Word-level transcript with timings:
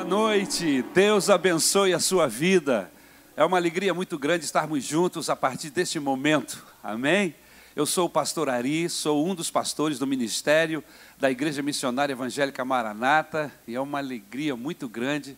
Boa 0.00 0.08
noite, 0.08 0.82
Deus 0.94 1.28
abençoe 1.28 1.92
a 1.92 2.00
sua 2.00 2.26
vida. 2.26 2.90
É 3.36 3.44
uma 3.44 3.58
alegria 3.58 3.92
muito 3.92 4.18
grande 4.18 4.46
estarmos 4.46 4.82
juntos 4.82 5.28
a 5.28 5.36
partir 5.36 5.68
deste 5.68 6.00
momento, 6.00 6.66
amém? 6.82 7.34
Eu 7.76 7.84
sou 7.84 8.06
o 8.06 8.10
pastor 8.10 8.48
Ari, 8.48 8.88
sou 8.88 9.28
um 9.28 9.34
dos 9.34 9.50
pastores 9.50 9.98
do 9.98 10.06
ministério 10.06 10.82
da 11.18 11.30
Igreja 11.30 11.62
Missionária 11.62 12.14
Evangélica 12.14 12.64
Maranata 12.64 13.52
e 13.68 13.74
é 13.74 13.80
uma 13.80 13.98
alegria 13.98 14.56
muito 14.56 14.88
grande 14.88 15.36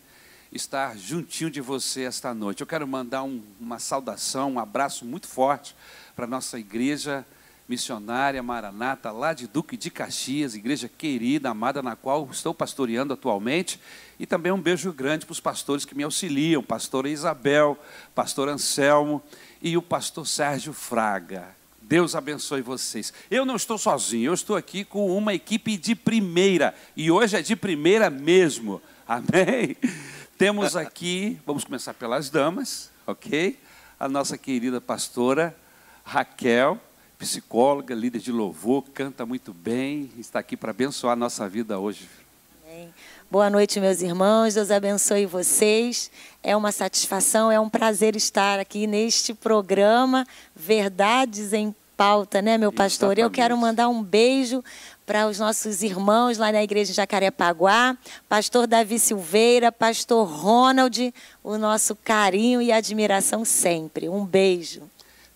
estar 0.49 0.97
juntinho 0.97 1.51
de 1.51 1.59
você 1.59 2.03
esta 2.03 2.33
noite. 2.33 2.61
Eu 2.61 2.67
quero 2.67 2.87
mandar 2.87 3.23
um, 3.23 3.43
uma 3.59 3.79
saudação, 3.79 4.53
um 4.53 4.59
abraço 4.59 5.03
muito 5.03 5.27
forte 5.27 5.75
para 6.15 6.23
a 6.23 6.27
nossa 6.27 6.57
igreja 6.57 7.25
missionária 7.67 8.43
Maranata, 8.43 9.11
lá 9.11 9.33
de 9.33 9.47
Duque 9.47 9.77
de 9.77 9.89
Caxias, 9.89 10.53
igreja 10.55 10.89
querida, 10.89 11.49
amada, 11.49 11.81
na 11.81 11.95
qual 11.95 12.27
estou 12.31 12.53
pastoreando 12.53 13.13
atualmente. 13.13 13.79
E 14.23 14.25
também 14.25 14.53
um 14.53 14.61
beijo 14.61 14.93
grande 14.93 15.25
para 15.25 15.33
os 15.33 15.41
pastores 15.41 15.83
que 15.83 15.93
me 15.93 16.01
auxiliam, 16.01 16.63
pastora 16.63 17.09
Isabel, 17.09 17.77
pastor 18.15 18.47
Anselmo 18.47 19.21
e 19.61 19.75
o 19.75 19.81
pastor 19.81 20.25
Sérgio 20.25 20.71
Fraga. 20.71 21.53
Deus 21.81 22.15
abençoe 22.15 22.61
vocês. 22.61 23.13
Eu 23.29 23.43
não 23.43 23.57
estou 23.57 23.77
sozinho, 23.77 24.29
eu 24.29 24.33
estou 24.33 24.55
aqui 24.55 24.85
com 24.85 25.13
uma 25.13 25.33
equipe 25.33 25.75
de 25.75 25.93
primeira, 25.93 26.73
e 26.95 27.11
hoje 27.11 27.35
é 27.35 27.41
de 27.41 27.53
primeira 27.53 28.09
mesmo. 28.09 28.81
Amém? 29.05 29.75
Temos 30.37 30.77
aqui, 30.77 31.37
vamos 31.45 31.65
começar 31.65 31.93
pelas 31.93 32.29
damas, 32.29 32.89
ok? 33.05 33.59
A 33.99 34.07
nossa 34.07 34.37
querida 34.37 34.79
pastora 34.79 35.53
Raquel, 36.05 36.79
psicóloga, 37.19 37.93
líder 37.93 38.19
de 38.19 38.31
louvor, 38.31 38.85
canta 38.93 39.25
muito 39.25 39.53
bem, 39.53 40.09
está 40.17 40.39
aqui 40.39 40.55
para 40.55 40.71
abençoar 40.71 41.11
a 41.11 41.17
nossa 41.17 41.49
vida 41.49 41.77
hoje. 41.77 42.07
Amém. 42.63 42.89
Boa 43.33 43.49
noite, 43.49 43.79
meus 43.79 44.03
irmãos. 44.03 44.53
Deus 44.53 44.69
abençoe 44.69 45.25
vocês. 45.25 46.11
É 46.43 46.55
uma 46.55 46.71
satisfação, 46.71 47.51
é 47.51 47.59
um 47.59 47.67
prazer 47.67 48.15
estar 48.15 48.59
aqui 48.59 48.85
neste 48.85 49.33
programa 49.33 50.23
Verdades 50.55 51.51
em 51.51 51.73
Pauta, 51.97 52.43
né, 52.43 52.59
meu 52.59 52.71
pastor? 52.71 53.17
Exatamente. 53.17 53.23
Eu 53.23 53.31
quero 53.31 53.57
mandar 53.57 53.89
um 53.89 54.03
beijo 54.03 54.63
para 55.03 55.27
os 55.27 55.39
nossos 55.39 55.81
irmãos 55.81 56.37
lá 56.37 56.51
na 56.51 56.61
igreja 56.61 56.91
de 56.91 56.95
Jacarepaguá, 56.95 57.97
pastor 58.29 58.67
Davi 58.67 58.99
Silveira, 58.99 59.71
pastor 59.71 60.27
Ronald, 60.27 61.11
o 61.43 61.57
nosso 61.57 61.95
carinho 61.95 62.61
e 62.61 62.71
admiração 62.71 63.43
sempre. 63.43 64.07
Um 64.09 64.23
beijo. 64.23 64.83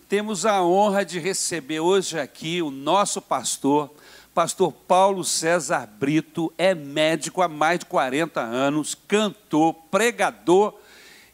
Temos 0.08 0.46
a 0.46 0.62
honra 0.62 1.04
de 1.04 1.18
receber 1.18 1.80
hoje 1.80 2.16
aqui 2.16 2.62
o 2.62 2.70
nosso 2.70 3.20
pastor, 3.20 3.90
pastor 4.38 4.70
Paulo 4.70 5.24
César 5.24 5.84
Brito, 5.98 6.52
é 6.56 6.72
médico 6.72 7.42
há 7.42 7.48
mais 7.48 7.80
de 7.80 7.86
40 7.86 8.40
anos, 8.40 8.94
cantor, 8.94 9.74
pregador 9.90 10.78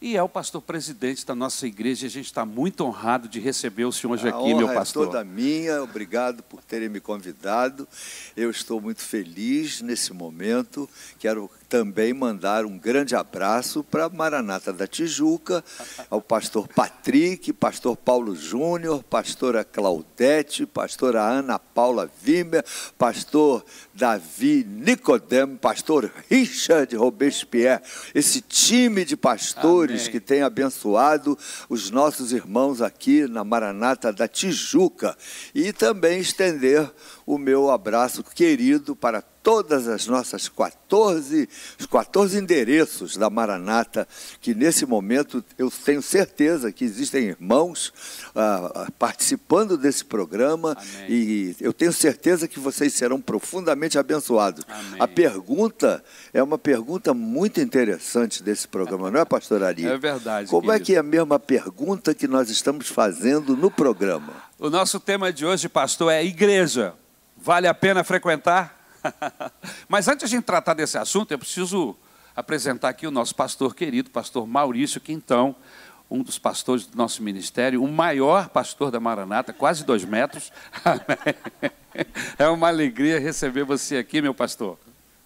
e 0.00 0.16
é 0.16 0.22
o 0.22 0.28
pastor 0.28 0.62
presidente 0.62 1.26
da 1.26 1.34
nossa 1.34 1.66
igreja. 1.66 2.06
A 2.06 2.08
gente 2.08 2.24
está 2.24 2.46
muito 2.46 2.82
honrado 2.82 3.28
de 3.28 3.38
receber 3.40 3.84
o 3.84 3.92
senhor 3.92 4.14
hoje 4.14 4.26
aqui, 4.26 4.54
meu 4.54 4.72
pastor. 4.72 5.02
É 5.02 5.06
toda 5.06 5.22
minha, 5.22 5.82
obrigado 5.82 6.42
por 6.44 6.62
terem 6.62 6.88
me 6.88 6.98
convidado. 6.98 7.86
Eu 8.34 8.50
estou 8.50 8.80
muito 8.80 9.02
feliz 9.02 9.82
nesse 9.82 10.14
momento. 10.14 10.88
Quero 11.18 11.50
também 11.74 12.14
mandar 12.14 12.64
um 12.64 12.78
grande 12.78 13.16
abraço 13.16 13.82
para 13.82 14.08
Maranata 14.08 14.72
da 14.72 14.86
Tijuca, 14.86 15.64
ao 16.08 16.22
pastor 16.22 16.68
Patrick, 16.68 17.52
pastor 17.52 17.96
Paulo 17.96 18.36
Júnior, 18.36 19.02
pastora 19.02 19.64
Claudete, 19.64 20.66
pastora 20.66 21.20
Ana 21.20 21.58
Paula 21.58 22.08
Wimmer, 22.24 22.64
pastor 22.96 23.64
Davi 23.92 24.62
Nicodemo, 24.62 25.58
pastor 25.58 26.12
Richard 26.30 26.94
Robespierre, 26.94 27.82
esse 28.14 28.40
time 28.40 29.04
de 29.04 29.16
pastores 29.16 30.02
Amém. 30.02 30.12
que 30.12 30.20
tem 30.20 30.42
abençoado 30.42 31.36
os 31.68 31.90
nossos 31.90 32.32
irmãos 32.32 32.80
aqui 32.80 33.26
na 33.26 33.42
Maranata 33.42 34.12
da 34.12 34.28
Tijuca 34.28 35.18
e 35.52 35.72
também 35.72 36.20
estender 36.20 36.88
o 37.26 37.36
meu 37.36 37.68
abraço 37.68 38.22
querido 38.22 38.94
para 38.94 39.33
todas 39.44 39.86
as 39.86 40.06
nossas 40.06 40.48
14, 40.48 41.46
os 41.78 41.84
14 41.84 42.38
endereços 42.38 43.14
da 43.14 43.28
Maranata, 43.28 44.08
que 44.40 44.54
nesse 44.54 44.86
momento 44.86 45.44
eu 45.58 45.70
tenho 45.70 46.00
certeza 46.00 46.72
que 46.72 46.82
existem 46.82 47.24
irmãos 47.24 47.92
ah, 48.34 48.90
participando 48.98 49.76
desse 49.76 50.02
programa 50.02 50.72
Amém. 50.72 51.10
e 51.10 51.56
eu 51.60 51.74
tenho 51.74 51.92
certeza 51.92 52.48
que 52.48 52.58
vocês 52.58 52.94
serão 52.94 53.20
profundamente 53.20 53.98
abençoados. 53.98 54.64
Amém. 54.66 54.96
A 54.98 55.06
pergunta 55.06 56.02
é 56.32 56.42
uma 56.42 56.56
pergunta 56.56 57.12
muito 57.12 57.60
interessante 57.60 58.42
desse 58.42 58.66
programa, 58.66 59.10
não 59.10 59.20
é, 59.20 59.24
pastor 59.26 59.62
Ari? 59.62 59.84
É 59.86 59.98
verdade. 59.98 60.48
Como 60.48 60.68
querido. 60.68 60.82
é 60.82 60.86
que 60.86 60.94
é 60.94 60.98
a 60.98 61.02
mesma 61.02 61.38
pergunta 61.38 62.14
que 62.14 62.26
nós 62.26 62.48
estamos 62.48 62.88
fazendo 62.88 63.54
no 63.54 63.70
programa? 63.70 64.32
O 64.58 64.70
nosso 64.70 64.98
tema 64.98 65.30
de 65.30 65.44
hoje, 65.44 65.68
pastor, 65.68 66.10
é 66.10 66.24
igreja. 66.24 66.94
Vale 67.36 67.68
a 67.68 67.74
pena 67.74 68.02
frequentar? 68.02 68.83
Mas 69.88 70.08
antes 70.08 70.28
de 70.28 70.34
a 70.34 70.38
gente 70.38 70.44
tratar 70.44 70.74
desse 70.74 70.98
assunto, 70.98 71.32
eu 71.32 71.38
preciso 71.38 71.96
apresentar 72.34 72.88
aqui 72.88 73.06
o 73.06 73.10
nosso 73.10 73.34
pastor 73.34 73.74
querido, 73.74 74.10
pastor 74.10 74.46
Maurício 74.46 75.00
Quintão, 75.00 75.54
um 76.10 76.22
dos 76.22 76.38
pastores 76.38 76.86
do 76.86 76.96
nosso 76.96 77.22
ministério, 77.22 77.82
o 77.82 77.90
maior 77.90 78.48
pastor 78.48 78.90
da 78.90 79.00
Maranata, 79.00 79.52
quase 79.52 79.84
dois 79.84 80.04
metros. 80.04 80.52
É 82.36 82.48
uma 82.48 82.66
alegria 82.66 83.20
receber 83.20 83.62
você 83.62 83.96
aqui, 83.96 84.20
meu 84.20 84.34
pastor. 84.34 84.76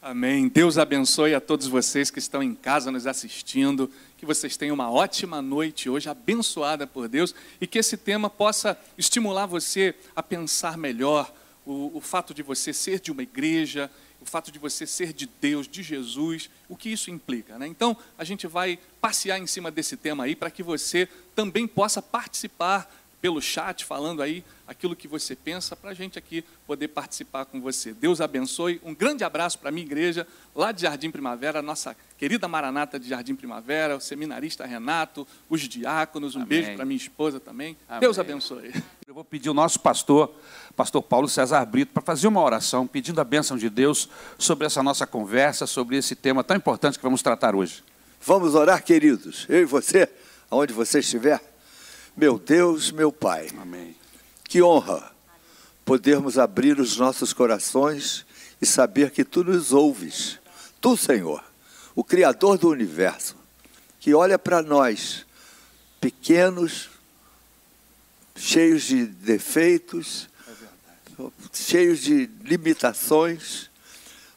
Amém. 0.02 0.48
Deus 0.48 0.78
abençoe 0.78 1.34
a 1.34 1.40
todos 1.40 1.66
vocês 1.66 2.10
que 2.10 2.18
estão 2.18 2.42
em 2.42 2.54
casa 2.54 2.90
nos 2.90 3.06
assistindo. 3.06 3.90
Que 4.16 4.26
vocês 4.26 4.56
tenham 4.56 4.74
uma 4.74 4.90
ótima 4.90 5.40
noite 5.40 5.88
hoje, 5.88 6.08
abençoada 6.08 6.86
por 6.86 7.08
Deus, 7.08 7.34
e 7.60 7.66
que 7.66 7.78
esse 7.78 7.96
tema 7.96 8.28
possa 8.28 8.78
estimular 8.98 9.46
você 9.46 9.94
a 10.14 10.22
pensar 10.22 10.76
melhor, 10.76 11.32
o, 11.68 11.98
o 11.98 12.00
fato 12.00 12.32
de 12.32 12.42
você 12.42 12.72
ser 12.72 12.98
de 12.98 13.12
uma 13.12 13.22
igreja, 13.22 13.90
o 14.20 14.24
fato 14.24 14.50
de 14.50 14.58
você 14.58 14.86
ser 14.86 15.12
de 15.12 15.28
Deus, 15.40 15.68
de 15.68 15.82
Jesus, 15.82 16.50
o 16.68 16.74
que 16.74 16.88
isso 16.88 17.10
implica. 17.10 17.58
Né? 17.58 17.66
Então, 17.66 17.96
a 18.16 18.24
gente 18.24 18.46
vai 18.46 18.78
passear 19.00 19.38
em 19.38 19.46
cima 19.46 19.70
desse 19.70 19.96
tema 19.96 20.24
aí 20.24 20.34
para 20.34 20.50
que 20.50 20.62
você 20.62 21.06
também 21.34 21.68
possa 21.68 22.00
participar 22.00 22.90
pelo 23.20 23.40
chat, 23.40 23.84
falando 23.84 24.22
aí 24.22 24.44
aquilo 24.66 24.94
que 24.94 25.08
você 25.08 25.34
pensa, 25.34 25.74
para 25.74 25.90
a 25.90 25.94
gente 25.94 26.18
aqui 26.18 26.44
poder 26.66 26.88
participar 26.88 27.44
com 27.46 27.60
você. 27.60 27.92
Deus 27.92 28.20
abençoe. 28.20 28.80
Um 28.84 28.94
grande 28.94 29.24
abraço 29.24 29.58
para 29.58 29.70
a 29.70 29.72
minha 29.72 29.84
igreja, 29.84 30.26
lá 30.54 30.72
de 30.72 30.82
Jardim 30.82 31.10
Primavera, 31.10 31.60
nossa 31.62 31.96
querida 32.16 32.46
Maranata 32.46 32.98
de 32.98 33.08
Jardim 33.08 33.34
Primavera, 33.34 33.96
o 33.96 34.00
seminarista 34.00 34.66
Renato, 34.66 35.26
os 35.48 35.62
diáconos. 35.62 36.36
Um 36.36 36.40
Amém. 36.42 36.48
beijo 36.48 36.76
para 36.76 36.84
minha 36.84 36.96
esposa 36.96 37.40
também. 37.40 37.76
Amém. 37.88 38.00
Deus 38.00 38.18
abençoe. 38.18 38.72
Eu 39.06 39.14
vou 39.14 39.24
pedir 39.24 39.48
o 39.48 39.54
nosso 39.54 39.80
pastor, 39.80 40.32
pastor 40.76 41.02
Paulo 41.02 41.28
César 41.28 41.64
Brito, 41.64 41.92
para 41.92 42.02
fazer 42.02 42.28
uma 42.28 42.42
oração 42.42 42.86
pedindo 42.86 43.20
a 43.20 43.24
bênção 43.24 43.56
de 43.56 43.70
Deus 43.70 44.08
sobre 44.38 44.66
essa 44.66 44.82
nossa 44.82 45.06
conversa, 45.06 45.66
sobre 45.66 45.96
esse 45.96 46.14
tema 46.14 46.44
tão 46.44 46.56
importante 46.56 46.98
que 46.98 47.02
vamos 47.02 47.22
tratar 47.22 47.54
hoje. 47.54 47.82
Vamos 48.20 48.54
orar, 48.54 48.82
queridos, 48.84 49.46
eu 49.48 49.62
e 49.62 49.64
você, 49.64 50.08
aonde 50.50 50.72
você 50.72 50.98
estiver. 50.98 51.47
Meu 52.18 52.36
Deus, 52.36 52.90
meu 52.90 53.12
Pai. 53.12 53.48
Amém. 53.60 53.94
Que 54.42 54.60
honra 54.60 55.12
podermos 55.84 56.36
abrir 56.36 56.80
os 56.80 56.96
nossos 56.96 57.32
corações 57.32 58.26
e 58.60 58.66
saber 58.66 59.12
que 59.12 59.22
tu 59.22 59.44
nos 59.44 59.72
ouves. 59.72 60.40
Tu, 60.80 60.96
Senhor, 60.96 61.44
o 61.94 62.02
Criador 62.02 62.58
do 62.58 62.70
universo, 62.70 63.36
que 64.00 64.12
olha 64.14 64.36
para 64.36 64.62
nós, 64.62 65.24
pequenos, 66.00 66.90
cheios 68.34 68.82
de 68.82 69.06
defeitos, 69.06 70.28
é 71.20 71.24
cheios 71.52 72.00
de 72.00 72.28
limitações, 72.42 73.70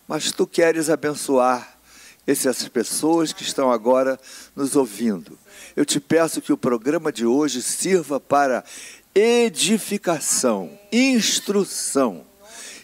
mas 0.07 0.31
tu 0.31 0.45
queres 0.45 0.87
abençoar 0.87 1.79
essas 2.27 2.67
pessoas 2.67 3.33
que 3.33 3.41
estão 3.41 3.71
agora 3.71 4.19
nos 4.55 4.75
ouvindo. 4.75 5.35
Eu 5.75 5.85
te 5.85 5.99
peço 5.99 6.41
que 6.41 6.51
o 6.51 6.57
programa 6.57 7.11
de 7.11 7.25
hoje 7.25 7.61
sirva 7.61 8.19
para 8.19 8.63
edificação, 9.13 10.77
instrução 10.91 12.25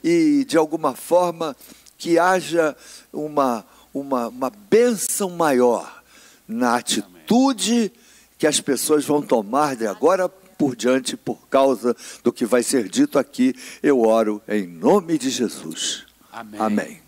e, 0.03 0.45
de 0.45 0.57
alguma 0.57 0.93
forma, 0.95 1.55
que 1.97 2.19
haja 2.19 2.75
uma, 3.11 3.65
uma, 3.93 4.27
uma 4.27 4.49
bênção 4.49 5.29
maior 5.29 6.01
na 6.47 6.75
atitude 6.75 7.91
que 8.37 8.47
as 8.47 8.61
pessoas 8.61 9.05
vão 9.05 9.21
tomar 9.21 9.75
de 9.75 9.87
agora 9.87 10.29
por 10.29 10.75
diante 10.75 11.15
por 11.15 11.47
causa 11.47 11.95
do 12.23 12.31
que 12.31 12.45
vai 12.45 12.63
ser 12.63 12.87
dito 12.87 13.19
aqui. 13.19 13.55
Eu 13.81 14.01
oro 14.01 14.41
em 14.47 14.65
nome 14.65 15.17
de 15.17 15.29
Jesus. 15.29 16.05
Amém. 16.31 16.59
Amém. 16.59 17.01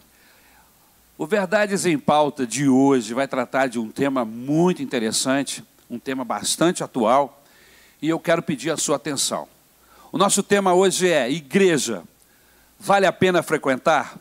O 1.18 1.26
Verdades 1.26 1.86
em 1.86 2.00
Pauta 2.00 2.48
de 2.48 2.70
hoje 2.70 3.14
vai 3.14 3.28
tratar 3.28 3.68
de 3.68 3.78
um 3.78 3.90
tema 3.90 4.24
muito 4.24 4.82
interessante, 4.82 5.64
um 5.90 5.98
tema 5.98 6.24
bastante 6.24 6.84
atual, 6.84 7.44
e 8.02 8.10
eu 8.10 8.20
quero 8.20 8.42
pedir 8.42 8.70
a 8.70 8.78
sua 8.78 8.96
atenção. 8.96 9.48
O 10.12 10.18
nosso 10.18 10.42
tema 10.44 10.74
hoje 10.74 11.10
é 11.10 11.30
Igreja. 11.30 12.04
Vale 12.80 13.06
a 13.06 13.12
pena 13.12 13.44
frequentar? 13.44 14.18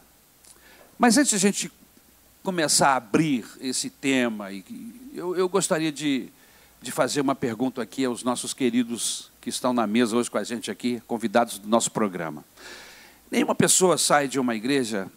Mas 0.98 1.16
antes 1.16 1.30
de 1.30 1.36
a 1.36 1.38
gente 1.38 1.72
começar 2.42 2.90
a 2.90 2.96
abrir 2.96 3.46
esse 3.60 3.88
tema, 3.88 4.48
eu, 5.14 5.36
eu 5.36 5.48
gostaria 5.48 5.92
de, 5.92 6.28
de 6.80 6.90
fazer 6.90 7.20
uma 7.20 7.34
pergunta 7.34 7.82
aqui 7.82 8.04
aos 8.04 8.22
nossos 8.22 8.52
queridos 8.52 9.30
que 9.40 9.50
estão 9.50 9.72
na 9.72 9.86
mesa 9.86 10.16
hoje 10.16 10.30
com 10.30 10.38
a 10.38 10.44
gente 10.44 10.70
aqui, 10.70 11.00
convidados 11.06 11.58
do 11.58 11.68
nosso 11.68 11.90
programa. 11.90 12.44
Nenhuma 13.30 13.54
pessoa 13.54 13.96
sai 13.98 14.26
de 14.26 14.40
uma 14.40 14.56
igreja 14.56 15.10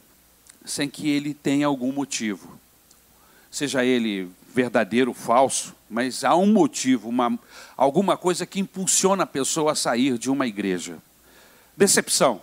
sem 0.65 0.89
que 0.89 1.09
ele 1.09 1.33
tenha 1.33 1.65
algum 1.65 1.92
motivo. 1.92 2.59
Seja 3.50 3.83
ele 3.83 4.30
verdadeiro, 4.53 5.13
falso, 5.13 5.75
mas 5.89 6.24
há 6.24 6.36
um 6.36 6.51
motivo, 6.51 7.09
uma, 7.09 7.38
alguma 7.75 8.18
coisa 8.18 8.45
que 8.45 8.59
impulsiona 8.59 9.24
a 9.24 9.27
pessoa 9.27 9.71
a 9.71 9.75
sair 9.75 10.18
de 10.18 10.30
uma 10.30 10.48
igreja. 10.48 10.98
Decepção. 11.75 12.42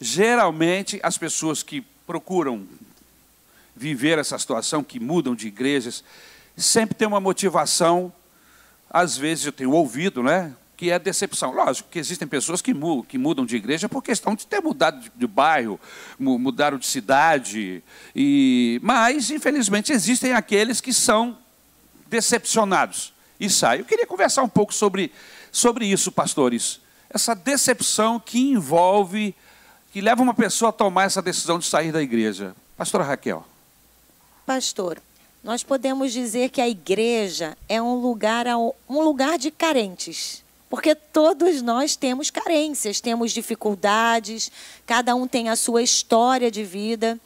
Geralmente, 0.00 1.00
as 1.02 1.18
pessoas 1.18 1.62
que 1.62 1.80
procuram 2.06 2.66
viver 3.74 4.18
essa 4.18 4.38
situação, 4.38 4.82
que 4.82 4.98
mudam 4.98 5.34
de 5.34 5.48
igrejas, 5.48 6.04
sempre 6.56 6.94
tem 6.94 7.06
uma 7.06 7.20
motivação, 7.20 8.12
às 8.90 9.16
vezes 9.16 9.46
eu 9.46 9.52
tenho 9.52 9.72
ouvido, 9.72 10.22
né? 10.22 10.54
Que 10.78 10.92
é 10.92 10.98
decepção. 10.98 11.50
Lógico 11.52 11.88
que 11.90 11.98
existem 11.98 12.26
pessoas 12.26 12.62
que 12.62 12.72
mudam, 12.72 13.02
que 13.02 13.18
mudam 13.18 13.44
de 13.44 13.56
igreja 13.56 13.88
por 13.88 14.00
questão 14.00 14.36
de 14.36 14.46
ter 14.46 14.60
mudado 14.60 15.00
de, 15.00 15.10
de 15.14 15.26
bairro, 15.26 15.78
mudaram 16.16 16.78
de 16.78 16.86
cidade, 16.86 17.82
e, 18.14 18.78
mas, 18.80 19.28
infelizmente, 19.28 19.92
existem 19.92 20.32
aqueles 20.32 20.80
que 20.80 20.92
são 20.92 21.36
decepcionados 22.06 23.12
e 23.40 23.50
saem. 23.50 23.80
Eu 23.80 23.84
queria 23.84 24.06
conversar 24.06 24.44
um 24.44 24.48
pouco 24.48 24.72
sobre, 24.72 25.12
sobre 25.50 25.84
isso, 25.84 26.12
pastores. 26.12 26.80
Essa 27.10 27.34
decepção 27.34 28.20
que 28.20 28.38
envolve, 28.38 29.34
que 29.92 30.00
leva 30.00 30.22
uma 30.22 30.34
pessoa 30.34 30.68
a 30.68 30.72
tomar 30.72 31.04
essa 31.04 31.20
decisão 31.20 31.58
de 31.58 31.66
sair 31.66 31.90
da 31.90 32.00
igreja. 32.00 32.54
Pastora 32.76 33.02
Raquel. 33.02 33.44
Pastor, 34.46 35.02
nós 35.42 35.64
podemos 35.64 36.12
dizer 36.12 36.50
que 36.50 36.60
a 36.60 36.68
igreja 36.68 37.58
é 37.68 37.82
um 37.82 37.96
lugar, 37.96 38.46
um 38.88 39.02
lugar 39.02 39.38
de 39.38 39.50
carentes. 39.50 40.46
Porque 40.68 40.94
todos 40.94 41.62
nós 41.62 41.96
temos 41.96 42.30
carências, 42.30 43.00
temos 43.00 43.32
dificuldades, 43.32 44.50
cada 44.86 45.14
um 45.14 45.26
tem 45.26 45.48
a 45.48 45.56
sua 45.56 45.82
história 45.82 46.50
de 46.50 46.62
vida. 46.62 47.18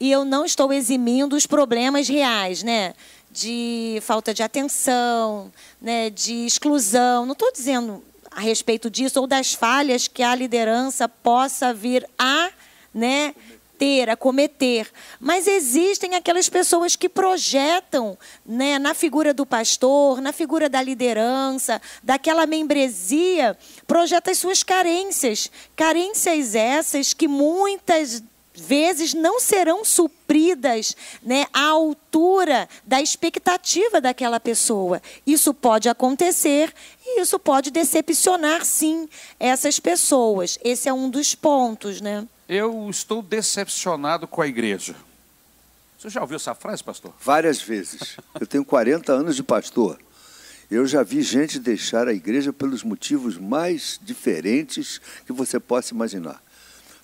E 0.00 0.10
eu 0.10 0.24
não 0.24 0.44
estou 0.44 0.72
eximindo 0.72 1.36
os 1.36 1.46
problemas 1.46 2.08
reais, 2.08 2.62
né? 2.62 2.94
De 3.30 3.98
falta 4.02 4.32
de 4.32 4.42
atenção, 4.42 5.52
né? 5.80 6.08
de 6.08 6.46
exclusão. 6.46 7.26
Não 7.26 7.32
estou 7.32 7.52
dizendo 7.52 8.02
a 8.30 8.40
respeito 8.40 8.90
disso 8.90 9.20
ou 9.20 9.26
das 9.26 9.52
falhas 9.52 10.08
que 10.08 10.22
a 10.22 10.34
liderança 10.34 11.08
possa 11.08 11.72
vir 11.72 12.08
a 12.18 12.50
né, 12.96 13.34
ter, 13.78 14.08
a 14.10 14.16
cometer. 14.16 14.90
Mas 15.20 15.46
existem 15.46 16.14
aquelas 16.14 16.48
pessoas 16.48 16.96
que 16.96 17.08
projetam 17.08 18.18
né, 18.44 18.78
na 18.78 18.94
figura 18.94 19.32
do 19.32 19.46
pastor, 19.46 20.20
na 20.20 20.32
figura 20.32 20.68
da 20.68 20.82
liderança, 20.82 21.80
daquela 22.02 22.46
membresia, 22.46 23.56
projeta 23.86 24.30
as 24.30 24.38
suas 24.38 24.62
carências. 24.62 25.50
Carências 25.74 26.54
essas 26.54 27.12
que 27.12 27.28
muitas 27.28 28.22
vezes 28.56 29.12
não 29.12 29.38
serão 29.38 29.84
supridas 29.84 30.96
né, 31.22 31.46
à 31.52 31.66
altura 31.66 32.68
da 32.84 33.00
expectativa 33.00 34.00
daquela 34.00 34.40
pessoa. 34.40 35.02
Isso 35.26 35.52
pode 35.52 35.88
acontecer 35.88 36.72
e 37.04 37.20
isso 37.20 37.38
pode 37.38 37.70
decepcionar, 37.70 38.64
sim, 38.64 39.08
essas 39.38 39.78
pessoas. 39.78 40.58
Esse 40.64 40.88
é 40.88 40.92
um 40.92 41.10
dos 41.10 41.34
pontos, 41.34 42.00
né? 42.00 42.26
Eu 42.48 42.88
estou 42.88 43.22
decepcionado 43.22 44.28
com 44.28 44.40
a 44.40 44.46
igreja. 44.46 44.94
Você 45.98 46.08
já 46.10 46.20
ouviu 46.20 46.36
essa 46.36 46.54
frase, 46.54 46.84
pastor? 46.84 47.12
Várias 47.20 47.60
vezes. 47.60 48.16
Eu 48.38 48.46
tenho 48.46 48.64
40 48.64 49.12
anos 49.12 49.34
de 49.34 49.42
pastor. 49.42 49.98
Eu 50.70 50.86
já 50.86 51.02
vi 51.02 51.22
gente 51.22 51.58
deixar 51.58 52.06
a 52.06 52.12
igreja 52.12 52.52
pelos 52.52 52.82
motivos 52.82 53.36
mais 53.36 53.98
diferentes 54.02 55.00
que 55.24 55.32
você 55.32 55.58
possa 55.58 55.94
imaginar. 55.94 56.40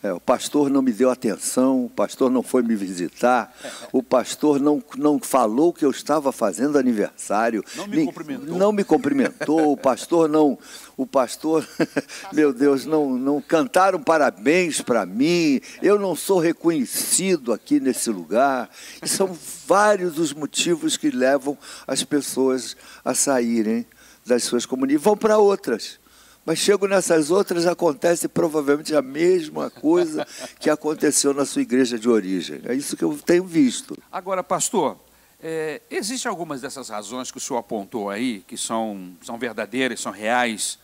É, 0.02 0.12
o 0.12 0.18
pastor 0.18 0.68
não 0.68 0.82
me 0.82 0.90
deu 0.90 1.10
atenção, 1.10 1.84
o 1.84 1.88
pastor 1.88 2.28
não 2.28 2.42
foi 2.42 2.60
me 2.64 2.74
visitar, 2.74 3.54
o 3.92 4.02
pastor 4.02 4.58
não, 4.58 4.82
não 4.98 5.20
falou 5.20 5.72
que 5.72 5.84
eu 5.84 5.92
estava 5.92 6.32
fazendo 6.32 6.76
aniversário. 6.76 7.64
Não 7.76 7.86
me 7.86 8.04
cumprimentou. 8.06 8.58
Não 8.58 8.72
me 8.72 8.82
cumprimentou, 8.82 9.72
o 9.72 9.76
pastor 9.76 10.28
não. 10.28 10.58
O 10.96 11.06
pastor, 11.06 11.64
meu 12.34 12.52
Deus, 12.52 12.84
não, 12.84 13.16
não 13.16 13.40
cantaram 13.40 14.02
parabéns 14.02 14.80
para 14.80 15.06
mim, 15.06 15.60
eu 15.80 15.96
não 16.00 16.16
sou 16.16 16.40
reconhecido 16.40 17.52
aqui 17.52 17.78
nesse 17.78 18.10
lugar. 18.10 18.68
E 19.00 19.08
são 19.08 19.30
vários 19.68 20.18
os 20.18 20.32
motivos 20.32 20.96
que 20.96 21.12
levam 21.12 21.56
as 21.86 22.02
pessoas 22.02 22.76
a 23.04 23.14
saírem 23.14 23.86
das 24.26 24.42
suas 24.42 24.66
comunidades 24.66 25.00
e 25.00 25.04
vão 25.04 25.16
para 25.16 25.38
outras. 25.38 26.01
Mas 26.44 26.58
chego 26.58 26.88
nessas 26.88 27.30
outras, 27.30 27.66
acontece 27.66 28.26
provavelmente 28.26 28.94
a 28.96 29.02
mesma 29.02 29.70
coisa 29.70 30.26
que 30.58 30.68
aconteceu 30.68 31.32
na 31.32 31.46
sua 31.46 31.62
igreja 31.62 31.96
de 31.98 32.08
origem. 32.08 32.60
É 32.64 32.74
isso 32.74 32.96
que 32.96 33.04
eu 33.04 33.16
tenho 33.16 33.44
visto. 33.44 33.96
Agora, 34.10 34.42
pastor, 34.42 34.96
é, 35.40 35.80
existem 35.88 36.28
algumas 36.28 36.60
dessas 36.60 36.88
razões 36.88 37.30
que 37.30 37.38
o 37.38 37.40
senhor 37.40 37.60
apontou 37.60 38.10
aí, 38.10 38.44
que 38.46 38.56
são, 38.56 39.12
são 39.22 39.38
verdadeiras, 39.38 40.00
são 40.00 40.10
reais. 40.10 40.78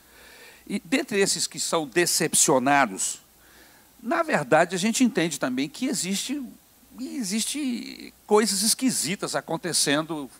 E 0.66 0.80
dentre 0.84 1.18
esses 1.18 1.46
que 1.46 1.58
são 1.58 1.86
decepcionados, 1.86 3.20
na 4.00 4.22
verdade, 4.22 4.76
a 4.76 4.78
gente 4.78 5.02
entende 5.02 5.40
também 5.40 5.68
que 5.68 5.86
existe, 5.86 6.40
existe 7.00 8.14
coisas 8.26 8.62
esquisitas 8.62 9.34
acontecendo 9.34 10.30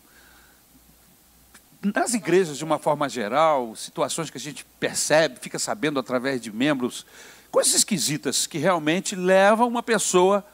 nas 1.82 2.12
igrejas, 2.14 2.58
de 2.58 2.64
uma 2.64 2.78
forma 2.78 3.08
geral, 3.08 3.74
situações 3.76 4.30
que 4.30 4.38
a 4.38 4.40
gente 4.40 4.64
percebe, 4.80 5.38
fica 5.40 5.58
sabendo 5.58 6.00
através 6.00 6.40
de 6.40 6.52
membros, 6.52 7.06
coisas 7.50 7.74
esquisitas 7.74 8.46
que 8.46 8.58
realmente 8.58 9.14
levam 9.14 9.68
uma 9.68 9.82
pessoa 9.82 10.44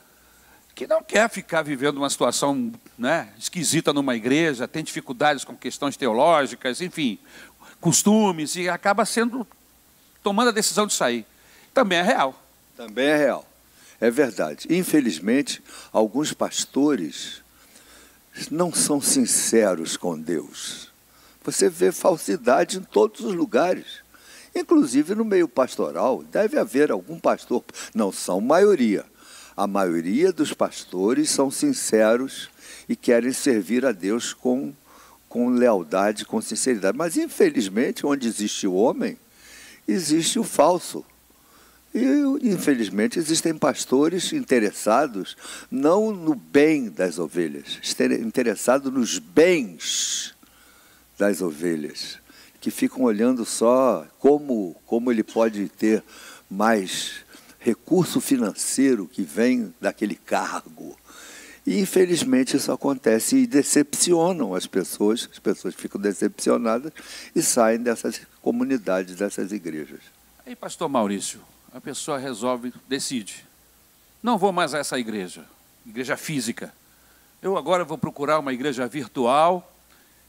que 0.74 0.86
não 0.86 1.02
quer 1.02 1.30
ficar 1.30 1.62
vivendo 1.62 1.98
uma 1.98 2.10
situação 2.10 2.72
né, 2.98 3.28
esquisita 3.38 3.92
numa 3.92 4.16
igreja, 4.16 4.66
tem 4.66 4.82
dificuldades 4.82 5.44
com 5.44 5.56
questões 5.56 5.96
teológicas, 5.96 6.80
enfim, 6.80 7.18
costumes, 7.80 8.56
e 8.56 8.68
acaba 8.68 9.04
sendo 9.04 9.46
tomando 10.22 10.48
a 10.48 10.52
decisão 10.52 10.86
de 10.86 10.92
sair. 10.92 11.24
Também 11.72 11.98
é 11.98 12.02
real. 12.02 12.42
Também 12.76 13.06
é 13.06 13.16
real. 13.16 13.48
É 14.00 14.10
verdade. 14.10 14.66
Infelizmente, 14.68 15.62
alguns 15.92 16.32
pastores 16.32 17.42
não 18.50 18.72
são 18.72 19.00
sinceros 19.00 19.96
com 19.96 20.18
Deus. 20.18 20.92
Você 21.44 21.68
vê 21.68 21.92
falsidade 21.92 22.78
em 22.78 22.82
todos 22.82 23.20
os 23.20 23.34
lugares, 23.34 24.02
inclusive 24.54 25.14
no 25.14 25.26
meio 25.26 25.46
pastoral. 25.46 26.22
Deve 26.22 26.58
haver 26.58 26.90
algum 26.90 27.20
pastor, 27.20 27.62
não 27.94 28.10
são 28.10 28.40
maioria. 28.40 29.04
A 29.54 29.66
maioria 29.66 30.32
dos 30.32 30.54
pastores 30.54 31.30
são 31.30 31.50
sinceros 31.50 32.48
e 32.88 32.96
querem 32.96 33.32
servir 33.32 33.84
a 33.84 33.92
Deus 33.92 34.32
com, 34.32 34.72
com 35.28 35.50
lealdade, 35.50 36.24
com 36.24 36.40
sinceridade. 36.40 36.96
Mas, 36.96 37.16
infelizmente, 37.18 38.06
onde 38.06 38.26
existe 38.26 38.66
o 38.66 38.72
homem, 38.72 39.18
existe 39.86 40.38
o 40.38 40.44
falso. 40.44 41.04
E, 41.94 42.02
infelizmente, 42.42 43.18
existem 43.18 43.56
pastores 43.56 44.32
interessados 44.32 45.36
não 45.70 46.10
no 46.10 46.34
bem 46.34 46.88
das 46.88 47.18
ovelhas, 47.18 47.78
interessados 48.20 48.92
nos 48.92 49.18
bens 49.18 50.33
das 51.18 51.40
ovelhas, 51.40 52.18
que 52.60 52.70
ficam 52.70 53.02
olhando 53.02 53.44
só 53.44 54.06
como, 54.18 54.76
como 54.86 55.10
ele 55.10 55.22
pode 55.22 55.68
ter 55.68 56.02
mais 56.50 57.24
recurso 57.58 58.20
financeiro 58.20 59.06
que 59.06 59.22
vem 59.22 59.74
daquele 59.80 60.14
cargo. 60.14 60.96
E 61.66 61.80
infelizmente 61.80 62.56
isso 62.56 62.70
acontece 62.70 63.36
e 63.36 63.46
decepcionam 63.46 64.54
as 64.54 64.66
pessoas, 64.66 65.28
as 65.32 65.38
pessoas 65.38 65.74
ficam 65.74 65.98
decepcionadas 65.98 66.92
e 67.34 67.40
saem 67.40 67.78
dessas 67.78 68.20
comunidades, 68.42 69.16
dessas 69.16 69.50
igrejas. 69.50 70.00
Aí, 70.44 70.54
pastor 70.54 70.90
Maurício, 70.90 71.40
a 71.72 71.80
pessoa 71.80 72.18
resolve, 72.18 72.72
decide. 72.86 73.46
Não 74.22 74.36
vou 74.36 74.52
mais 74.52 74.74
a 74.74 74.78
essa 74.78 74.98
igreja, 74.98 75.44
igreja 75.86 76.18
física. 76.18 76.72
Eu 77.40 77.56
agora 77.56 77.82
vou 77.82 77.96
procurar 77.96 78.38
uma 78.38 78.52
igreja 78.52 78.86
virtual 78.86 79.73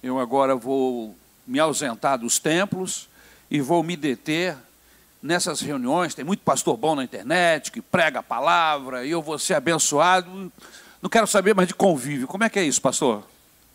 eu 0.05 0.19
agora 0.19 0.55
vou 0.55 1.15
me 1.47 1.59
ausentar 1.59 2.19
dos 2.19 2.37
templos 2.37 3.09
e 3.49 3.59
vou 3.59 3.81
me 3.81 3.97
deter 3.97 4.55
nessas 5.19 5.61
reuniões. 5.61 6.13
Tem 6.13 6.23
muito 6.23 6.41
pastor 6.41 6.77
bom 6.77 6.93
na 6.93 7.03
internet 7.03 7.71
que 7.71 7.81
prega 7.81 8.19
a 8.19 8.23
palavra 8.23 9.03
e 9.03 9.09
eu 9.09 9.19
vou 9.19 9.39
ser 9.39 9.55
abençoado. 9.55 10.51
Não 11.01 11.09
quero 11.09 11.25
saber 11.25 11.55
mais 11.55 11.67
de 11.67 11.73
convívio. 11.73 12.27
Como 12.27 12.43
é 12.43 12.49
que 12.49 12.59
é 12.59 12.63
isso, 12.63 12.79
pastor? 12.79 13.23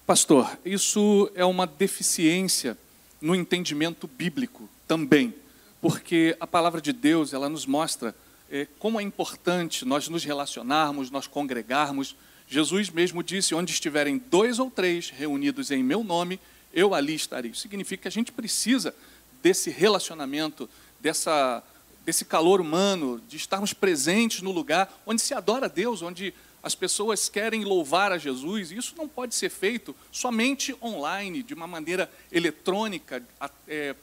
Pastor, 0.06 0.56
isso 0.64 1.28
é 1.34 1.44
uma 1.44 1.66
deficiência 1.66 2.78
no 3.20 3.34
entendimento 3.34 4.06
bíblico 4.06 4.68
também, 4.86 5.34
porque 5.82 6.36
a 6.38 6.46
palavra 6.46 6.80
de 6.80 6.92
Deus 6.92 7.32
ela 7.32 7.48
nos 7.48 7.66
mostra 7.66 8.14
é, 8.48 8.68
como 8.78 9.00
é 9.00 9.02
importante 9.02 9.84
nós 9.84 10.08
nos 10.08 10.22
relacionarmos, 10.22 11.10
nós 11.10 11.26
congregarmos 11.26 12.14
Jesus 12.50 12.90
mesmo 12.90 13.22
disse: 13.22 13.54
onde 13.54 13.72
estiverem 13.72 14.18
dois 14.18 14.58
ou 14.58 14.68
três 14.68 15.08
reunidos 15.08 15.70
em 15.70 15.84
meu 15.84 16.02
nome, 16.02 16.40
eu 16.74 16.92
ali 16.92 17.14
estarei. 17.14 17.52
Isso 17.52 17.60
significa 17.60 18.02
que 18.02 18.08
a 18.08 18.10
gente 18.10 18.32
precisa 18.32 18.92
desse 19.40 19.70
relacionamento, 19.70 20.68
dessa, 20.98 21.62
desse 22.04 22.24
calor 22.24 22.60
humano, 22.60 23.22
de 23.28 23.36
estarmos 23.36 23.72
presentes 23.72 24.42
no 24.42 24.50
lugar 24.50 24.92
onde 25.06 25.22
se 25.22 25.32
adora 25.32 25.66
a 25.66 25.68
Deus, 25.68 26.02
onde 26.02 26.34
as 26.60 26.74
pessoas 26.74 27.28
querem 27.28 27.64
louvar 27.64 28.10
a 28.10 28.18
Jesus. 28.18 28.72
Isso 28.72 28.94
não 28.96 29.08
pode 29.08 29.34
ser 29.36 29.48
feito 29.48 29.94
somente 30.10 30.76
online, 30.82 31.44
de 31.44 31.54
uma 31.54 31.68
maneira 31.68 32.10
eletrônica, 32.32 33.22
é, 33.68 33.94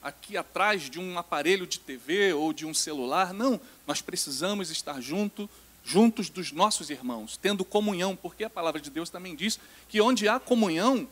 aqui 0.00 0.36
atrás 0.36 0.88
de 0.88 1.00
um 1.00 1.18
aparelho 1.18 1.66
de 1.66 1.80
TV 1.80 2.32
ou 2.32 2.52
de 2.52 2.64
um 2.64 2.72
celular. 2.72 3.34
Não, 3.34 3.60
nós 3.84 4.00
precisamos 4.00 4.70
estar 4.70 5.00
junto, 5.00 5.50
juntos 5.86 6.28
dos 6.28 6.50
nossos 6.50 6.90
irmãos, 6.90 7.38
tendo 7.40 7.64
comunhão, 7.64 8.16
porque 8.16 8.42
a 8.42 8.50
palavra 8.50 8.80
de 8.80 8.90
Deus 8.90 9.08
também 9.08 9.36
diz 9.36 9.58
que 9.88 10.00
onde 10.00 10.26
há 10.28 10.40
comunhão, 10.40 11.06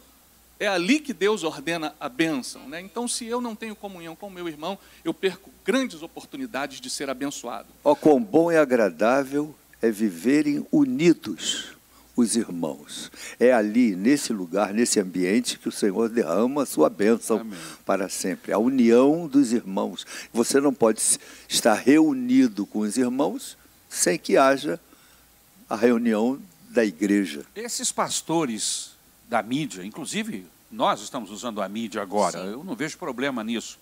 é 0.59 0.67
ali 0.67 0.99
que 0.99 1.13
Deus 1.13 1.45
ordena 1.45 1.95
a 2.01 2.09
bênção. 2.09 2.69
Né? 2.69 2.81
Então, 2.81 3.07
se 3.07 3.25
eu 3.25 3.41
não 3.41 3.55
tenho 3.55 3.77
comunhão 3.77 4.17
com 4.17 4.29
meu 4.29 4.49
irmão, 4.49 4.77
eu 5.05 5.15
perco 5.15 5.51
grandes 5.65 6.03
oportunidades 6.03 6.81
de 6.81 6.91
ser 6.91 7.09
abençoado. 7.09 7.69
Ó, 7.85 7.93
oh, 7.93 7.97
quão 7.97 8.21
bom 8.21 8.51
e 8.51 8.57
agradável 8.57 9.55
é 9.81 9.91
viverem 9.91 10.67
unidos 10.73 11.75
os 12.17 12.37
irmãos. 12.37 13.11
É 13.39 13.53
ali, 13.53 13.95
nesse 13.95 14.33
lugar, 14.33 14.73
nesse 14.73 15.01
ambiente, 15.01 15.59
que 15.59 15.69
o 15.69 15.73
Senhor 15.73 16.09
derrama 16.09 16.63
a 16.63 16.67
sua 16.67 16.89
bênção 16.89 17.41
Amém. 17.41 17.59
para 17.85 18.09
sempre. 18.09 18.53
A 18.53 18.59
união 18.59 19.27
dos 19.27 19.53
irmãos. 19.53 20.07
Você 20.33 20.61
não 20.61 20.73
pode 20.73 21.01
estar 21.49 21.75
reunido 21.75 22.67
com 22.67 22.81
os 22.81 22.97
irmãos 22.97 23.57
sem 23.95 24.19
que 24.19 24.37
haja 24.37 24.81
a 25.71 25.77
reunião 25.77 26.41
da 26.69 26.85
igreja. 26.85 27.45
Esses 27.55 27.93
pastores 27.93 28.91
da 29.29 29.43
mídia, 29.43 29.85
inclusive 29.85 30.47
nós 30.71 31.01
estamos 31.01 31.31
usando 31.31 31.63
a 31.63 31.69
mídia 31.69 32.03
agora, 32.03 32.41
Sim. 32.41 32.53
eu 32.53 32.65
não 32.65 32.75
vejo 32.75 32.99
problema 32.99 33.45
nisso. 33.45 33.79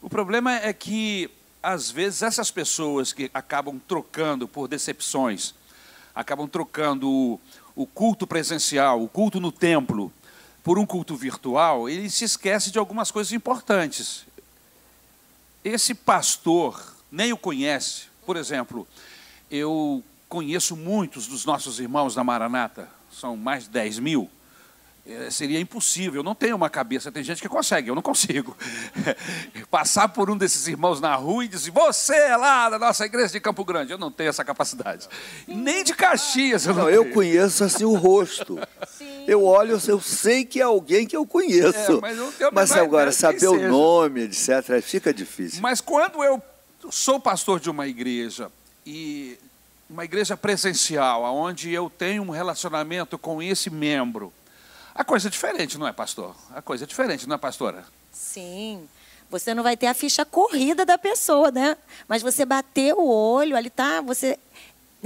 O 0.00 0.08
problema 0.08 0.54
é 0.54 0.72
que, 0.72 1.28
às 1.60 1.90
vezes, 1.90 2.22
essas 2.22 2.50
pessoas 2.50 3.12
que 3.12 3.30
acabam 3.34 3.80
trocando 3.88 4.46
por 4.46 4.68
decepções, 4.68 5.54
acabam 6.14 6.46
trocando 6.46 7.10
o, 7.10 7.40
o 7.74 7.86
culto 7.86 8.26
presencial, 8.26 9.02
o 9.02 9.08
culto 9.08 9.40
no 9.40 9.50
templo, 9.50 10.12
por 10.62 10.78
um 10.78 10.86
culto 10.86 11.16
virtual, 11.16 11.88
ele 11.88 12.08
se 12.08 12.24
esquece 12.24 12.70
de 12.70 12.78
algumas 12.78 13.10
coisas 13.10 13.32
importantes. 13.32 14.24
Esse 15.64 15.94
pastor 15.94 16.94
nem 17.10 17.32
o 17.32 17.36
conhece. 17.36 18.04
Por 18.24 18.36
exemplo, 18.36 18.86
eu 19.50 20.02
conheço 20.28 20.76
muitos 20.76 21.26
dos 21.26 21.44
nossos 21.44 21.78
irmãos 21.78 22.14
da 22.14 22.24
Maranata, 22.24 22.88
são 23.10 23.36
mais 23.36 23.64
de 23.64 23.70
10 23.70 23.98
mil. 24.00 24.30
É, 25.06 25.30
seria 25.30 25.60
impossível. 25.60 26.20
Eu 26.20 26.24
não 26.24 26.34
tenho 26.34 26.56
uma 26.56 26.70
cabeça. 26.70 27.12
Tem 27.12 27.22
gente 27.22 27.42
que 27.42 27.48
consegue, 27.48 27.88
eu 27.88 27.94
não 27.94 28.00
consigo. 28.00 28.56
Passar 29.70 30.08
por 30.08 30.30
um 30.30 30.36
desses 30.36 30.66
irmãos 30.66 30.98
na 30.98 31.14
rua 31.14 31.44
e 31.44 31.48
dizer: 31.48 31.70
Você 31.70 32.16
é 32.16 32.36
lá 32.36 32.70
da 32.70 32.78
nossa 32.78 33.04
igreja 33.04 33.34
de 33.34 33.40
Campo 33.40 33.62
Grande. 33.66 33.92
Eu 33.92 33.98
não 33.98 34.10
tenho 34.10 34.30
essa 34.30 34.42
capacidade. 34.42 35.06
Nem 35.46 35.84
de 35.84 35.92
Caxias. 35.92 36.64
Eu 36.64 36.72
não, 36.72 36.84
não 36.84 36.90
eu 36.90 37.10
conheço 37.10 37.64
assim 37.64 37.84
o 37.84 37.94
rosto. 37.94 38.58
Sim. 38.88 39.24
Eu 39.26 39.44
olho, 39.44 39.78
eu 39.86 40.00
sei 40.00 40.42
que 40.42 40.58
é 40.58 40.64
alguém 40.64 41.06
que 41.06 41.16
eu 41.16 41.26
conheço. 41.26 41.98
É, 41.98 42.00
mas 42.00 42.36
tenho 42.36 42.50
mas 42.50 42.72
agora, 42.72 43.12
saber 43.12 43.48
o 43.48 43.68
nome, 43.68 44.22
etc., 44.22 44.80
fica 44.82 45.12
difícil. 45.12 45.60
Mas 45.60 45.82
quando 45.82 46.24
eu 46.24 46.42
sou 46.90 47.20
pastor 47.20 47.60
de 47.60 47.68
uma 47.68 47.86
igreja 47.86 48.50
e 48.86 49.38
uma 49.88 50.04
igreja 50.04 50.36
presencial, 50.36 51.22
onde 51.34 51.72
eu 51.72 51.90
tenho 51.90 52.22
um 52.22 52.30
relacionamento 52.30 53.18
com 53.18 53.42
esse 53.42 53.70
membro 53.70 54.32
a 54.94 55.02
coisa 55.02 55.26
é 55.26 55.30
diferente, 55.30 55.76
não 55.76 55.88
é, 55.88 55.92
pastor? 55.92 56.36
A 56.54 56.62
coisa 56.62 56.84
é 56.84 56.86
diferente, 56.86 57.28
não 57.28 57.34
é, 57.34 57.38
pastora? 57.38 57.84
Sim. 58.12 58.88
Você 59.28 59.52
não 59.52 59.64
vai 59.64 59.76
ter 59.76 59.88
a 59.88 59.94
ficha 59.94 60.24
corrida 60.24 60.86
da 60.86 60.96
pessoa, 60.96 61.50
né? 61.50 61.76
Mas 62.06 62.22
você 62.22 62.44
bater 62.44 62.94
o 62.94 63.04
olho, 63.04 63.56
ali 63.56 63.70
tá, 63.70 64.00
você 64.00 64.38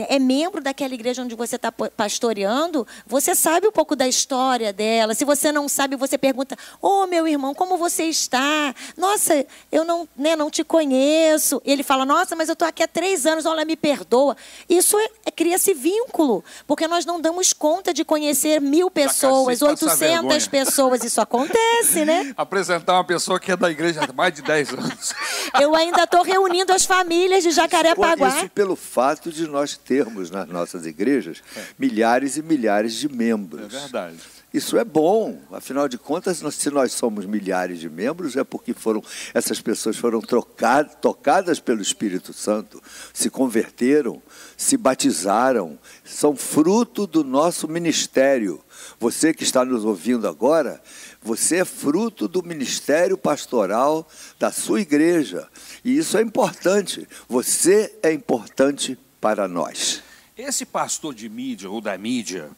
é 0.09 0.19
membro 0.19 0.63
daquela 0.63 0.95
igreja 0.95 1.23
onde 1.23 1.35
você 1.35 1.57
está 1.57 1.73
pastoreando, 1.73 2.87
você 3.07 3.35
sabe 3.35 3.67
um 3.67 3.73
pouco 3.73 3.97
da 3.97 4.07
história 4.07 4.73
dela. 4.73 5.15
Se 5.15 5.25
você 5.25 5.51
não 5.51 5.69
sabe, 5.69 5.97
você 5.97 6.19
pergunta: 6.19 6.57
Ô 6.81 7.03
oh, 7.03 7.07
meu 7.07 7.27
irmão, 7.27 7.55
como 7.55 7.77
você 7.77 8.05
está? 8.05 8.75
Nossa, 8.97 9.47
eu 9.71 9.85
não, 9.85 10.09
né, 10.17 10.37
não 10.37 10.51
te 10.51 10.63
conheço. 10.63 11.61
E 11.65 11.73
ele 11.73 11.83
fala: 11.83 12.05
Nossa, 12.05 12.37
mas 12.37 12.49
eu 12.49 12.53
estou 12.53 12.69
aqui 12.69 12.83
há 12.83 12.89
três 12.89 13.27
anos, 13.27 13.47
olha, 13.47 13.65
me 13.65 13.77
perdoa. 13.77 14.37
Isso 14.69 14.99
é, 14.99 15.09
é 15.27 15.31
cria-se 15.31 15.75
vínculo, 15.75 16.45
porque 16.67 16.87
nós 16.87 17.05
não 17.05 17.21
damos 17.21 17.53
conta 17.53 17.93
de 17.93 18.05
conhecer 18.05 18.61
mil 18.61 18.91
pessoas, 18.91 19.63
800 19.63 20.49
pessoas. 20.49 21.05
Isso 21.05 21.21
acontece, 21.21 22.05
né? 22.05 22.33
Apresentar 22.37 22.95
uma 22.95 23.05
pessoa 23.05 23.41
que 23.41 23.53
é 23.53 23.57
da 23.57 23.71
igreja 23.71 24.05
há 24.09 24.13
mais 24.13 24.35
de 24.35 24.43
10 24.43 24.71
anos. 24.71 25.15
eu 25.61 25.75
ainda 25.75 26.05
estou 26.05 26.23
reunindo 26.23 26.73
as 26.73 26.85
famílias 26.85 27.43
de 27.43 27.51
Jacarepaguá. 27.51 28.29
Isso 28.29 28.49
pelo 28.51 28.77
fato 28.77 29.31
de 29.31 29.47
nós 29.47 29.77
termos 29.89 30.31
nas 30.31 30.47
nossas 30.47 30.85
igrejas 30.85 31.43
é. 31.57 31.65
milhares 31.79 32.37
e 32.37 32.43
milhares 32.43 32.93
de 32.93 33.09
membros. 33.09 33.65
É 33.75 33.81
verdade. 33.81 34.19
Isso 34.53 34.79
é 34.79 34.85
bom, 34.85 35.43
afinal 35.51 35.89
de 35.89 35.99
contas, 35.99 36.43
se 36.55 36.71
nós 36.71 36.93
somos 36.93 37.27
milhares 37.27 37.81
de 37.81 37.89
membros, 37.89 38.35
é 38.35 38.43
porque 38.43 38.73
foram 38.73 39.03
essas 39.35 39.61
pessoas 39.61 39.99
foram 39.99 40.23
trocadas, 40.23 40.95
tocadas 41.03 41.61
pelo 41.61 41.83
Espírito 41.83 42.33
Santo, 42.33 42.83
se 43.13 43.29
converteram, 43.29 44.23
se 44.57 44.79
batizaram, 44.79 45.79
são 46.03 46.35
fruto 46.35 47.07
do 47.07 47.23
nosso 47.23 47.69
ministério. 47.69 48.63
Você 48.99 49.35
que 49.35 49.43
está 49.43 49.67
nos 49.67 49.85
ouvindo 49.85 50.27
agora, 50.27 50.81
você 51.21 51.57
é 51.57 51.65
fruto 51.65 52.27
do 52.27 52.43
ministério 52.43 53.19
pastoral 53.19 54.09
da 54.39 54.51
sua 54.51 54.81
igreja. 54.81 55.47
E 55.85 55.99
isso 55.99 56.17
é 56.17 56.23
importante. 56.23 57.07
Você 57.29 57.99
é 58.03 58.11
importante 58.11 58.99
para 59.21 59.49
nós. 59.49 60.03
Esse 60.37 60.65
pastor 60.65 61.15
de 61.15 61.29
mídia 61.29 61.71
ou 61.71 61.81
da 61.81 61.97
mídia, 61.99 62.51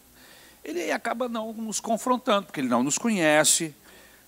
ele 0.65 0.91
acaba 0.93 1.29
não 1.29 1.53
nos 1.53 1.81
confrontando, 1.81 2.47
porque 2.47 2.61
ele 2.61 2.69
não 2.69 2.83
nos 2.83 2.99
conhece. 2.99 3.75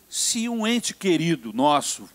Se 0.09 0.49
um 0.49 0.67
ente 0.67 0.95
querido 0.95 1.53
nosso 1.53 2.09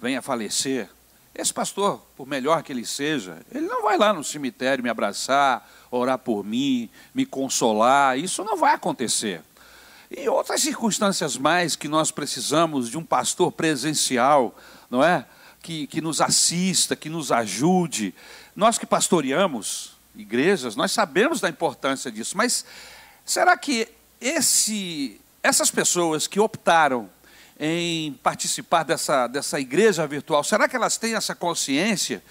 vem 0.00 0.16
a 0.16 0.22
falecer, 0.22 0.88
esse 1.34 1.52
pastor, 1.52 2.04
por 2.14 2.26
melhor 2.26 2.62
que 2.62 2.70
ele 2.70 2.84
seja, 2.84 3.40
ele 3.50 3.66
não 3.66 3.82
vai 3.82 3.96
lá 3.96 4.12
no 4.12 4.22
cemitério 4.22 4.84
me 4.84 4.90
abraçar, 4.90 5.66
orar 5.90 6.18
por 6.18 6.44
mim, 6.44 6.90
me 7.14 7.24
consolar, 7.24 8.18
isso 8.18 8.44
não 8.44 8.56
vai 8.56 8.74
acontecer. 8.74 9.42
E 10.10 10.28
outras 10.28 10.60
circunstâncias 10.60 11.38
mais 11.38 11.74
que 11.74 11.88
nós 11.88 12.10
precisamos 12.10 12.90
de 12.90 12.98
um 12.98 13.04
pastor 13.04 13.50
presencial, 13.50 14.54
não 14.90 15.02
é? 15.02 15.24
Que, 15.62 15.86
que 15.86 16.02
nos 16.02 16.20
assista, 16.20 16.94
que 16.94 17.08
nos 17.08 17.32
ajude, 17.32 18.14
nós 18.54 18.78
que 18.78 18.86
pastoreamos 18.86 19.92
igrejas, 20.14 20.76
nós 20.76 20.92
sabemos 20.92 21.40
da 21.40 21.48
importância 21.48 22.10
disso, 22.10 22.36
mas 22.36 22.64
será 23.24 23.56
que 23.56 23.88
esse, 24.20 25.20
essas 25.42 25.70
pessoas 25.70 26.26
que 26.26 26.38
optaram 26.38 27.10
em 27.58 28.12
participar 28.14 28.82
dessa, 28.82 29.26
dessa 29.26 29.58
igreja 29.60 30.06
virtual, 30.06 30.42
será 30.44 30.68
que 30.68 30.76
elas 30.76 30.96
têm 30.96 31.14
essa 31.14 31.34
consciência 31.34 32.22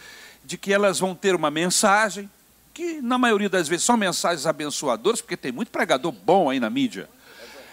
de 0.43 0.57
que 0.57 0.73
elas 0.73 0.99
vão 0.99 1.15
ter 1.15 1.35
uma 1.35 1.49
mensagem, 1.49 2.29
que 2.73 3.01
na 3.01 3.17
maioria 3.17 3.49
das 3.49 3.67
vezes 3.67 3.85
são 3.85 3.97
mensagens 3.97 4.45
abençoadoras, 4.45 5.21
porque 5.21 5.37
tem 5.37 5.51
muito 5.51 5.71
pregador 5.71 6.11
bom 6.11 6.49
aí 6.49 6.59
na 6.59 6.69
mídia. 6.69 7.09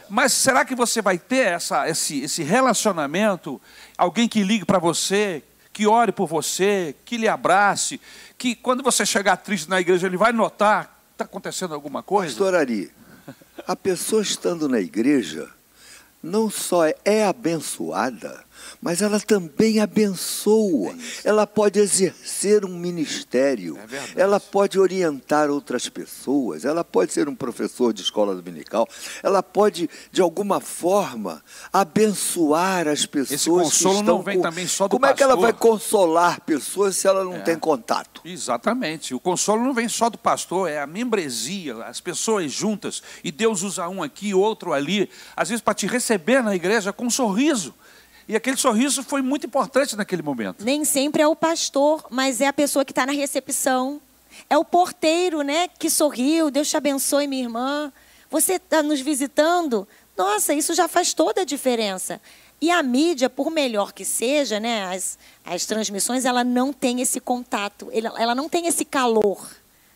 Mas 0.08 0.32
será 0.32 0.64
que 0.64 0.74
você 0.74 1.02
vai 1.02 1.18
ter 1.18 1.48
essa, 1.48 1.88
esse, 1.88 2.20
esse 2.20 2.42
relacionamento? 2.42 3.60
Alguém 3.96 4.28
que 4.28 4.42
ligue 4.42 4.64
para 4.64 4.78
você, 4.78 5.42
que 5.78 5.86
ore 5.86 6.10
por 6.10 6.26
você, 6.26 6.92
que 7.04 7.16
lhe 7.16 7.28
abrace, 7.28 8.00
que 8.36 8.56
quando 8.56 8.82
você 8.82 9.06
chegar 9.06 9.36
triste 9.36 9.70
na 9.70 9.80
igreja, 9.80 10.08
ele 10.08 10.16
vai 10.16 10.32
notar 10.32 10.86
que 10.86 11.12
está 11.12 11.24
acontecendo 11.24 11.72
alguma 11.72 12.02
coisa? 12.02 12.32
Pastor 12.32 12.56
Ari, 12.56 12.90
a 13.64 13.76
pessoa 13.76 14.20
estando 14.20 14.68
na 14.68 14.80
igreja 14.80 15.48
não 16.20 16.50
só 16.50 16.82
é 17.04 17.24
abençoada, 17.24 18.44
mas 18.80 19.02
ela 19.02 19.20
também 19.20 19.80
abençoa. 19.80 20.92
É 21.24 21.28
ela 21.28 21.46
pode 21.46 21.78
exercer 21.78 22.64
um 22.64 22.76
ministério, 22.76 23.78
é 24.16 24.20
ela 24.20 24.40
pode 24.40 24.78
orientar 24.78 25.50
outras 25.50 25.88
pessoas, 25.88 26.64
ela 26.64 26.84
pode 26.84 27.12
ser 27.12 27.28
um 27.28 27.34
professor 27.34 27.92
de 27.92 28.02
escola 28.02 28.34
dominical, 28.34 28.88
ela 29.22 29.42
pode, 29.42 29.88
de 30.10 30.20
alguma 30.20 30.60
forma, 30.60 31.42
abençoar 31.72 32.88
as 32.88 33.06
pessoas. 33.06 33.40
Esse 33.40 33.50
consolo 33.50 34.02
não 34.02 34.22
vem 34.22 34.36
com... 34.36 34.42
também 34.42 34.66
só 34.66 34.86
do 34.86 34.92
Como 34.92 35.02
pastor. 35.02 35.14
é 35.14 35.16
que 35.16 35.22
ela 35.22 35.36
vai 35.36 35.52
consolar 35.52 36.40
pessoas 36.40 36.96
se 36.96 37.06
ela 37.06 37.24
não 37.24 37.36
é. 37.36 37.40
tem 37.40 37.58
contato? 37.58 38.20
Exatamente. 38.24 39.14
O 39.14 39.20
consolo 39.20 39.62
não 39.62 39.74
vem 39.74 39.88
só 39.88 40.08
do 40.08 40.18
pastor, 40.18 40.68
é 40.68 40.80
a 40.80 40.86
membresia, 40.86 41.76
as 41.84 42.00
pessoas 42.00 42.50
juntas, 42.52 43.02
e 43.22 43.30
Deus 43.30 43.62
usa 43.62 43.88
um 43.88 44.02
aqui, 44.02 44.34
outro 44.34 44.72
ali, 44.72 45.10
às 45.36 45.48
vezes 45.48 45.62
para 45.62 45.74
te 45.74 45.86
receber 45.86 46.42
na 46.42 46.54
igreja 46.54 46.92
com 46.92 47.06
um 47.06 47.10
sorriso. 47.10 47.74
E 48.28 48.36
aquele 48.36 48.58
sorriso 48.58 49.02
foi 49.02 49.22
muito 49.22 49.46
importante 49.46 49.96
naquele 49.96 50.22
momento. 50.22 50.62
Nem 50.62 50.84
sempre 50.84 51.22
é 51.22 51.26
o 51.26 51.34
pastor, 51.34 52.06
mas 52.10 52.42
é 52.42 52.46
a 52.46 52.52
pessoa 52.52 52.84
que 52.84 52.92
está 52.92 53.06
na 53.06 53.12
recepção, 53.12 54.00
É 54.48 54.56
o 54.56 54.64
porteiro, 54.64 55.42
né, 55.42 55.66
que 55.66 55.90
sorriu, 55.90 56.50
Deus 56.50 56.68
te 56.68 56.76
abençoe, 56.76 57.26
minha 57.26 57.42
irmã. 57.42 57.92
Você 58.30 58.54
está 58.54 58.82
nos 58.82 59.00
visitando? 59.00 59.88
Nossa, 60.16 60.54
isso 60.54 60.74
já 60.74 60.86
faz 60.86 61.12
toda 61.12 61.40
a 61.40 61.44
diferença. 61.44 62.20
E 62.60 62.70
a 62.70 62.82
mídia, 62.82 63.30
por 63.30 63.50
melhor 63.50 63.92
que 63.92 64.04
seja, 64.04 64.60
né, 64.60 64.84
as, 64.94 65.18
as 65.44 65.64
transmissões, 65.64 66.24
ela 66.24 66.44
não 66.44 66.72
tem 66.72 67.00
esse 67.00 67.20
contato, 67.20 67.88
ela, 67.92 68.34
não 68.34 68.48
tem 68.48 68.66
esse 68.66 68.84
calor 68.84 69.48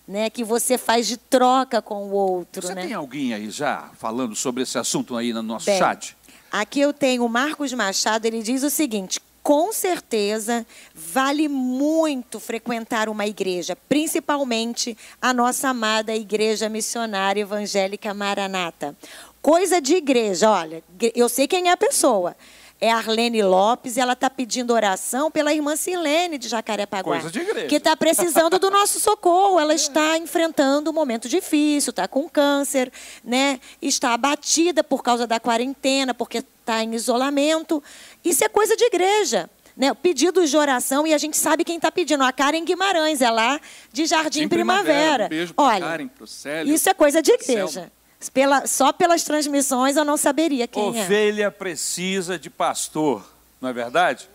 né, 0.06 0.30
que 0.30 0.42
você 0.42 0.78
faz 0.78 1.06
de 1.06 1.16
troca 1.16 1.82
com 1.82 2.04
o 2.04 2.10
outro. 2.10 2.66
Você 2.66 2.74
né? 2.74 2.86
tem 2.86 2.94
alguém 2.94 3.34
aí 3.34 3.50
já 3.50 3.90
falando 3.98 4.34
sobre 4.34 4.62
esse 4.62 4.78
assunto 4.78 5.16
aí 5.16 5.32
no 5.32 5.42
nosso 5.42 5.66
Bem, 5.66 5.78
chat? 5.78 6.16
Aqui 6.52 6.82
eu 6.82 6.92
tenho 6.92 7.24
o 7.24 7.30
Marcos 7.30 7.72
Machado, 7.72 8.26
ele 8.26 8.42
diz 8.42 8.62
o 8.62 8.68
seguinte: 8.68 9.18
com 9.42 9.72
certeza 9.72 10.66
vale 10.94 11.48
muito 11.48 12.38
frequentar 12.38 13.08
uma 13.08 13.26
igreja, 13.26 13.74
principalmente 13.88 14.94
a 15.20 15.32
nossa 15.32 15.70
amada 15.70 16.14
Igreja 16.14 16.68
Missionária 16.68 17.40
Evangélica 17.40 18.12
Maranata. 18.12 18.94
Coisa 19.40 19.80
de 19.80 19.94
igreja, 19.94 20.50
olha, 20.50 20.84
eu 21.14 21.26
sei 21.26 21.48
quem 21.48 21.70
é 21.70 21.72
a 21.72 21.76
pessoa. 21.76 22.36
É 22.82 22.90
Arlene 22.90 23.44
Lopes 23.44 23.96
e 23.96 24.00
ela 24.00 24.14
está 24.14 24.28
pedindo 24.28 24.74
oração 24.74 25.30
pela 25.30 25.54
irmã 25.54 25.76
Silene 25.76 26.36
de 26.36 26.48
Jacarepaguá. 26.48 27.12
Coisa 27.12 27.30
de 27.30 27.38
igreja. 27.38 27.68
Que 27.68 27.76
está 27.76 27.96
precisando 27.96 28.58
do 28.58 28.72
nosso 28.72 28.98
socorro. 28.98 29.60
Ela 29.60 29.72
está 29.72 30.18
enfrentando 30.18 30.90
um 30.90 30.92
momento 30.92 31.28
difícil, 31.28 31.90
está 31.90 32.08
com 32.08 32.28
câncer, 32.28 32.90
né? 33.22 33.60
está 33.80 34.12
abatida 34.14 34.82
por 34.82 35.00
causa 35.00 35.28
da 35.28 35.38
quarentena, 35.38 36.12
porque 36.12 36.38
está 36.38 36.82
em 36.82 36.92
isolamento. 36.96 37.80
Isso 38.24 38.44
é 38.44 38.48
coisa 38.48 38.76
de 38.76 38.82
igreja. 38.84 39.48
Né, 39.74 39.94
pedidos 39.94 40.50
de 40.50 40.56
oração 40.56 41.06
e 41.06 41.14
a 41.14 41.18
gente 41.18 41.38
sabe 41.38 41.64
quem 41.64 41.76
está 41.76 41.90
pedindo. 41.90 42.22
A 42.24 42.30
Karen 42.30 42.62
Guimarães, 42.62 43.22
é 43.22 43.30
lá 43.30 43.58
de 43.90 44.04
Jardim 44.04 44.42
Em 44.42 44.48
Primavera. 44.48 45.26
Um 45.26 45.28
beijo 45.28 45.54
Olha, 45.56 45.80
Karen, 45.80 46.10
Célio. 46.26 46.74
isso 46.74 46.90
é 46.90 46.92
coisa 46.92 47.22
de 47.22 47.32
igreja. 47.32 47.90
Pela, 48.28 48.66
só 48.66 48.92
pelas 48.92 49.22
transmissões 49.24 49.96
eu 49.96 50.04
não 50.04 50.16
saberia 50.16 50.66
quem 50.66 50.82
é. 50.82 50.86
Ovelha 51.04 51.50
precisa 51.50 52.38
de 52.38 52.48
pastor, 52.50 53.24
não 53.60 53.68
é 53.68 53.72
verdade? 53.72 54.28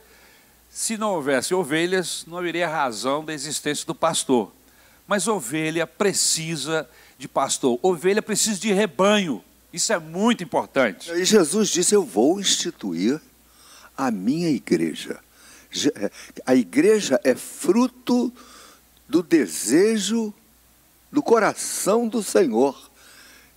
Se 0.70 0.98
não 0.98 1.14
houvesse 1.14 1.54
ovelhas, 1.54 2.24
não 2.28 2.38
haveria 2.38 2.68
razão 2.68 3.24
da 3.26 3.34
existência 3.34 3.86
do 3.86 3.96
pastor. 3.96 4.52
Mas 5.08 5.28
ovelha 5.28 5.88
precisa 5.88 6.88
de 7.18 7.28
pastor. 7.28 7.80
Ovelha 7.82 8.22
precisa 8.22 8.60
de 8.60 8.72
rebanho. 8.74 9.44
Isso 9.74 9.92
é 9.94 9.98
muito 10.00 10.44
importante. 10.44 11.12
E 11.12 11.24
Jesus 11.26 11.70
disse: 11.70 11.96
Eu 11.96 12.04
vou 12.04 12.40
instituir 12.40 13.20
a 13.98 14.12
minha 14.12 14.50
igreja. 14.50 15.20
Je- 15.72 15.92
A 16.46 16.54
igreja 16.56 17.20
é 17.24 17.34
fruto 17.36 18.32
do 19.08 19.24
desejo 19.24 20.34
do 21.12 21.24
coração 21.24 22.08
do 22.08 22.22
Senhor. 22.22 22.87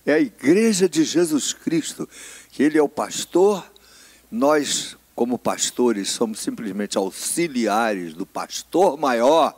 É 0.05 0.13
a 0.13 0.19
igreja 0.19 0.89
de 0.89 1.03
Jesus 1.03 1.53
Cristo, 1.53 2.07
que 2.51 2.63
Ele 2.63 2.77
é 2.77 2.81
o 2.81 2.89
pastor. 2.89 3.63
Nós, 4.31 4.97
como 5.15 5.37
pastores, 5.37 6.09
somos 6.09 6.39
simplesmente 6.39 6.97
auxiliares 6.97 8.13
do 8.13 8.25
pastor 8.25 8.97
maior, 8.97 9.57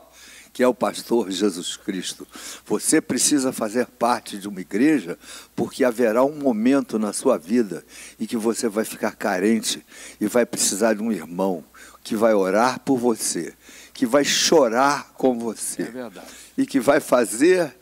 que 0.52 0.62
é 0.62 0.68
o 0.68 0.74
pastor 0.74 1.30
Jesus 1.30 1.76
Cristo. 1.76 2.26
Você 2.66 3.00
precisa 3.00 3.52
fazer 3.52 3.86
parte 3.86 4.38
de 4.38 4.46
uma 4.46 4.60
igreja, 4.60 5.18
porque 5.56 5.82
haverá 5.84 6.22
um 6.24 6.36
momento 6.36 6.98
na 6.98 7.12
sua 7.12 7.38
vida 7.38 7.84
em 8.20 8.26
que 8.26 8.36
você 8.36 8.68
vai 8.68 8.84
ficar 8.84 9.12
carente 9.16 9.84
e 10.20 10.26
vai 10.26 10.44
precisar 10.44 10.94
de 10.94 11.02
um 11.02 11.10
irmão 11.10 11.64
que 12.04 12.14
vai 12.14 12.34
orar 12.34 12.78
por 12.80 12.98
você, 12.98 13.54
que 13.94 14.04
vai 14.04 14.24
chorar 14.24 15.12
com 15.14 15.38
você 15.38 15.82
É 15.82 15.86
verdade. 15.86 16.26
e 16.58 16.66
que 16.66 16.78
vai 16.78 17.00
fazer 17.00 17.74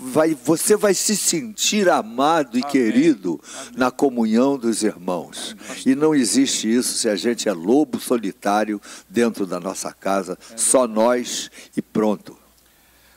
vai, 0.00 0.34
você 0.34 0.76
vai 0.76 0.94
se 0.94 1.16
sentir 1.16 1.88
amado 1.88 2.56
e 2.58 2.62
Amém. 2.62 2.72
querido 2.72 3.40
na 3.76 3.90
comunhão 3.90 4.58
dos 4.58 4.82
irmãos. 4.82 5.54
E 5.84 5.94
não 5.94 6.14
existe 6.14 6.72
isso 6.72 6.94
se 6.94 7.08
a 7.08 7.16
gente 7.16 7.48
é 7.48 7.52
lobo 7.52 8.00
solitário 8.00 8.80
dentro 9.08 9.46
da 9.46 9.60
nossa 9.60 9.92
casa, 9.92 10.38
só 10.56 10.86
nós 10.86 11.50
e 11.76 11.82
pronto. 11.82 12.38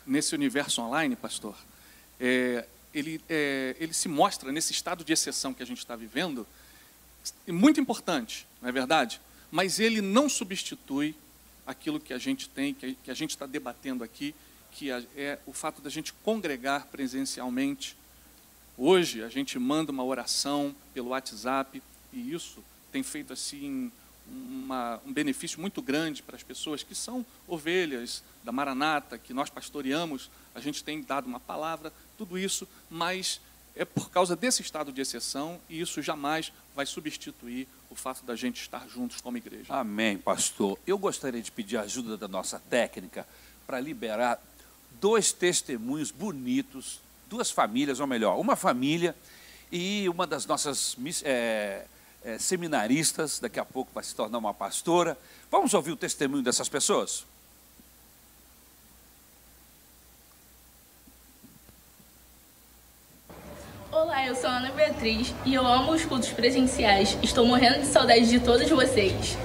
nesse 0.05 0.35
universo 0.35 0.81
online, 0.81 1.15
pastor, 1.15 1.55
é, 2.19 2.65
ele, 2.93 3.21
é, 3.29 3.75
ele 3.79 3.93
se 3.93 4.09
mostra 4.09 4.51
nesse 4.51 4.73
estado 4.73 5.03
de 5.03 5.13
exceção 5.13 5.53
que 5.53 5.63
a 5.63 5.65
gente 5.65 5.79
está 5.79 5.95
vivendo, 5.95 6.45
muito 7.47 7.79
importante, 7.79 8.45
não 8.61 8.69
é 8.69 8.71
verdade? 8.71 9.21
Mas 9.49 9.79
ele 9.79 10.01
não 10.01 10.27
substitui 10.27 11.15
aquilo 11.65 11.99
que 11.99 12.13
a 12.13 12.17
gente 12.17 12.49
tem, 12.49 12.73
que 12.73 13.09
a 13.09 13.13
gente 13.13 13.29
está 13.29 13.45
debatendo 13.45 14.03
aqui, 14.03 14.35
que 14.73 14.89
é 14.91 15.39
o 15.45 15.53
fato 15.53 15.81
da 15.81 15.89
gente 15.89 16.11
congregar 16.13 16.87
presencialmente. 16.87 17.95
Hoje 18.77 19.23
a 19.23 19.29
gente 19.29 19.57
manda 19.59 19.91
uma 19.91 20.03
oração 20.03 20.75
pelo 20.93 21.09
WhatsApp 21.09 21.81
e 22.11 22.33
isso 22.33 22.63
tem 22.91 23.03
feito 23.03 23.31
assim 23.33 23.91
uma- 24.27 24.99
um 25.05 25.11
benefício 25.13 25.59
muito 25.59 25.81
grande 25.81 26.23
para 26.23 26.35
as 26.35 26.43
pessoas 26.43 26.81
que 26.81 26.95
são 26.95 27.25
ovelhas 27.47 28.23
da 28.43 28.51
Maranata, 28.51 29.17
que 29.17 29.33
nós 29.33 29.49
pastoreamos. 29.49 30.29
A 30.55 30.59
gente 30.59 30.83
tem 30.83 31.01
dado 31.01 31.27
uma 31.27 31.39
palavra, 31.39 31.91
tudo 32.17 32.37
isso, 32.37 32.67
mas 32.89 33.39
é 33.75 33.83
por 33.85 34.09
causa 34.09 34.35
desse 34.35 34.61
estado 34.61 34.91
de 34.91 35.01
exceção 35.01 35.59
e 35.69 35.79
isso 35.81 36.01
jamais 36.01 36.51
vai 36.75 36.85
substituir 36.85 37.67
o 37.89 37.95
fato 37.95 38.23
da 38.25 38.35
gente 38.35 38.61
estar 38.61 38.87
juntos 38.87 39.19
como 39.21 39.37
igreja. 39.37 39.65
Amém, 39.73 40.17
pastor. 40.17 40.79
Eu 40.87 40.97
gostaria 40.97 41.41
de 41.41 41.51
pedir 41.51 41.77
a 41.77 41.81
ajuda 41.81 42.17
da 42.17 42.27
nossa 42.27 42.59
técnica 42.59 43.27
para 43.67 43.79
liberar 43.79 44.41
dois 45.03 45.33
testemunhos 45.33 46.11
bonitos, 46.11 47.01
duas 47.29 47.51
famílias, 47.51 47.99
ou 47.99 48.07
melhor, 48.07 48.39
uma 48.39 48.55
família 48.55 49.13
e 49.69 50.07
uma 50.07 50.25
das 50.25 50.45
nossas 50.45 50.95
é, 51.25 51.83
é, 52.23 52.37
seminaristas, 52.37 53.37
daqui 53.37 53.59
a 53.59 53.65
pouco 53.65 53.91
vai 53.93 54.01
se 54.01 54.15
tornar 54.15 54.37
uma 54.37 54.53
pastora. 54.53 55.17
Vamos 55.51 55.73
ouvir 55.73 55.91
o 55.91 55.97
testemunho 55.97 56.41
dessas 56.41 56.69
pessoas? 56.69 57.25
Olá, 63.91 64.25
eu 64.25 64.35
sou 64.35 64.49
a 64.49 64.55
Ana 64.59 64.71
Beatriz 64.71 65.35
e 65.43 65.53
eu 65.53 65.67
amo 65.67 65.91
os 65.91 66.05
cultos 66.05 66.29
presenciais. 66.29 67.17
Estou 67.21 67.45
morrendo 67.45 67.81
de 67.81 67.87
saudade 67.87 68.29
de 68.29 68.39
todos 68.39 68.69
vocês. 68.69 69.37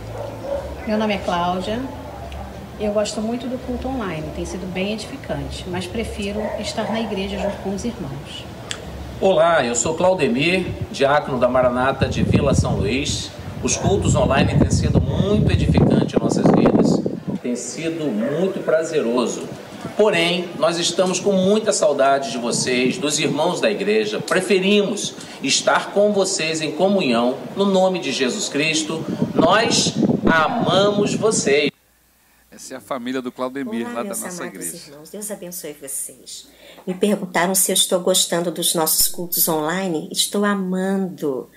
Meu 0.87 0.97
nome 0.97 1.15
é 1.15 1.19
Cláudia. 1.19 2.08
Eu 2.81 2.93
gosto 2.93 3.21
muito 3.21 3.49
do 3.49 3.59
culto 3.67 3.89
online, 3.89 4.23
tem 4.37 4.45
sido 4.45 4.65
bem 4.73 4.93
edificante, 4.93 5.65
mas 5.67 5.85
prefiro 5.85 6.41
estar 6.61 6.93
na 6.93 7.01
igreja 7.01 7.37
junto 7.37 7.57
com 7.57 7.75
os 7.75 7.85
irmãos. 7.85 8.45
Olá, 9.21 9.67
eu 9.67 9.75
sou 9.75 9.95
Claudemir, 9.95 10.65
diácono 10.93 11.41
da 11.41 11.49
Maranata 11.49 12.07
de 12.07 12.23
Vila 12.23 12.55
São 12.55 12.77
Luís. 12.77 13.33
Os 13.65 13.77
cultos 13.77 14.15
online 14.15 14.57
têm 14.57 14.71
sido 14.71 15.01
muito 15.01 15.51
edificantes 15.51 16.15
em 16.15 16.23
nossas 16.23 16.45
vidas, 16.53 17.03
tem 17.43 17.57
sido 17.57 18.05
muito 18.05 18.61
prazeroso. 18.65 19.43
Porém, 19.97 20.49
nós 20.57 20.79
estamos 20.79 21.19
com 21.19 21.33
muita 21.33 21.73
saudade 21.73 22.31
de 22.31 22.39
vocês, 22.39 22.97
dos 22.97 23.19
irmãos 23.19 23.61
da 23.61 23.69
igreja. 23.69 24.21
Preferimos 24.21 25.15
estar 25.43 25.91
com 25.91 26.13
vocês 26.13 26.61
em 26.61 26.71
comunhão, 26.71 27.35
no 27.57 27.65
nome 27.65 27.99
de 27.99 28.13
Jesus 28.13 28.49
Cristo. 28.49 29.05
Nós 29.35 29.95
amamos 30.25 31.17
vocês. 31.17 31.78
Essa 32.69 32.75
é 32.75 32.77
a 32.77 32.81
família 32.83 33.23
do 33.23 33.33
Claudemir, 33.33 33.87
Olá, 33.87 33.95
lá 33.95 34.03
da 34.03 34.09
nossa 34.11 34.45
igreja. 34.45 34.91
irmãos. 34.91 35.09
Deus 35.09 35.31
abençoe 35.31 35.73
vocês. 35.73 36.49
Me 36.87 36.93
perguntaram 36.93 37.55
se 37.55 37.73
eu 37.73 37.75
estou 37.75 37.99
gostando 37.99 38.51
dos 38.51 38.75
nossos 38.75 39.09
cultos 39.09 39.49
online. 39.49 40.07
Estou 40.13 40.45
amando. 40.45 41.49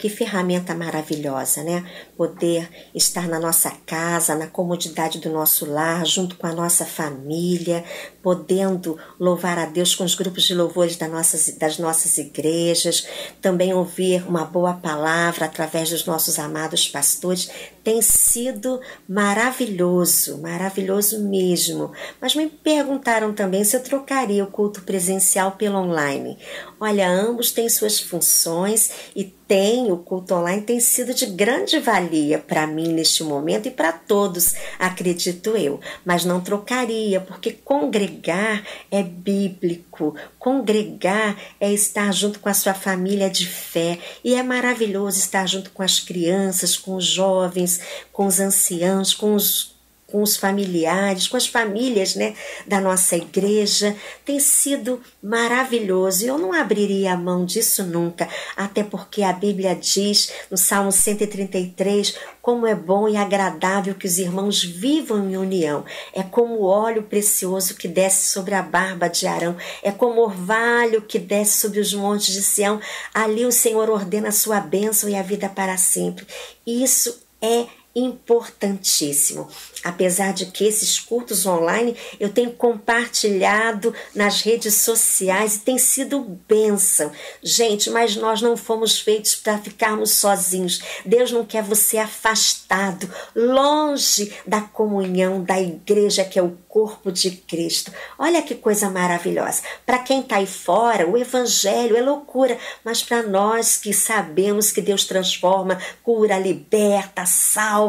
Que 0.00 0.08
ferramenta 0.08 0.74
maravilhosa, 0.74 1.62
né? 1.62 1.84
Poder 2.16 2.70
estar 2.94 3.28
na 3.28 3.38
nossa 3.38 3.70
casa, 3.84 4.34
na 4.34 4.46
comodidade 4.46 5.18
do 5.18 5.28
nosso 5.28 5.70
lar, 5.70 6.06
junto 6.06 6.36
com 6.36 6.46
a 6.46 6.54
nossa 6.54 6.86
família, 6.86 7.84
podendo 8.22 8.98
louvar 9.18 9.58
a 9.58 9.66
Deus 9.66 9.94
com 9.94 10.02
os 10.02 10.14
grupos 10.14 10.44
de 10.44 10.54
louvores 10.54 10.96
das 10.96 11.10
nossas, 11.10 11.54
das 11.58 11.78
nossas 11.78 12.16
igrejas, 12.16 13.06
também 13.42 13.74
ouvir 13.74 14.26
uma 14.26 14.46
boa 14.46 14.72
palavra 14.72 15.44
através 15.44 15.90
dos 15.90 16.06
nossos 16.06 16.38
amados 16.38 16.88
pastores. 16.88 17.50
Tem 17.84 18.00
sido 18.00 18.80
maravilhoso, 19.06 20.38
maravilhoso 20.38 21.20
mesmo. 21.28 21.92
Mas 22.18 22.34
me 22.34 22.46
perguntaram 22.48 23.34
também 23.34 23.64
se 23.64 23.76
eu 23.76 23.82
trocaria 23.82 24.44
o 24.44 24.50
culto 24.50 24.80
presencial 24.80 25.52
pelo 25.52 25.76
online. 25.76 26.38
Olha, 26.82 27.10
ambos 27.10 27.50
têm 27.50 27.68
suas 27.68 28.00
funções 28.00 28.90
e 29.14 29.22
tem 29.22 29.92
o 29.92 29.98
culto 29.98 30.32
online 30.32 30.62
tem 30.62 30.80
sido 30.80 31.12
de 31.12 31.26
grande 31.26 31.78
valia 31.78 32.38
para 32.38 32.66
mim 32.66 32.88
neste 32.88 33.22
momento 33.22 33.66
e 33.66 33.70
para 33.70 33.92
todos, 33.92 34.54
acredito 34.78 35.56
eu. 35.56 35.78
Mas 36.06 36.24
não 36.24 36.40
trocaria, 36.40 37.20
porque 37.20 37.52
congregar 37.52 38.64
é 38.90 39.02
bíblico. 39.02 40.14
Congregar 40.38 41.36
é 41.60 41.70
estar 41.70 42.14
junto 42.14 42.38
com 42.38 42.48
a 42.48 42.54
sua 42.54 42.72
família 42.72 43.28
de 43.28 43.46
fé 43.46 43.98
e 44.24 44.34
é 44.34 44.42
maravilhoso 44.42 45.18
estar 45.18 45.46
junto 45.46 45.72
com 45.72 45.82
as 45.82 46.00
crianças, 46.00 46.78
com 46.78 46.94
os 46.94 47.04
jovens, 47.04 47.80
com 48.10 48.26
os 48.26 48.40
anciãos, 48.40 49.12
com 49.12 49.34
os 49.34 49.69
com 50.10 50.22
os 50.22 50.36
familiares, 50.36 51.28
com 51.28 51.36
as 51.36 51.46
famílias 51.46 52.14
né, 52.14 52.34
da 52.66 52.80
nossa 52.80 53.16
igreja. 53.16 53.96
Tem 54.24 54.40
sido 54.40 55.00
maravilhoso 55.22 56.24
e 56.24 56.28
eu 56.28 56.38
não 56.38 56.52
abriria 56.52 57.12
a 57.12 57.16
mão 57.16 57.44
disso 57.44 57.84
nunca, 57.84 58.28
até 58.56 58.82
porque 58.82 59.22
a 59.22 59.32
Bíblia 59.32 59.74
diz 59.74 60.32
no 60.50 60.56
Salmo 60.56 60.92
133 60.92 62.14
como 62.42 62.66
é 62.66 62.74
bom 62.74 63.08
e 63.08 63.16
agradável 63.16 63.94
que 63.94 64.06
os 64.06 64.18
irmãos 64.18 64.64
vivam 64.64 65.30
em 65.30 65.36
união. 65.36 65.84
É 66.12 66.22
como 66.22 66.54
o 66.54 66.64
óleo 66.64 67.02
precioso 67.02 67.74
que 67.74 67.86
desce 67.86 68.28
sobre 68.28 68.54
a 68.54 68.62
barba 68.62 69.08
de 69.08 69.26
Arão, 69.26 69.56
é 69.82 69.92
como 69.92 70.20
o 70.20 70.24
orvalho 70.24 71.02
que 71.02 71.18
desce 71.18 71.60
sobre 71.60 71.80
os 71.80 71.92
montes 71.92 72.32
de 72.32 72.42
Sião. 72.42 72.80
Ali 73.12 73.44
o 73.44 73.52
Senhor 73.52 73.88
ordena 73.90 74.28
a 74.28 74.32
sua 74.32 74.60
bênção 74.60 75.08
e 75.08 75.14
a 75.14 75.22
vida 75.22 75.48
para 75.48 75.76
sempre. 75.76 76.26
Isso 76.66 77.22
é 77.42 77.66
importantíssimo. 77.94 79.48
Apesar 79.82 80.32
de 80.32 80.46
que 80.46 80.64
esses 80.64 80.98
cultos 80.98 81.46
online 81.46 81.96
eu 82.18 82.28
tenho 82.28 82.52
compartilhado 82.52 83.94
nas 84.14 84.42
redes 84.42 84.74
sociais 84.74 85.56
e 85.56 85.60
tem 85.60 85.78
sido 85.78 86.20
bênção. 86.46 87.10
Gente, 87.42 87.90
mas 87.90 88.14
nós 88.16 88.40
não 88.40 88.56
fomos 88.56 89.00
feitos 89.00 89.34
para 89.34 89.58
ficarmos 89.58 90.12
sozinhos. 90.12 90.80
Deus 91.04 91.32
não 91.32 91.44
quer 91.44 91.62
você 91.62 91.98
afastado, 91.98 93.10
longe 93.34 94.32
da 94.46 94.60
comunhão 94.60 95.42
da 95.42 95.60
igreja 95.60 96.24
que 96.24 96.38
é 96.38 96.42
o 96.42 96.56
corpo 96.68 97.10
de 97.10 97.32
Cristo. 97.32 97.92
Olha 98.18 98.42
que 98.42 98.54
coisa 98.54 98.88
maravilhosa. 98.88 99.62
Para 99.84 99.98
quem 99.98 100.20
está 100.20 100.36
aí 100.36 100.46
fora, 100.46 101.08
o 101.08 101.16
evangelho 101.16 101.96
é 101.96 102.00
loucura, 102.00 102.56
mas 102.84 103.02
para 103.02 103.22
nós 103.22 103.76
que 103.76 103.92
sabemos 103.92 104.70
que 104.70 104.80
Deus 104.80 105.04
transforma, 105.04 105.80
cura, 106.04 106.38
liberta, 106.38 107.26
salva 107.26 107.79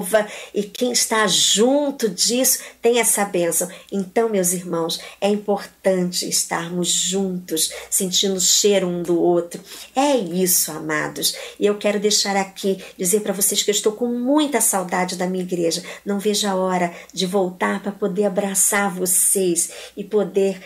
e 0.54 0.64
quem 0.64 0.92
está 0.92 1.26
junto 1.28 2.10
disso 2.10 2.60
tem 2.82 3.00
essa 3.00 3.26
bênção. 3.26 3.68
Então, 3.92 4.30
meus 4.30 4.54
irmãos, 4.54 5.00
é 5.20 5.30
importante 5.30 6.28
estarmos 6.28 6.90
juntos, 6.90 7.72
sentindo 7.90 8.36
o 8.36 8.42
cheiro 8.42 8.88
um 8.88 9.02
do 9.04 9.20
outro. 9.20 9.62
É 9.96 10.16
isso, 10.16 10.72
amados. 10.72 11.36
E 11.60 11.66
eu 11.66 11.78
quero 11.78 12.00
deixar 12.00 12.36
aqui 12.36 12.84
dizer 12.98 13.22
para 13.22 13.34
vocês 13.34 13.64
que 13.64 13.72
eu 13.72 13.76
estou 13.76 13.94
com 13.94 14.08
muita 14.08 14.62
saudade 14.62 15.16
da 15.16 15.28
minha 15.28 15.44
igreja. 15.44 15.84
Não 16.06 16.20
vejo 16.20 16.48
a 16.48 16.56
hora 16.56 16.94
de 17.14 17.26
voltar 17.26 17.82
para 17.82 17.92
poder 17.92 18.26
abraçar 18.26 18.94
vocês 18.94 19.72
e 19.98 20.04
poder 20.04 20.62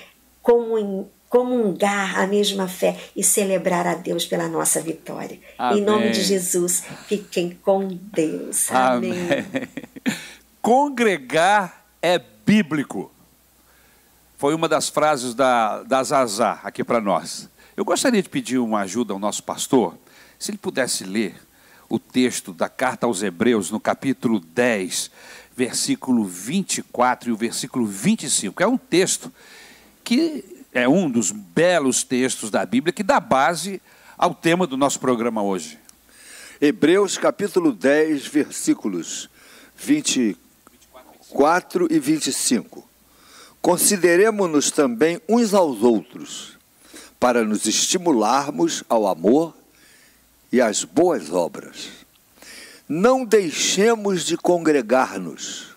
comungar 1.30 2.20
a 2.20 2.28
mesma 2.28 2.68
fé 2.68 2.98
e 3.16 3.24
celebrar 3.24 3.86
a 3.88 3.96
Deus 3.96 4.26
pela 4.26 4.48
nossa 4.48 4.82
vitória. 4.82 5.40
Amém. 5.58 5.80
Em 5.80 5.84
nome 5.84 6.12
de 6.12 6.24
Jesus, 6.24 6.84
fiquem 7.08 7.58
com 7.62 7.88
Deus. 7.88 8.72
Amém. 8.72 9.12
Amém. 9.12 9.46
Congregar 10.62 11.86
é 12.02 12.20
bíblico. 12.46 13.12
Foi 14.38 14.54
uma 14.54 14.68
das 14.68 14.90
frases 14.90 15.34
da, 15.34 15.84
da 15.84 16.04
Zazá 16.04 16.60
aqui 16.64 16.84
para 16.84 17.02
nós. 17.02 17.50
Eu 17.76 17.84
gostaria 17.84 18.22
de 18.22 18.30
pedir 18.30 18.58
uma 18.58 18.82
ajuda 18.82 19.14
ao 19.14 19.20
nosso 19.20 19.44
pastor, 19.44 19.98
se 20.40 20.52
ele 20.52 20.58
pudesse 20.58 21.04
ler 21.04 21.36
o 21.90 22.00
texto 22.00 22.54
da 22.54 22.70
carta 22.70 23.06
aos 23.06 23.22
Hebreus, 23.22 23.70
no 23.72 23.80
capítulo 23.80 24.40
10, 24.40 25.12
versículo 25.56 26.26
24 26.26 27.30
e 27.30 27.32
o 27.32 27.38
versículo 27.38 27.86
25. 27.86 28.62
É 28.64 28.68
um 28.68 28.78
texto 28.78 29.32
que 30.04 30.55
é 30.76 30.88
um 30.88 31.10
dos 31.10 31.32
belos 31.32 32.04
textos 32.04 32.52
da 32.52 32.64
Bíblia 32.64 32.94
que 32.94 33.02
dá 33.02 33.20
base 33.20 33.82
ao 34.16 34.36
tema 34.36 34.68
do 34.68 34.78
nosso 34.78 35.00
programa 35.00 35.42
hoje. 35.42 35.80
Hebreus 36.62 37.18
capítulo 37.18 37.74
10, 37.74 38.28
versículos 38.28 39.28
24 39.76 41.88
e 41.90 41.98
25. 41.98 42.88
Consideremos-nos 43.62 44.70
também 44.70 45.20
uns 45.28 45.56
aos 45.56 45.82
outros, 45.82 46.56
para 47.20 47.44
nos 47.44 47.66
estimularmos 47.66 48.84
ao 48.88 49.08
amor 49.08 49.58
e 50.52 50.62
às 50.62 50.84
boas 50.84 51.32
obras 51.32 52.06
não 52.88 53.26
deixemos 53.26 54.24
de 54.24 54.38
congregar-nos, 54.38 55.70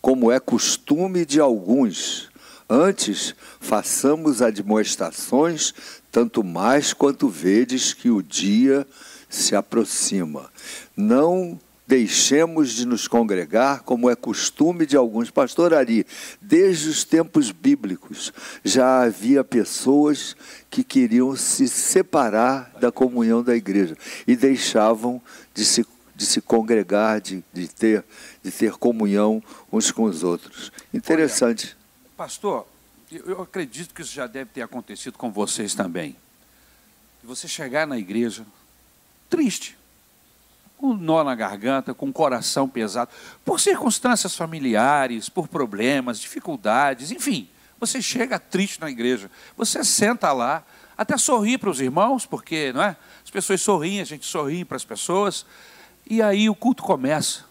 como 0.00 0.32
é 0.32 0.40
costume 0.40 1.24
de 1.24 1.38
alguns. 1.38 2.28
Antes, 2.68 3.34
façamos 3.60 4.42
admoestações, 4.42 5.72
tanto 6.12 6.44
mais 6.44 6.92
quanto 6.92 7.28
vedes 7.28 7.94
que 7.94 8.10
o 8.10 8.22
dia 8.22 8.86
se 9.28 9.56
aproxima. 9.56 10.50
Não 10.94 11.58
deixemos 11.86 12.72
de 12.72 12.86
nos 12.86 13.08
congregar, 13.08 13.82
como 13.82 14.10
é 14.10 14.14
costume 14.14 14.84
de 14.84 14.94
alguns. 14.94 15.30
Pastor 15.30 15.72
Ari, 15.72 16.06
desde 16.42 16.90
os 16.90 17.04
tempos 17.04 17.50
bíblicos 17.50 18.30
já 18.62 19.04
havia 19.04 19.42
pessoas 19.42 20.36
que 20.68 20.84
queriam 20.84 21.34
se 21.34 21.66
separar 21.66 22.70
da 22.78 22.92
comunhão 22.92 23.42
da 23.42 23.56
igreja 23.56 23.96
e 24.26 24.36
deixavam 24.36 25.22
de 25.54 25.64
se 25.64 25.86
de 26.14 26.26
se 26.26 26.40
congregar, 26.40 27.20
de, 27.20 27.44
de, 27.52 27.68
ter, 27.68 28.04
de 28.42 28.50
ter 28.50 28.72
comunhão 28.72 29.40
uns 29.72 29.92
com 29.92 30.02
os 30.02 30.24
outros. 30.24 30.72
Interessante. 30.92 31.77
Pastor, 32.18 32.66
eu 33.12 33.40
acredito 33.40 33.94
que 33.94 34.02
isso 34.02 34.12
já 34.12 34.26
deve 34.26 34.50
ter 34.50 34.60
acontecido 34.60 35.16
com 35.16 35.30
vocês 35.30 35.72
também. 35.72 36.16
Você 37.22 37.46
chegar 37.46 37.86
na 37.86 37.96
igreja 37.96 38.44
triste, 39.30 39.78
com 40.76 40.88
um 40.88 40.96
nó 40.96 41.22
na 41.22 41.36
garganta, 41.36 41.94
com 41.94 42.06
o 42.06 42.08
um 42.08 42.12
coração 42.12 42.68
pesado, 42.68 43.12
por 43.44 43.60
circunstâncias 43.60 44.34
familiares, 44.34 45.28
por 45.28 45.46
problemas, 45.46 46.18
dificuldades, 46.18 47.12
enfim. 47.12 47.48
Você 47.78 48.02
chega 48.02 48.36
triste 48.36 48.80
na 48.80 48.90
igreja, 48.90 49.30
você 49.56 49.84
senta 49.84 50.32
lá, 50.32 50.64
até 50.96 51.16
sorri 51.16 51.56
para 51.56 51.70
os 51.70 51.80
irmãos, 51.80 52.26
porque 52.26 52.72
não 52.72 52.82
é? 52.82 52.96
as 53.22 53.30
pessoas 53.30 53.62
sorriem, 53.62 54.00
a 54.00 54.04
gente 54.04 54.26
sorri 54.26 54.64
para 54.64 54.76
as 54.76 54.84
pessoas, 54.84 55.46
e 56.04 56.20
aí 56.20 56.50
o 56.50 56.54
culto 56.56 56.82
começa, 56.82 57.44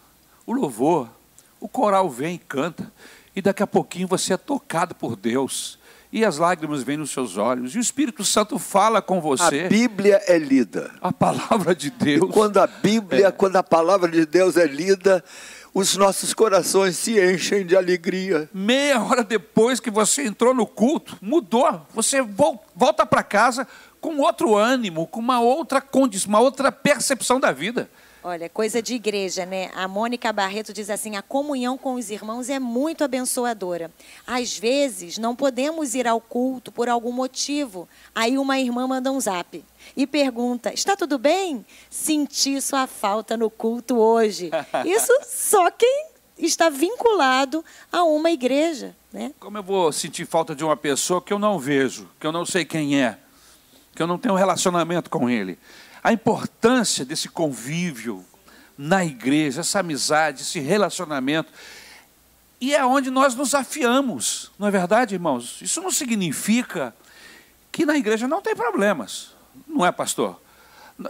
o 0.45 0.51
louvor, 0.51 1.09
o 1.57 1.69
coral 1.69 2.09
vem 2.09 2.35
e 2.35 2.39
canta, 2.39 2.91
e 3.37 3.41
daqui 3.41 3.61
a 3.61 3.67
pouquinho 3.67 4.07
você 4.07 4.33
é 4.33 4.37
tocado 4.37 4.95
por 4.95 5.15
Deus, 5.15 5.77
e 6.11 6.25
as 6.25 6.39
lágrimas 6.39 6.81
vêm 6.81 6.97
nos 6.97 7.11
seus 7.11 7.37
olhos, 7.37 7.75
e 7.75 7.77
o 7.77 7.79
Espírito 7.79 8.25
Santo 8.25 8.57
fala 8.57 8.99
com 8.99 9.21
você. 9.21 9.65
A 9.65 9.69
Bíblia 9.69 10.19
é 10.25 10.39
lida. 10.39 10.89
A 10.99 11.13
palavra 11.13 11.75
de 11.75 11.91
Deus. 11.91 12.27
E 12.27 12.33
quando 12.33 12.57
a 12.57 12.65
Bíblia, 12.65 13.27
é. 13.27 13.31
quando 13.31 13.57
a 13.57 13.61
palavra 13.61 14.09
de 14.09 14.25
Deus 14.25 14.57
é 14.57 14.65
lida, 14.65 15.23
os 15.71 15.95
nossos 15.95 16.33
corações 16.33 16.97
se 16.97 17.23
enchem 17.31 17.63
de 17.63 17.75
alegria. 17.75 18.49
Meia 18.51 18.99
hora 18.99 19.23
depois 19.23 19.79
que 19.79 19.91
você 19.91 20.25
entrou 20.25 20.51
no 20.51 20.65
culto, 20.65 21.15
mudou. 21.21 21.85
Você 21.93 22.23
volta 22.73 23.05
para 23.05 23.21
casa 23.21 23.67
com 24.01 24.17
outro 24.17 24.55
ânimo, 24.55 25.05
com 25.05 25.19
uma 25.19 25.39
outra 25.41 25.79
condição, 25.79 26.29
uma 26.29 26.39
outra 26.39 26.71
percepção 26.71 27.39
da 27.39 27.51
vida. 27.51 27.87
Olha, 28.27 28.49
coisa 28.49 28.81
de 28.81 28.93
igreja, 28.93 29.45
né? 29.45 29.71
A 29.73 29.87
Mônica 29.87 30.33
Barreto 30.33 30.73
diz 30.73 30.89
assim: 30.89 31.15
a 31.15 31.21
comunhão 31.21 31.77
com 31.77 31.93
os 31.93 32.09
irmãos 32.09 32.49
é 32.49 32.59
muito 32.59 33.05
abençoadora. 33.05 33.89
Às 34.27 34.57
vezes, 34.57 35.17
não 35.17 35.33
podemos 35.33 35.95
ir 35.95 36.05
ao 36.05 36.19
culto 36.19 36.69
por 36.69 36.89
algum 36.89 37.13
motivo. 37.13 37.87
Aí 38.13 38.37
uma 38.37 38.59
irmã 38.59 38.85
manda 38.85 39.09
um 39.13 39.19
zap 39.21 39.63
e 39.95 40.05
pergunta: 40.05 40.73
está 40.73 40.93
tudo 40.93 41.17
bem? 41.17 41.65
Senti 41.89 42.59
sua 42.59 42.85
falta 42.85 43.37
no 43.37 43.49
culto 43.49 43.97
hoje. 43.97 44.51
Isso 44.85 45.13
só 45.23 45.71
quem 45.71 46.07
está 46.37 46.69
vinculado 46.69 47.63
a 47.89 48.03
uma 48.03 48.29
igreja, 48.29 48.93
né? 49.13 49.31
Como 49.39 49.57
eu 49.57 49.63
vou 49.63 49.89
sentir 49.93 50.25
falta 50.25 50.53
de 50.53 50.65
uma 50.65 50.75
pessoa 50.75 51.21
que 51.21 51.31
eu 51.31 51.39
não 51.39 51.57
vejo, 51.57 52.09
que 52.19 52.27
eu 52.27 52.33
não 52.33 52.45
sei 52.45 52.65
quem 52.65 53.01
é, 53.01 53.17
que 53.95 54.03
eu 54.03 54.07
não 54.07 54.17
tenho 54.17 54.33
um 54.33 54.37
relacionamento 54.37 55.09
com 55.09 55.29
ele? 55.29 55.57
A 56.07 56.13
importância 56.13 57.03
desse 57.03 57.27
convívio 57.27 58.23
na 58.77 59.03
igreja, 59.03 59.59
essa 59.59 59.81
amizade, 59.81 60.41
esse 60.41 60.57
relacionamento. 60.57 61.51
E 62.61 62.73
é 62.73 62.85
onde 62.85 63.11
nós 63.11 63.35
nos 63.35 63.53
afiamos, 63.53 64.49
não 64.57 64.69
é 64.69 64.71
verdade, 64.71 65.15
irmãos? 65.15 65.61
Isso 65.61 65.81
não 65.81 65.91
significa 65.91 66.95
que 67.73 67.85
na 67.85 67.97
igreja 67.97 68.25
não 68.25 68.41
tem 68.41 68.55
problemas, 68.55 69.35
não 69.67 69.85
é, 69.85 69.91
pastor? 69.91 70.39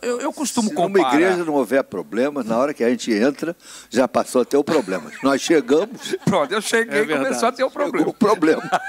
Eu, 0.01 0.19
eu 0.19 0.33
costumo 0.33 0.69
Se 0.69 0.73
comparar. 0.73 1.13
Numa 1.13 1.13
igreja 1.13 1.45
não 1.45 1.53
houver 1.53 1.83
problemas, 1.83 2.47
na 2.47 2.57
hora 2.57 2.73
que 2.73 2.83
a 2.83 2.89
gente 2.89 3.13
entra, 3.13 3.55
já 3.91 4.07
passou 4.07 4.41
a 4.41 4.45
ter 4.45 4.57
o 4.57 4.63
problema. 4.63 5.11
Nós 5.21 5.43
chegamos. 5.43 6.15
Pronto, 6.25 6.51
eu 6.51 6.61
cheguei 6.61 7.01
é 7.01 7.03
e 7.03 7.07
começou 7.07 7.49
a 7.49 7.51
ter 7.51 7.63
o 7.63 7.69
problema. 7.69 8.09
o 8.09 8.13
problema. 8.15 8.81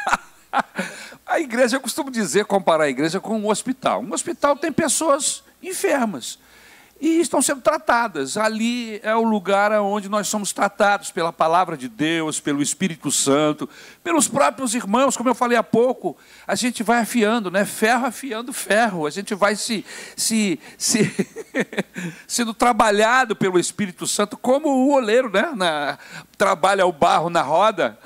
a 1.27 1.39
igreja, 1.39 1.77
eu 1.77 1.83
costumo 1.83 2.11
dizer, 2.11 2.47
comparar 2.47 2.85
a 2.85 2.89
igreja 2.89 3.21
com 3.21 3.39
um 3.39 3.51
hospital. 3.51 4.01
Um 4.01 4.15
hospital 4.15 4.57
tem 4.57 4.73
pessoas 4.73 5.47
enfermas. 5.63 6.39
e 7.01 7.21
estão 7.21 7.41
sendo 7.41 7.61
tratadas. 7.61 8.37
Ali 8.37 9.01
é 9.05 9.15
o 9.15 9.23
lugar 9.23 9.71
onde 9.81 10.09
nós 10.09 10.27
somos 10.27 10.53
tratados 10.53 11.13
pela 11.13 11.33
palavra 11.33 11.77
de 11.77 11.89
Deus, 11.89 12.41
pelo 12.41 12.61
Espírito 12.61 13.13
Santo, 13.13 13.69
pelos 14.03 14.27
próprios 14.27 14.75
irmãos, 14.75 15.17
como 15.17 15.29
eu 15.29 15.35
falei 15.35 15.57
há 15.57 15.63
pouco. 15.63 16.17
A 16.47 16.57
gente 16.57 16.83
vai 16.83 16.99
afiando, 16.99 17.51
né? 17.51 17.65
Ferro 17.65 18.07
afiando 18.07 18.53
ferro. 18.53 19.07
A 19.07 19.11
gente 19.11 19.33
vai 19.35 19.55
se, 19.55 19.85
se, 20.17 20.59
se 20.77 21.09
sendo 22.27 22.53
trabalhado 22.53 23.37
pelo 23.37 23.61
Espírito 23.61 24.07
Santo, 24.07 24.37
como 24.37 24.69
o 24.69 24.93
oleiro, 24.93 25.31
né? 25.31 25.53
Na, 25.55 25.99
trabalha 26.37 26.85
o 26.85 26.93
barro 26.93 27.31
na 27.31 27.43
roda. 27.43 27.97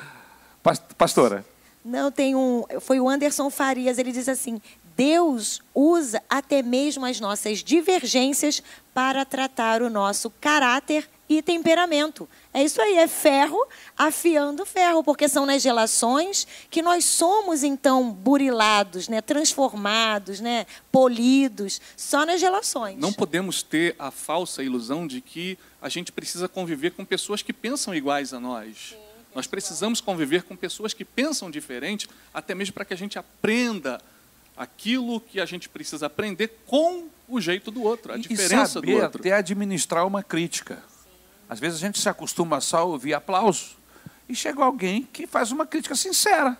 Pastora. 0.99 1.45
Não, 1.85 2.12
tem 2.12 2.37
um. 2.37 2.65
Foi 2.81 3.01
o 3.01 3.09
Anderson 3.09 3.51
Farias, 3.51 3.99
ele 3.99 4.12
diz 4.12 4.29
assim: 4.29 4.61
Deus 5.03 5.61
usa 5.75 6.23
até 6.31 6.62
mesmo 6.62 7.05
as 7.05 7.19
nossas 7.19 7.59
divergências 7.59 8.62
para 8.95 9.25
tratar 9.25 9.83
o 9.83 9.91
nosso 9.91 10.31
caráter 10.31 11.11
e 11.29 11.43
temperamento. 11.43 12.29
É 12.55 12.62
isso 12.62 12.81
aí, 12.81 12.99
é 12.99 13.09
ferro 13.09 13.59
afiando 13.99 14.65
ferro, 14.65 15.03
porque 15.03 15.29
são 15.29 15.45
nas 15.45 15.65
relações 15.65 16.47
que 16.71 16.81
nós 16.81 17.05
somos 17.05 17.65
então 17.65 18.12
burilados, 18.12 19.09
né, 19.09 19.21
transformados, 19.21 20.38
né, 20.38 20.67
polidos, 20.93 21.81
só 21.97 22.25
nas 22.25 22.41
relações. 22.41 22.97
Não 22.97 23.12
podemos 23.12 23.61
ter 23.61 23.97
a 23.99 24.12
falsa 24.12 24.62
ilusão 24.62 25.05
de 25.05 25.21
que 25.21 25.59
a 25.81 25.88
gente 25.88 26.12
precisa 26.12 26.47
conviver 26.47 26.93
com 26.93 27.05
pessoas 27.05 27.43
que 27.43 27.53
pensam 27.53 27.93
iguais 27.93 28.33
a 28.33 28.38
nós. 28.38 28.91
Sim, 28.91 28.99
nós 29.35 29.49
precisamos 29.49 30.01
conviver 30.01 30.45
com 30.45 30.55
pessoas 30.55 30.95
que 30.95 31.05
pensam 31.05 31.51
diferente, 31.51 32.09
até 32.33 32.55
mesmo 32.55 32.75
para 32.75 32.85
que 32.85 32.95
a 32.95 32.97
gente 32.97 33.19
aprenda 33.19 34.01
aquilo 34.57 35.21
que 35.21 35.41
a 35.41 35.47
gente 35.47 35.69
precisa 35.69 36.07
aprender 36.07 36.49
com 36.67 37.09
o 37.29 37.41
jeito 37.41 37.71
do 37.71 37.83
outro, 37.83 38.12
a 38.12 38.17
e 38.17 38.21
diferença 38.21 38.67
saber 38.67 38.99
do 38.99 39.03
outro. 39.03 39.21
até 39.21 39.33
administrar 39.33 40.07
uma 40.07 40.23
crítica. 40.23 40.83
Às 41.49 41.59
vezes 41.59 41.79
a 41.79 41.87
gente 41.87 42.01
se 42.01 42.09
acostuma 42.09 42.61
só 42.61 42.79
a 42.79 42.85
ouvir 42.85 43.15
aplausos 43.15 43.77
e 44.29 44.35
chega 44.35 44.62
alguém 44.62 45.09
que 45.12 45.27
faz 45.27 45.53
uma 45.53 45.67
crítica 45.67 45.95
sincera. 45.95 46.57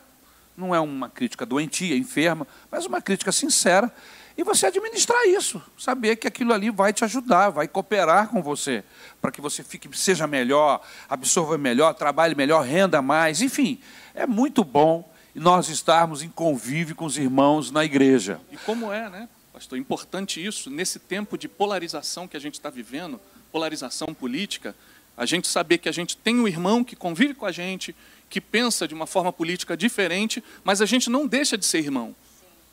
Não 0.57 0.75
é 0.75 0.81
uma 0.81 1.09
crítica 1.09 1.47
doentia, 1.47 1.97
enferma, 1.97 2.47
mas 2.71 2.85
uma 2.85 3.01
crítica 3.01 3.33
sincera. 3.33 3.91
E 4.37 4.43
você 4.43 4.67
administrar 4.67 5.27
isso, 5.27 5.63
saber 5.79 6.17
que 6.17 6.27
aquilo 6.27 6.55
ali 6.55 6.71
vai 6.71 6.93
te 6.93 7.05
ajudar, 7.05 7.51
vai 7.51 7.69
cooperar 7.69 8.29
com 8.29 8.43
você, 8.43 8.83
para 9.21 9.31
que 9.31 9.41
você 9.43 9.63
fique, 9.63 9.89
seja 9.97 10.27
melhor, 10.27 10.81
absorva 11.09 11.59
melhor, 11.59 11.93
trabalhe 11.95 12.35
melhor, 12.35 12.65
renda 12.65 13.03
mais, 13.03 13.43
enfim, 13.43 13.79
é 14.15 14.27
muito 14.27 14.65
bom 14.65 15.12
nós 15.41 15.69
estarmos 15.69 16.23
em 16.23 16.29
convívio 16.29 16.95
com 16.95 17.05
os 17.05 17.17
irmãos 17.17 17.71
na 17.71 17.85
igreja. 17.85 18.41
E 18.51 18.57
como 18.59 18.93
é, 18.93 19.09
né, 19.09 19.29
pastor, 19.53 19.79
importante 19.79 20.45
isso, 20.45 20.71
nesse 20.71 20.99
tempo 20.99 21.39
de 21.39 21.49
polarização 21.49 22.29
que 22.29 22.37
a 22.37 22.41
gente 22.41 22.55
está 22.55 22.71
vivendo, 22.71 23.21
polarização 23.51 24.13
política, 24.15 24.75
a 25.17 25.27
gente 25.27 25.47
saber 25.47 25.79
que 25.79 25.89
a 25.89 25.93
gente 25.93 26.17
tem 26.17 26.41
um 26.41 26.49
irmão 26.49 26.83
que 26.83 26.97
convive 26.97 27.35
com 27.35 27.47
a 27.47 27.53
gente, 27.53 27.95
que 28.31 28.41
pensa 28.41 28.89
de 28.89 28.95
uma 28.95 29.07
forma 29.07 29.33
política 29.33 29.77
diferente, 29.77 30.43
mas 30.65 30.81
a 30.81 30.87
gente 30.87 31.11
não 31.11 31.27
deixa 31.27 31.57
de 31.59 31.67
ser 31.67 31.79
irmão. 31.79 32.15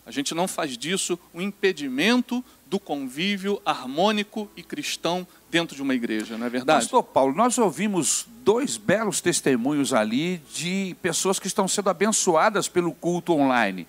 A 0.05 0.11
gente 0.11 0.33
não 0.33 0.47
faz 0.47 0.77
disso 0.77 1.19
um 1.33 1.41
impedimento 1.41 2.43
do 2.69 2.79
convívio 2.79 3.59
harmônico 3.65 4.47
e 4.55 4.61
cristão 4.61 5.25
dentro 5.49 5.75
de 5.75 5.81
uma 5.81 5.95
igreja, 5.95 6.37
não 6.37 6.45
é 6.45 6.49
verdade? 6.49 6.81
Pastor 6.81 7.01
Paulo, 7.01 7.33
nós 7.33 7.57
ouvimos 7.57 8.27
dois 8.43 8.77
belos 8.77 9.19
testemunhos 9.19 9.91
ali 9.91 10.37
de 10.53 10.95
pessoas 11.01 11.39
que 11.39 11.47
estão 11.47 11.67
sendo 11.67 11.89
abençoadas 11.89 12.67
pelo 12.67 12.91
culto 12.91 13.33
online. 13.33 13.87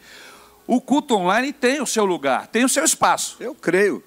O 0.67 0.81
culto 0.81 1.15
online 1.15 1.53
tem 1.53 1.83
o 1.83 1.87
seu 1.87 2.07
lugar, 2.07 2.47
tem 2.47 2.65
o 2.65 2.69
seu 2.69 2.83
espaço. 2.83 3.37
Eu 3.39 3.55
creio. 3.55 4.03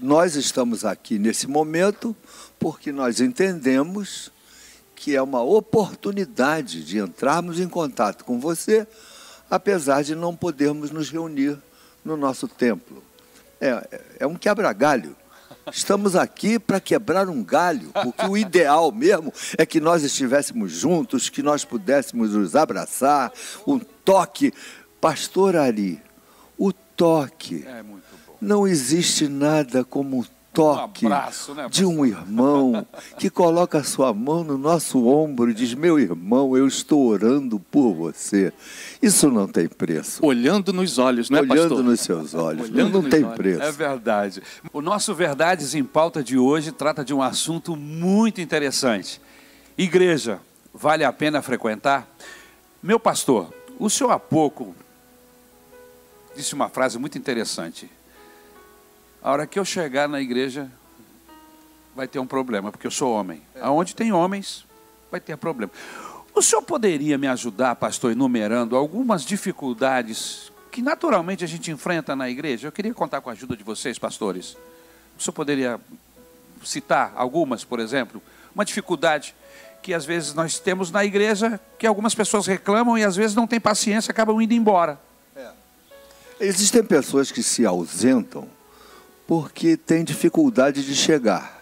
Nós 0.00 0.34
estamos 0.34 0.84
aqui 0.84 1.18
nesse 1.18 1.46
momento 1.46 2.16
porque 2.58 2.90
nós 2.92 3.20
entendemos 3.20 4.30
que 4.94 5.14
é 5.14 5.20
uma 5.20 5.42
oportunidade 5.42 6.82
de 6.82 6.98
entrarmos 6.98 7.60
em 7.60 7.68
contato 7.68 8.24
com 8.24 8.40
você, 8.40 8.86
apesar 9.50 10.02
de 10.02 10.14
não 10.14 10.34
podermos 10.34 10.90
nos 10.90 11.10
reunir 11.10 11.58
no 12.02 12.16
nosso 12.16 12.48
templo. 12.48 13.02
É, 13.60 14.00
é 14.20 14.26
um 14.26 14.34
quebra-galho. 14.34 15.16
Estamos 15.72 16.14
aqui 16.14 16.58
para 16.58 16.80
quebrar 16.80 17.28
um 17.28 17.42
galho, 17.42 17.90
porque 18.02 18.24
o 18.26 18.36
ideal 18.36 18.92
mesmo 18.92 19.32
é 19.58 19.66
que 19.66 19.80
nós 19.80 20.04
estivéssemos 20.04 20.72
juntos, 20.72 21.28
que 21.28 21.42
nós 21.42 21.64
pudéssemos 21.64 22.34
nos 22.34 22.54
abraçar, 22.54 23.32
um 23.66 23.78
toque. 23.78 24.52
Pastor 25.00 25.56
Ari, 25.56 26.00
o 26.56 26.72
toque. 26.72 27.64
É 27.66 27.82
não 28.40 28.66
existe 28.66 29.28
nada 29.28 29.84
como 29.84 30.26
toque 30.56 31.04
um 31.04 31.12
abraço, 31.12 31.54
né, 31.54 31.68
de 31.68 31.84
um 31.84 32.04
irmão 32.06 32.86
que 33.18 33.28
coloca 33.28 33.78
a 33.78 33.84
sua 33.84 34.14
mão 34.14 34.42
no 34.42 34.56
nosso 34.56 35.06
ombro 35.06 35.50
e 35.50 35.54
diz: 35.54 35.74
Meu 35.74 35.98
irmão, 35.98 36.56
eu 36.56 36.66
estou 36.66 37.06
orando 37.06 37.60
por 37.60 37.92
você. 37.92 38.52
Isso 39.02 39.30
não 39.30 39.46
tem 39.46 39.68
preço. 39.68 40.24
Olhando 40.24 40.72
nos 40.72 40.96
olhos, 40.98 41.28
não 41.28 41.38
é, 41.38 41.42
Olhando 41.42 41.68
pastor? 41.68 41.84
nos 41.84 42.00
seus 42.00 42.34
olhos. 42.34 42.70
Olhando 42.70 43.02
não 43.02 43.10
tem 43.10 43.22
olhos. 43.22 43.36
preço. 43.36 43.62
É 43.62 43.72
verdade. 43.72 44.42
O 44.72 44.80
nosso 44.80 45.14
Verdades 45.14 45.74
em 45.74 45.84
Pauta 45.84 46.24
de 46.24 46.38
hoje 46.38 46.72
trata 46.72 47.04
de 47.04 47.12
um 47.12 47.20
assunto 47.20 47.76
muito 47.76 48.40
interessante. 48.40 49.20
Igreja, 49.76 50.40
vale 50.72 51.04
a 51.04 51.12
pena 51.12 51.42
frequentar? 51.42 52.08
Meu 52.82 52.98
pastor, 52.98 53.52
o 53.78 53.90
senhor 53.90 54.10
há 54.10 54.18
pouco 54.18 54.74
disse 56.34 56.54
uma 56.54 56.68
frase 56.68 56.98
muito 56.98 57.16
interessante. 57.16 57.90
A 59.22 59.30
hora 59.30 59.46
que 59.46 59.58
eu 59.58 59.64
chegar 59.64 60.08
na 60.08 60.20
igreja, 60.20 60.70
vai 61.96 62.06
ter 62.06 62.18
um 62.18 62.26
problema, 62.26 62.70
porque 62.70 62.86
eu 62.86 62.90
sou 62.90 63.12
homem. 63.12 63.42
Aonde 63.60 63.96
tem 63.96 64.12
homens, 64.12 64.66
vai 65.10 65.18
ter 65.18 65.36
problema. 65.36 65.72
O 66.34 66.42
senhor 66.42 66.60
poderia 66.60 67.16
me 67.16 67.26
ajudar, 67.26 67.74
pastor, 67.76 68.12
enumerando 68.12 68.76
algumas 68.76 69.24
dificuldades 69.24 70.52
que 70.70 70.82
naturalmente 70.82 71.42
a 71.42 71.48
gente 71.48 71.70
enfrenta 71.70 72.14
na 72.14 72.28
igreja? 72.28 72.68
Eu 72.68 72.72
queria 72.72 72.92
contar 72.92 73.22
com 73.22 73.30
a 73.30 73.32
ajuda 73.32 73.56
de 73.56 73.64
vocês, 73.64 73.98
pastores. 73.98 74.58
O 75.18 75.22
senhor 75.22 75.32
poderia 75.32 75.80
citar 76.62 77.14
algumas, 77.16 77.64
por 77.64 77.80
exemplo? 77.80 78.22
Uma 78.54 78.62
dificuldade 78.62 79.34
que 79.82 79.94
às 79.94 80.04
vezes 80.04 80.34
nós 80.34 80.58
temos 80.58 80.90
na 80.90 81.02
igreja, 81.02 81.58
que 81.78 81.86
algumas 81.86 82.14
pessoas 82.14 82.46
reclamam 82.46 82.98
e 82.98 83.04
às 83.04 83.16
vezes 83.16 83.34
não 83.34 83.46
têm 83.46 83.58
paciência, 83.58 84.10
acabam 84.10 84.38
indo 84.42 84.52
embora. 84.52 85.00
É. 85.34 85.48
Existem 86.40 86.84
pessoas 86.84 87.32
que 87.32 87.42
se 87.42 87.64
ausentam 87.64 88.46
porque 89.26 89.76
tem 89.76 90.04
dificuldade 90.04 90.84
de 90.84 90.94
chegar. 90.94 91.56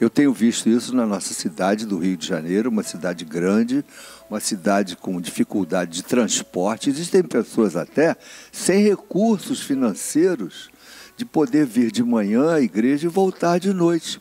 Eu 0.00 0.10
tenho 0.10 0.32
visto 0.32 0.68
isso 0.68 0.94
na 0.94 1.06
nossa 1.06 1.32
cidade 1.32 1.86
do 1.86 1.98
Rio 1.98 2.16
de 2.16 2.26
Janeiro, 2.26 2.68
uma 2.68 2.82
cidade 2.82 3.24
grande, 3.24 3.84
uma 4.28 4.40
cidade 4.40 4.96
com 4.96 5.20
dificuldade 5.20 5.92
de 5.92 6.02
transporte. 6.02 6.90
Existem 6.90 7.22
pessoas 7.22 7.76
até 7.76 8.16
sem 8.52 8.82
recursos 8.82 9.60
financeiros 9.60 10.68
de 11.16 11.24
poder 11.24 11.64
vir 11.64 11.92
de 11.92 12.02
manhã 12.02 12.54
à 12.54 12.60
igreja 12.60 13.06
e 13.06 13.10
voltar 13.10 13.58
de 13.58 13.72
noite, 13.72 14.20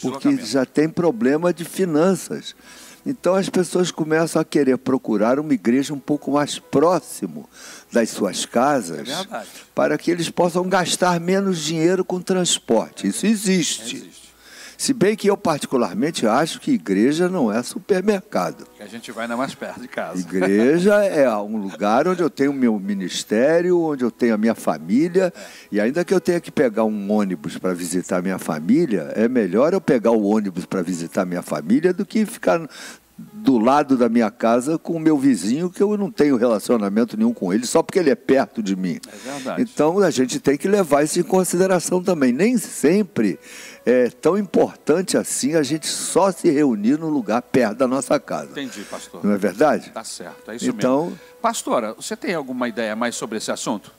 porque 0.00 0.36
já 0.38 0.64
tem 0.64 0.88
problema 0.88 1.52
de 1.52 1.64
finanças. 1.64 2.56
Então 3.04 3.34
as 3.34 3.48
pessoas 3.48 3.90
começam 3.90 4.40
a 4.40 4.44
querer 4.44 4.78
procurar 4.78 5.38
uma 5.40 5.52
igreja 5.52 5.92
um 5.92 5.98
pouco 5.98 6.30
mais 6.30 6.58
próximo 6.58 7.48
das 7.92 8.10
suas 8.10 8.46
casas, 8.46 9.08
é 9.08 9.44
para 9.74 9.98
que 9.98 10.10
eles 10.10 10.30
possam 10.30 10.68
gastar 10.68 11.18
menos 11.18 11.60
dinheiro 11.60 12.04
com 12.04 12.20
transporte. 12.20 13.08
Isso 13.08 13.26
existe. 13.26 13.96
existe. 13.96 14.21
Se 14.82 14.92
bem 14.92 15.14
que 15.14 15.30
eu 15.30 15.36
particularmente 15.36 16.26
acho 16.26 16.60
que 16.60 16.72
igreja 16.72 17.28
não 17.28 17.52
é 17.52 17.62
supermercado. 17.62 18.66
Que 18.76 18.82
a 18.82 18.88
gente 18.88 19.12
vai 19.12 19.28
na 19.28 19.36
mais 19.36 19.54
perto 19.54 19.80
de 19.80 19.86
casa. 19.86 20.20
Igreja 20.20 20.96
é 21.06 21.32
um 21.36 21.56
lugar 21.56 22.08
onde 22.08 22.20
eu 22.20 22.28
tenho 22.28 22.52
meu 22.52 22.76
ministério, 22.80 23.80
onde 23.80 24.02
eu 24.02 24.10
tenho 24.10 24.34
a 24.34 24.36
minha 24.36 24.56
família, 24.56 25.32
e 25.70 25.80
ainda 25.80 26.04
que 26.04 26.12
eu 26.12 26.20
tenha 26.20 26.40
que 26.40 26.50
pegar 26.50 26.82
um 26.82 27.12
ônibus 27.12 27.56
para 27.56 27.72
visitar 27.72 28.20
minha 28.20 28.40
família, 28.40 29.12
é 29.14 29.28
melhor 29.28 29.72
eu 29.72 29.80
pegar 29.80 30.10
o 30.10 30.24
ônibus 30.24 30.66
para 30.66 30.82
visitar 30.82 31.24
minha 31.24 31.42
família 31.42 31.94
do 31.94 32.04
que 32.04 32.26
ficar 32.26 32.68
do 33.16 33.58
lado 33.58 33.96
da 33.96 34.08
minha 34.08 34.32
casa 34.32 34.78
com 34.78 34.94
o 34.94 35.00
meu 35.00 35.16
vizinho, 35.16 35.70
que 35.70 35.80
eu 35.82 35.96
não 35.96 36.10
tenho 36.10 36.36
relacionamento 36.36 37.16
nenhum 37.16 37.32
com 37.32 37.52
ele, 37.52 37.66
só 37.66 37.84
porque 37.84 38.00
ele 38.00 38.10
é 38.10 38.16
perto 38.16 38.60
de 38.60 38.74
mim. 38.74 38.98
É 39.06 39.30
verdade. 39.30 39.62
Então 39.62 40.00
a 40.00 40.10
gente 40.10 40.40
tem 40.40 40.56
que 40.56 40.66
levar 40.66 41.04
isso 41.04 41.20
em 41.20 41.22
consideração 41.22 42.02
também. 42.02 42.32
Nem 42.32 42.58
sempre 42.58 43.38
é 43.84 44.08
tão 44.10 44.38
importante 44.38 45.16
assim 45.16 45.54
a 45.54 45.62
gente 45.62 45.86
só 45.86 46.30
se 46.30 46.50
reunir 46.50 46.98
no 46.98 47.08
lugar 47.08 47.42
perto 47.42 47.78
da 47.78 47.88
nossa 47.88 48.18
casa. 48.18 48.50
Entendi, 48.52 48.82
pastor. 48.84 49.24
Não 49.24 49.32
é 49.32 49.38
verdade? 49.38 49.90
Tá 49.90 50.04
certo, 50.04 50.50
é 50.50 50.56
isso 50.56 50.70
então, 50.70 51.06
mesmo. 51.06 51.20
Pastora, 51.40 51.94
você 51.94 52.16
tem 52.16 52.34
alguma 52.34 52.68
ideia 52.68 52.94
mais 52.94 53.14
sobre 53.16 53.38
esse 53.38 53.50
assunto? 53.50 53.92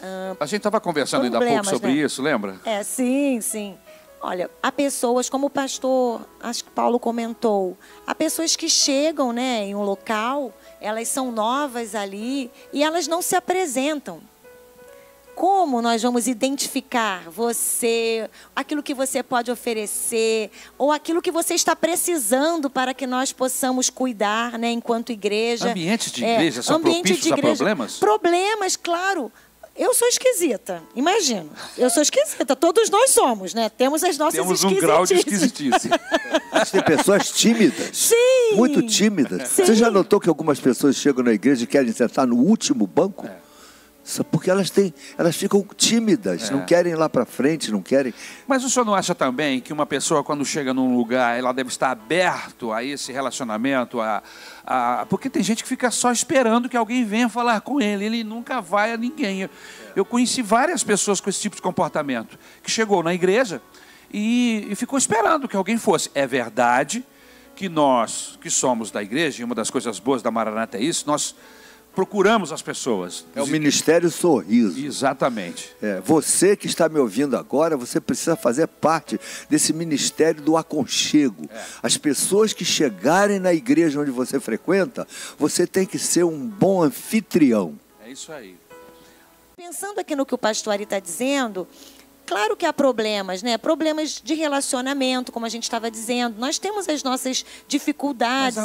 Uh, 0.00 0.36
a 0.38 0.46
gente 0.46 0.58
estava 0.58 0.80
conversando 0.80 1.24
ainda 1.24 1.38
há 1.38 1.46
pouco 1.46 1.66
sobre 1.66 1.88
né? 1.88 1.98
isso, 1.98 2.22
lembra? 2.22 2.56
É, 2.64 2.82
sim, 2.82 3.40
sim. 3.40 3.76
Olha, 4.22 4.50
há 4.62 4.70
pessoas, 4.70 5.30
como 5.30 5.46
o 5.46 5.50
pastor, 5.50 6.26
acho 6.40 6.64
que 6.64 6.70
Paulo 6.70 7.00
comentou, 7.00 7.76
há 8.06 8.14
pessoas 8.14 8.54
que 8.54 8.68
chegam 8.68 9.32
né, 9.32 9.64
em 9.64 9.74
um 9.74 9.82
local, 9.82 10.52
elas 10.78 11.08
são 11.08 11.32
novas 11.32 11.94
ali 11.94 12.50
e 12.72 12.82
elas 12.84 13.08
não 13.08 13.22
se 13.22 13.34
apresentam. 13.34 14.20
Como 15.40 15.80
nós 15.80 16.02
vamos 16.02 16.26
identificar 16.26 17.30
você, 17.30 18.28
aquilo 18.54 18.82
que 18.82 18.92
você 18.92 19.22
pode 19.22 19.50
oferecer, 19.50 20.50
ou 20.76 20.92
aquilo 20.92 21.22
que 21.22 21.30
você 21.30 21.54
está 21.54 21.74
precisando 21.74 22.68
para 22.68 22.92
que 22.92 23.06
nós 23.06 23.32
possamos 23.32 23.88
cuidar, 23.88 24.58
né, 24.58 24.70
enquanto 24.70 25.12
igreja? 25.12 25.70
Ambientes 25.70 26.12
de 26.12 26.22
igreja 26.22 26.60
é, 26.60 26.62
são 26.62 26.78
propícios 26.78 27.20
de 27.20 27.28
igreja, 27.28 27.54
a 27.54 27.56
problemas? 27.56 27.96
Problemas, 27.96 28.76
claro. 28.76 29.32
Eu 29.74 29.94
sou 29.94 30.06
esquisita, 30.08 30.82
imagino. 30.94 31.48
Eu 31.78 31.88
sou 31.88 32.02
esquisita, 32.02 32.54
todos 32.54 32.90
nós 32.90 33.08
somos, 33.12 33.54
né? 33.54 33.70
Temos 33.70 34.04
as 34.04 34.18
nossas 34.18 34.38
Temos 34.38 34.62
um 34.62 34.74
grau 34.74 35.06
de 35.06 35.14
esquisitice. 35.14 35.88
Mas 36.52 36.70
tem 36.70 36.82
pessoas 36.82 37.30
tímidas. 37.30 37.96
Sim. 37.96 38.56
Muito 38.56 38.82
tímidas. 38.82 39.48
Sim. 39.48 39.64
Você 39.64 39.74
já 39.74 39.90
notou 39.90 40.20
que 40.20 40.28
algumas 40.28 40.60
pessoas 40.60 40.96
chegam 40.96 41.24
na 41.24 41.32
igreja 41.32 41.64
e 41.64 41.66
querem 41.66 41.90
sentar 41.94 42.26
no 42.26 42.36
último 42.36 42.86
banco? 42.86 43.26
É. 43.26 43.49
Porque 44.30 44.50
elas 44.50 44.70
têm, 44.70 44.92
elas 45.16 45.36
ficam 45.36 45.64
tímidas, 45.76 46.50
é. 46.50 46.52
não 46.52 46.64
querem 46.64 46.92
ir 46.92 46.96
lá 46.96 47.08
para 47.08 47.24
frente, 47.24 47.70
não 47.70 47.80
querem. 47.80 48.12
Mas 48.46 48.64
o 48.64 48.70
senhor 48.70 48.84
não 48.84 48.94
acha 48.94 49.14
também 49.14 49.60
que 49.60 49.72
uma 49.72 49.86
pessoa 49.86 50.24
quando 50.24 50.44
chega 50.44 50.74
num 50.74 50.96
lugar, 50.96 51.38
ela 51.38 51.52
deve 51.52 51.68
estar 51.68 51.90
aberto 51.90 52.72
a 52.72 52.82
esse 52.82 53.12
relacionamento, 53.12 54.00
a, 54.00 54.22
a 54.66 55.06
porque 55.08 55.30
tem 55.30 55.42
gente 55.42 55.62
que 55.62 55.68
fica 55.68 55.90
só 55.90 56.10
esperando 56.10 56.68
que 56.68 56.76
alguém 56.76 57.04
venha 57.04 57.28
falar 57.28 57.60
com 57.60 57.80
ele, 57.80 58.04
ele 58.04 58.24
nunca 58.24 58.60
vai 58.60 58.92
a 58.92 58.96
ninguém. 58.96 59.42
Eu, 59.42 59.50
eu 59.96 60.04
conheci 60.04 60.42
várias 60.42 60.82
pessoas 60.82 61.20
com 61.20 61.30
esse 61.30 61.40
tipo 61.40 61.56
de 61.56 61.62
comportamento, 61.62 62.38
que 62.62 62.70
chegou 62.70 63.02
na 63.02 63.14
igreja 63.14 63.62
e, 64.12 64.66
e 64.70 64.74
ficou 64.74 64.98
esperando 64.98 65.48
que 65.48 65.56
alguém 65.56 65.78
fosse. 65.78 66.10
É 66.14 66.26
verdade 66.26 67.04
que 67.54 67.68
nós, 67.68 68.38
que 68.40 68.48
somos 68.48 68.90
da 68.90 69.02
igreja, 69.02 69.42
e 69.42 69.44
uma 69.44 69.54
das 69.54 69.70
coisas 69.70 69.98
boas 69.98 70.22
da 70.22 70.30
Maranata 70.30 70.78
é 70.78 70.82
isso, 70.82 71.04
nós 71.06 71.34
procuramos 71.94 72.52
as 72.52 72.62
pessoas. 72.62 73.24
É 73.34 73.42
o 73.42 73.46
Ministério 73.46 74.10
Sorriso. 74.10 74.78
Exatamente. 74.78 75.74
É, 75.82 76.00
você 76.00 76.56
que 76.56 76.66
está 76.66 76.88
me 76.88 76.98
ouvindo 76.98 77.36
agora, 77.36 77.76
você 77.76 78.00
precisa 78.00 78.36
fazer 78.36 78.66
parte 78.66 79.20
desse 79.48 79.72
Ministério 79.72 80.42
do 80.42 80.56
Aconchego. 80.56 81.48
É. 81.50 81.64
As 81.82 81.96
pessoas 81.96 82.52
que 82.52 82.64
chegarem 82.64 83.38
na 83.38 83.52
igreja 83.52 84.00
onde 84.00 84.10
você 84.10 84.38
frequenta, 84.38 85.06
você 85.38 85.66
tem 85.66 85.86
que 85.86 85.98
ser 85.98 86.24
um 86.24 86.38
bom 86.38 86.82
anfitrião. 86.82 87.78
É 88.04 88.10
isso 88.10 88.32
aí. 88.32 88.56
Pensando 89.56 89.98
aqui 89.98 90.16
no 90.16 90.24
que 90.24 90.34
o 90.34 90.38
pastor 90.38 90.72
Ari 90.72 90.84
está 90.84 90.98
dizendo, 90.98 91.68
Claro 92.30 92.56
que 92.56 92.64
há 92.64 92.72
problemas, 92.72 93.42
né? 93.42 93.58
Problemas 93.58 94.22
de 94.22 94.34
relacionamento, 94.34 95.32
como 95.32 95.44
a 95.46 95.48
gente 95.48 95.64
estava 95.64 95.90
dizendo. 95.90 96.38
Nós 96.38 96.60
temos 96.60 96.88
as 96.88 97.02
nossas 97.02 97.44
dificuldades, 97.66 98.56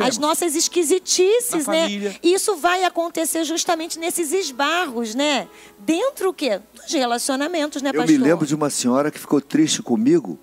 as 0.00 0.18
nossas 0.18 0.56
esquisitices, 0.56 1.68
né? 1.68 1.86
E 2.20 2.34
isso 2.34 2.56
vai 2.56 2.82
acontecer 2.82 3.44
justamente 3.44 3.96
nesses 3.96 4.32
esbarros, 4.32 5.14
né? 5.14 5.46
Dentro 5.78 6.30
o 6.30 6.34
quê? 6.34 6.60
Dos 6.74 6.92
relacionamentos, 6.92 7.80
né, 7.80 7.92
pastor? 7.92 8.10
Eu 8.10 8.18
me 8.18 8.24
lembro 8.24 8.44
de 8.44 8.56
uma 8.56 8.68
senhora 8.68 9.08
que 9.08 9.20
ficou 9.20 9.40
triste 9.40 9.84
comigo, 9.84 10.36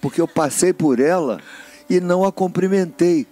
porque 0.00 0.20
eu 0.20 0.26
passei 0.26 0.72
por 0.72 0.98
ela 0.98 1.40
e 1.88 2.00
não 2.00 2.24
a 2.24 2.32
cumprimentei. 2.32 3.24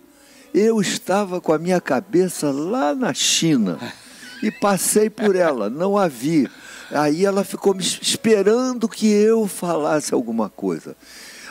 Eu 0.55 0.81
estava 0.81 1.41
com 1.41 1.53
a 1.53 1.59
minha 1.59 1.81
cabeça 1.81 2.53
lá 2.53 2.95
na 2.95 3.13
China 3.13 3.77
e 4.41 4.53
passei 4.53 5.11
por 5.11 5.35
ela, 5.35 5.69
não 5.69 5.99
a 5.99 6.07
vi. 6.07 6.49
Aí 6.95 7.25
ela 7.25 7.45
ficou 7.45 7.75
me 7.75 7.83
esperando 7.83 8.89
que 8.89 9.11
eu 9.11 9.47
falasse 9.49 10.15
alguma 10.15 10.49
coisa. 10.49 10.97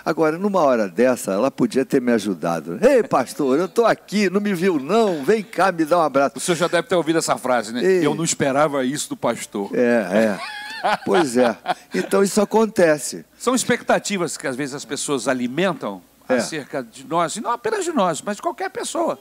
Agora, 0.06 0.38
numa 0.38 0.60
hora 0.62 0.88
dessa, 0.90 1.32
ela 1.32 1.50
podia 1.50 1.86
ter 1.86 2.02
me 2.02 2.12
ajudado. 2.12 2.78
Ei, 2.82 3.04
pastor, 3.04 3.58
eu 3.58 3.66
estou 3.66 3.86
aqui, 3.86 4.30
não 4.30 4.42
me 4.42 4.54
viu 4.54 4.78
não? 4.78 5.24
Vem 5.24 5.42
cá, 5.42 5.72
me 5.72 5.86
dá 5.86 5.98
um 5.98 6.02
abraço. 6.02 6.38
O 6.38 6.40
senhor 6.42 6.58
já 6.58 6.68
deve 6.68 6.88
ter 6.88 6.96
ouvido 6.96 7.20
essa 7.20 7.38
frase, 7.38 7.74
né? 7.74 7.84
Ei. 7.84 8.06
Eu 8.06 8.14
não 8.14 8.24
esperava 8.24 8.84
isso 8.84 9.10
do 9.10 9.16
pastor. 9.16 9.70
É, 9.74 9.80
é. 9.80 10.98
Pois 11.06 11.38
é. 11.38 11.56
Então 11.94 12.22
isso 12.22 12.42
acontece. 12.42 13.26
São 13.38 13.56
expectativas 13.56 14.36
que 14.36 14.46
às 14.46 14.56
vezes 14.56 14.76
as 14.76 14.84
pessoas 14.84 15.30
alimentam 15.30 16.02
é. 16.28 16.36
acerca 16.36 16.84
de 16.84 17.06
nós, 17.06 17.38
e 17.38 17.42
não 17.42 17.52
apenas 17.52 17.86
de 17.86 17.94
nós, 17.94 18.22
mas 18.22 18.36
de 18.36 18.42
qualquer 18.42 18.70
pessoa. 18.70 19.18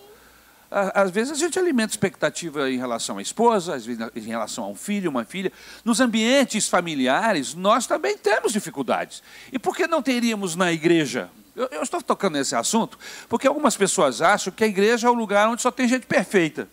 Às 0.95 1.11
vezes 1.11 1.33
a 1.33 1.37
gente 1.37 1.59
alimenta 1.59 1.93
expectativa 1.93 2.71
em 2.71 2.79
relação 2.79 3.19
à 3.19 3.23
esposa, 3.23 3.75
às 3.75 3.85
vezes 3.85 4.09
em 4.17 4.21
relação 4.21 4.65
a 4.65 4.69
um 4.69 4.75
filho, 4.75 5.11
uma 5.11 5.23
filha. 5.23 5.53
Nos 5.85 6.01
ambientes 6.01 6.67
familiares, 6.67 7.55
nós 7.55 7.87
também 7.87 8.17
temos 8.17 8.53
dificuldades. 8.53 9.23
E 9.53 9.59
por 9.59 9.77
que 9.77 9.87
não 9.87 10.01
teríamos 10.01 10.57
na 10.57 10.73
igreja? 10.73 11.29
Eu, 11.55 11.69
eu 11.71 11.83
estou 11.83 12.01
tocando 12.01 12.39
nesse 12.39 12.57
assunto 12.57 12.99
porque 13.29 13.47
algumas 13.47 13.77
pessoas 13.77 14.23
acham 14.23 14.51
que 14.51 14.65
a 14.65 14.67
igreja 14.67 15.07
é 15.07 15.11
o 15.11 15.15
lugar 15.15 15.47
onde 15.49 15.61
só 15.61 15.71
tem 15.71 15.87
gente 15.87 16.07
perfeita. 16.07 16.67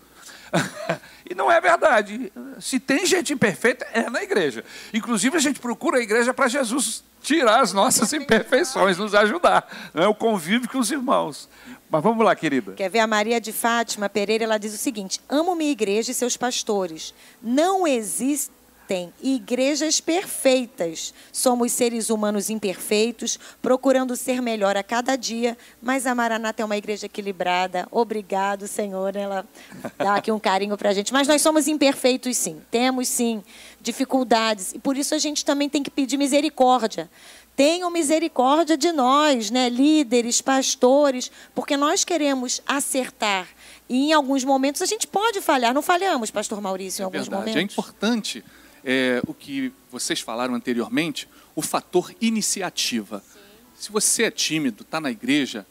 e 1.30 1.36
não 1.36 1.52
é 1.52 1.62
verdade. 1.62 2.32
Se 2.60 2.80
tem 2.80 3.06
gente 3.06 3.32
imperfeita, 3.32 3.86
é 3.94 4.10
na 4.10 4.24
igreja. 4.24 4.66
Inclusive, 4.94 5.38
a 5.38 5.40
gente 5.40 5.60
procura 5.60 6.00
a 6.00 6.02
igreja 6.02 6.34
para 6.34 6.48
Jesus 6.48 7.04
tirar 7.22 7.62
as 7.62 7.72
nossas 7.72 8.12
imperfeições, 8.14 8.98
nos 8.98 9.14
ajudar. 9.14 9.68
Não 9.94 10.04
é 10.04 10.08
o 10.08 10.16
convívio 10.16 10.68
com 10.68 10.80
os 10.80 10.90
irmãos. 10.90 11.48
Mas 11.90 12.04
vamos 12.04 12.26
lá, 12.26 12.36
querida. 12.36 12.74
Quer 12.74 12.90
ver 12.90 13.00
a 13.00 13.08
Maria 13.08 13.40
de 13.40 13.52
Fátima 13.52 14.10
Pereira? 14.10 14.44
Ela 14.44 14.58
diz 14.58 14.74
o 14.74 14.78
seguinte: 14.78 15.22
Amo 15.30 15.56
minha 15.56 15.72
igreja 15.72 16.12
e 16.12 16.16
seus 16.16 16.36
pastores. 16.36 17.14
Não 17.42 17.88
existem 18.90 19.14
igrejas 19.22 20.02
perfeitas. 20.02 21.14
Somos 21.32 21.72
seres 21.72 22.10
humanos 22.10 22.50
imperfeitos, 22.50 23.40
procurando 23.62 24.16
ser 24.16 24.42
melhor 24.42 24.76
a 24.76 24.84
cada 24.84 25.16
dia, 25.16 25.56
mas 25.82 26.08
a 26.08 26.16
Maranata 26.16 26.64
é 26.64 26.66
uma 26.66 26.76
igreja 26.78 27.06
equilibrada. 27.06 27.88
Obrigado, 27.92 28.68
Senhor. 28.68 29.16
Ela 29.16 29.46
dá 29.98 30.16
aqui 30.16 30.32
um 30.32 30.40
carinho 30.40 30.76
para 30.76 30.90
a 30.90 30.94
gente. 30.94 31.14
Mas 31.14 31.28
nós 31.28 31.42
somos 31.42 31.68
imperfeitos, 31.68 32.36
sim. 32.36 32.62
Temos, 32.72 33.08
sim, 33.08 33.44
dificuldades. 33.80 34.74
E 34.74 34.80
por 34.80 34.98
isso 34.98 35.14
a 35.14 35.20
gente 35.20 35.46
também 35.46 35.70
tem 35.70 35.84
que 35.84 35.92
pedir 35.92 36.18
misericórdia 36.18 37.10
tenham 37.56 37.92
misericórdia 37.92 38.78
de 38.78 38.90
nós, 38.94 39.52
né, 39.52 39.68
líderes, 39.68 40.40
pastores, 40.40 41.30
porque 41.54 41.76
nós 41.76 42.06
queremos 42.06 42.62
acertar. 42.66 43.50
E 43.90 44.12
em 44.12 44.14
alguns 44.14 44.46
momentos 44.46 44.82
a 44.82 44.86
gente 44.86 45.06
pode 45.06 45.42
falhar. 45.42 45.74
Não 45.74 45.82
falhamos, 45.82 46.32
pastor 46.32 46.62
Maurício, 46.62 47.02
em 47.02 47.04
é 47.04 47.06
alguns 47.06 47.28
verdade. 47.28 47.50
momentos? 47.50 47.78
É 47.78 47.82
importante 47.82 48.46
é, 48.84 49.22
o 49.28 49.34
que 49.34 49.72
vocês 49.92 50.20
falaram 50.20 50.56
anteriormente, 50.56 51.28
o 51.56 51.62
fator 51.62 52.14
iniciativa. 52.22 53.20
Sim. 53.20 53.40
Se 53.78 53.92
você 53.92 54.24
é 54.24 54.32
tímido, 54.32 54.84
está 54.84 55.00
na 55.00 55.12
igreja, 55.12 55.66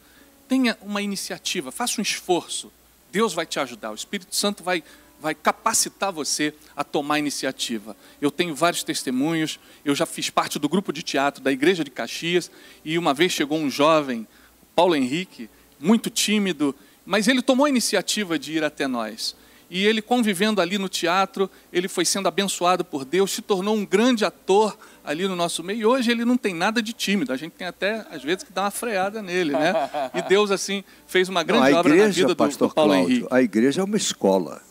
tenha 0.48 0.76
uma 0.80 1.02
iniciativa, 1.02 1.70
faça 1.70 2.00
um 2.00 2.02
esforço. 2.02 2.72
Deus 3.12 3.32
vai 3.32 3.46
te 3.46 3.58
ajudar, 3.60 3.90
o 3.90 3.94
Espírito 3.94 4.34
Santo 4.34 4.62
vai 4.62 4.82
vai 5.20 5.34
capacitar 5.34 6.12
você 6.12 6.54
a 6.76 6.84
tomar 6.84 7.18
iniciativa. 7.18 7.96
Eu 8.20 8.30
tenho 8.30 8.54
vários 8.54 8.82
testemunhos, 8.82 9.58
eu 9.84 9.94
já 9.94 10.06
fiz 10.06 10.30
parte 10.30 10.58
do 10.58 10.68
grupo 10.68 10.92
de 10.92 11.02
teatro 11.02 11.42
da 11.42 11.50
Igreja 11.50 11.82
de 11.82 11.90
Caxias, 11.90 12.50
e 12.84 12.96
uma 12.96 13.12
vez 13.12 13.32
chegou 13.32 13.58
um 13.58 13.70
jovem, 13.70 14.26
Paulo 14.74 14.94
Henrique, 14.94 15.50
muito 15.80 16.08
tímido, 16.10 16.74
mas 17.04 17.26
ele 17.26 17.42
tomou 17.42 17.66
a 17.66 17.68
iniciativa 17.68 18.38
de 18.38 18.52
ir 18.52 18.64
até 18.64 18.86
nós. 18.86 19.34
E 19.70 19.84
ele 19.84 20.00
convivendo 20.00 20.62
ali 20.62 20.78
no 20.78 20.88
teatro, 20.88 21.50
ele 21.70 21.88
foi 21.88 22.04
sendo 22.04 22.26
abençoado 22.26 22.84
por 22.84 23.04
Deus, 23.04 23.32
se 23.32 23.42
tornou 23.42 23.76
um 23.76 23.84
grande 23.84 24.24
ator 24.24 24.78
ali 25.04 25.28
no 25.28 25.36
nosso 25.36 25.62
meio. 25.62 25.80
E 25.80 25.86
hoje 25.86 26.10
ele 26.10 26.24
não 26.24 26.38
tem 26.38 26.54
nada 26.54 26.80
de 26.80 26.92
tímido. 26.94 27.32
A 27.32 27.36
gente 27.36 27.52
tem 27.52 27.66
até, 27.66 28.06
às 28.10 28.22
vezes, 28.22 28.44
que 28.44 28.52
dar 28.52 28.62
uma 28.62 28.70
freada 28.70 29.20
nele, 29.20 29.52
né? 29.52 29.74
E 30.14 30.22
Deus, 30.22 30.50
assim, 30.50 30.82
fez 31.06 31.28
uma 31.28 31.42
grande 31.42 31.70
não, 31.70 31.78
obra 31.78 31.92
igreja, 31.92 32.06
na 32.06 32.12
vida 32.14 32.26
do, 32.28 32.34
do 32.34 32.74
Paulo 32.74 32.74
Cláudio, 32.74 32.94
Henrique. 32.94 33.28
A 33.30 33.42
igreja 33.42 33.80
é 33.82 33.84
uma 33.84 33.96
escola. 33.96 34.62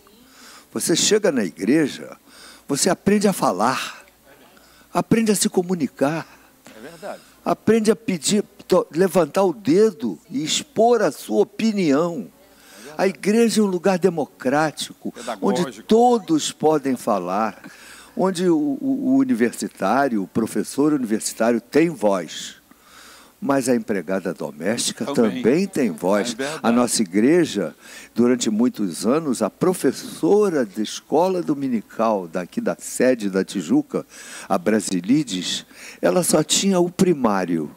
Você 0.74 0.96
chega 0.96 1.32
na 1.32 1.44
igreja, 1.44 2.18
você 2.68 2.90
aprende 2.90 3.28
a 3.28 3.34
falar, 3.34 4.04
aprende 4.94 5.32
a 5.32 5.36
se 5.36 5.48
comunicar. 5.48 6.28
É 6.76 6.80
verdade. 6.80 7.22
Aprende 7.46 7.92
a 7.92 7.96
pedir, 7.96 8.44
levantar 8.92 9.44
o 9.44 9.54
dedo 9.54 10.20
e 10.30 10.44
expor 10.44 11.02
a 11.02 11.12
sua 11.12 11.42
opinião. 11.42 12.28
É 12.98 13.04
a 13.04 13.08
igreja 13.08 13.62
é 13.62 13.64
um 13.64 13.68
lugar 13.68 14.00
democrático, 14.00 15.14
onde 15.42 15.84
todos 15.84 16.52
podem 16.52 16.96
falar, 16.96 17.62
onde 18.16 18.50
o, 18.50 18.58
o, 18.58 19.10
o 19.10 19.18
universitário, 19.18 20.24
o 20.24 20.28
professor 20.28 20.94
universitário 20.94 21.62
tem 21.62 21.90
voz. 21.90 22.56
Mas 23.40 23.70
a 23.70 23.76
empregada 23.76 24.34
doméstica 24.34 25.06
também, 25.06 25.44
também 25.44 25.68
tem 25.68 25.92
voz. 25.92 26.36
É 26.40 26.60
a 26.64 26.72
nossa 26.72 27.04
igreja, 27.04 27.76
durante 28.16 28.50
muitos 28.50 29.06
anos, 29.06 29.44
a 29.44 29.50
professora 29.50 30.66
de 30.66 30.82
escola 30.82 31.44
dominical 31.44 32.28
daqui 32.28 32.60
da 32.60 32.76
sede 32.80 33.30
da 33.30 33.46
Tijuca, 33.46 34.04
a 34.50 34.58
Brasilides, 34.58 35.68
ela 36.02 36.24
só 36.24 36.44
tinha 36.44 36.80
o 36.80 36.90
primário 36.90 37.70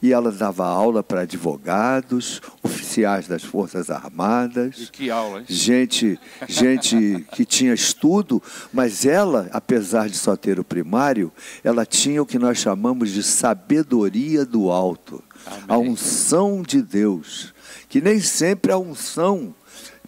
e 0.00 0.12
ela 0.12 0.30
dava 0.30 0.66
aula 0.66 1.02
para 1.02 1.22
advogados, 1.22 2.40
oficiais 2.62 3.26
das 3.26 3.42
Forças 3.42 3.90
Armadas. 3.90 4.78
E 4.78 4.86
que 4.90 5.10
aula, 5.10 5.40
hein? 5.40 5.46
Gente, 5.48 6.18
gente 6.48 7.26
que 7.32 7.44
tinha 7.44 7.74
estudo, 7.74 8.42
mas 8.72 9.04
ela, 9.04 9.48
apesar 9.52 10.08
de 10.08 10.16
só 10.16 10.36
ter 10.36 10.60
o 10.60 10.64
primário, 10.64 11.32
ela 11.64 11.84
tinha 11.84 12.22
o 12.22 12.26
que 12.26 12.38
nós 12.38 12.58
chamamos 12.58 13.10
de 13.10 13.22
sabedoria 13.22 14.44
do 14.44 14.70
alto. 14.70 15.22
Amém. 15.46 15.62
A 15.68 15.78
unção 15.78 16.62
de 16.62 16.80
Deus, 16.80 17.52
que 17.88 18.00
nem 18.00 18.20
sempre 18.20 18.70
a 18.70 18.78
unção 18.78 19.54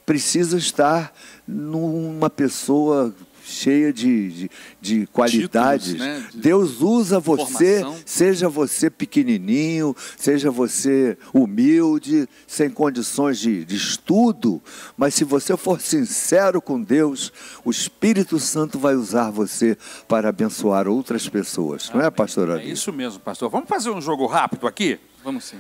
precisa 0.07 0.57
estar 0.57 1.13
numa 1.47 2.31
pessoa 2.31 3.15
cheia 3.51 3.93
de, 3.93 4.29
de, 4.31 4.51
de 4.81 5.07
qualidades. 5.09 5.93
Títulos, 5.93 6.07
né? 6.07 6.27
De 6.33 6.39
Deus 6.39 6.81
usa 6.81 7.19
você, 7.21 7.81
formação. 7.81 8.03
seja 8.07 8.49
você 8.49 8.89
pequenininho, 8.91 9.95
seja 10.17 10.51
você 10.51 11.17
humilde, 11.35 12.29
sem 12.47 12.71
condições 12.71 13.39
de, 13.39 13.65
de 13.65 13.77
estudo, 13.77 14.63
mas 14.97 15.15
se 15.15 15.25
você 15.25 15.57
for 15.57 15.81
sincero 15.81 16.61
com 16.63 16.81
Deus, 16.81 17.33
o 17.65 17.71
Espírito 17.71 18.39
Santo 18.39 18.79
vai 18.79 18.95
usar 18.95 19.31
você 19.31 19.77
para 20.09 20.29
abençoar 20.29 20.89
outras 20.89 21.29
pessoas. 21.29 21.91
Não 21.93 22.01
é, 22.01 22.11
pastor 22.11 22.51
É 22.51 22.53
Ari? 22.55 22.71
isso 22.71 22.93
mesmo, 22.93 23.21
pastor. 23.21 23.51
Vamos 23.51 23.69
fazer 23.69 23.91
um 23.91 24.01
jogo 24.01 24.27
rápido 24.27 24.67
aqui? 24.67 24.99
Vamos 25.25 25.45
sim. 25.45 25.59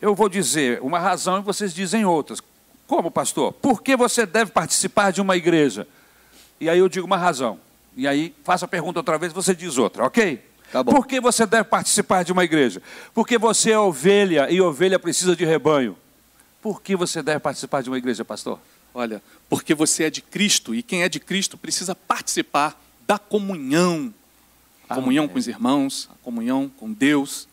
Eu 0.00 0.14
vou 0.14 0.28
dizer 0.28 0.80
uma 0.82 0.98
razão 0.98 1.38
e 1.38 1.42
vocês 1.42 1.72
dizem 1.72 2.04
outras. 2.04 2.40
Como, 2.86 3.10
pastor? 3.10 3.52
Por 3.52 3.82
que 3.82 3.96
você 3.96 4.24
deve 4.24 4.50
participar 4.52 5.10
de 5.10 5.20
uma 5.20 5.36
igreja? 5.36 5.88
E 6.60 6.68
aí 6.68 6.78
eu 6.78 6.88
digo 6.88 7.06
uma 7.06 7.16
razão. 7.16 7.58
E 7.96 8.06
aí 8.06 8.34
faça 8.44 8.64
a 8.64 8.68
pergunta 8.68 9.00
outra 9.00 9.18
vez, 9.18 9.32
você 9.32 9.54
diz 9.54 9.78
outra, 9.78 10.04
ok? 10.04 10.44
Tá 10.72 10.82
bom. 10.82 10.92
Por 10.92 11.06
que 11.06 11.20
você 11.20 11.46
deve 11.46 11.64
participar 11.64 12.24
de 12.24 12.32
uma 12.32 12.44
igreja? 12.44 12.82
Porque 13.14 13.38
você 13.38 13.70
é 13.70 13.78
ovelha 13.78 14.50
e 14.50 14.60
ovelha 14.60 14.98
precisa 14.98 15.34
de 15.36 15.44
rebanho. 15.44 15.96
Por 16.60 16.82
que 16.82 16.96
você 16.96 17.22
deve 17.22 17.38
participar 17.38 17.82
de 17.82 17.88
uma 17.88 17.96
igreja, 17.96 18.24
pastor? 18.24 18.58
Olha, 18.92 19.22
porque 19.48 19.74
você 19.74 20.04
é 20.04 20.10
de 20.10 20.20
Cristo 20.20 20.74
e 20.74 20.82
quem 20.82 21.02
é 21.02 21.08
de 21.08 21.20
Cristo 21.20 21.56
precisa 21.56 21.94
participar 21.94 22.80
da 23.06 23.18
comunhão. 23.18 24.12
A 24.88 24.94
comunhão 24.94 25.28
com 25.28 25.38
os 25.38 25.46
irmãos, 25.48 26.08
a 26.12 26.24
comunhão 26.24 26.70
com 26.76 26.92
Deus. 26.92 27.48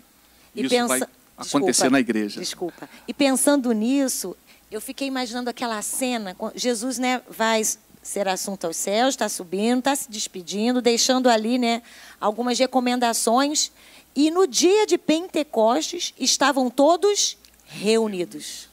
E 0.55 0.61
Isso 0.61 0.69
pensa- 0.69 0.87
vai 0.87 1.01
acontecer 1.37 1.71
Desculpa, 1.71 1.89
na 1.91 1.99
igreja. 1.99 2.39
Desculpa. 2.39 2.89
E 3.07 3.13
pensando 3.13 3.71
nisso, 3.71 4.35
eu 4.71 4.79
fiquei 4.81 5.07
imaginando 5.07 5.49
aquela 5.49 5.81
cena, 5.81 6.35
Jesus, 6.55 6.97
né, 6.97 7.21
vai 7.29 7.61
ser 8.03 8.27
assunto 8.27 8.67
aos 8.67 8.75
céus, 8.75 9.13
está 9.15 9.29
subindo, 9.29 9.79
está 9.79 9.95
se 9.95 10.11
despedindo, 10.11 10.81
deixando 10.81 11.29
ali, 11.29 11.57
né, 11.57 11.81
algumas 12.19 12.59
recomendações. 12.59 13.71
E 14.15 14.29
no 14.29 14.45
dia 14.45 14.85
de 14.85 14.97
Pentecostes 14.97 16.13
estavam 16.19 16.69
todos 16.69 17.37
reunidos. 17.65 18.69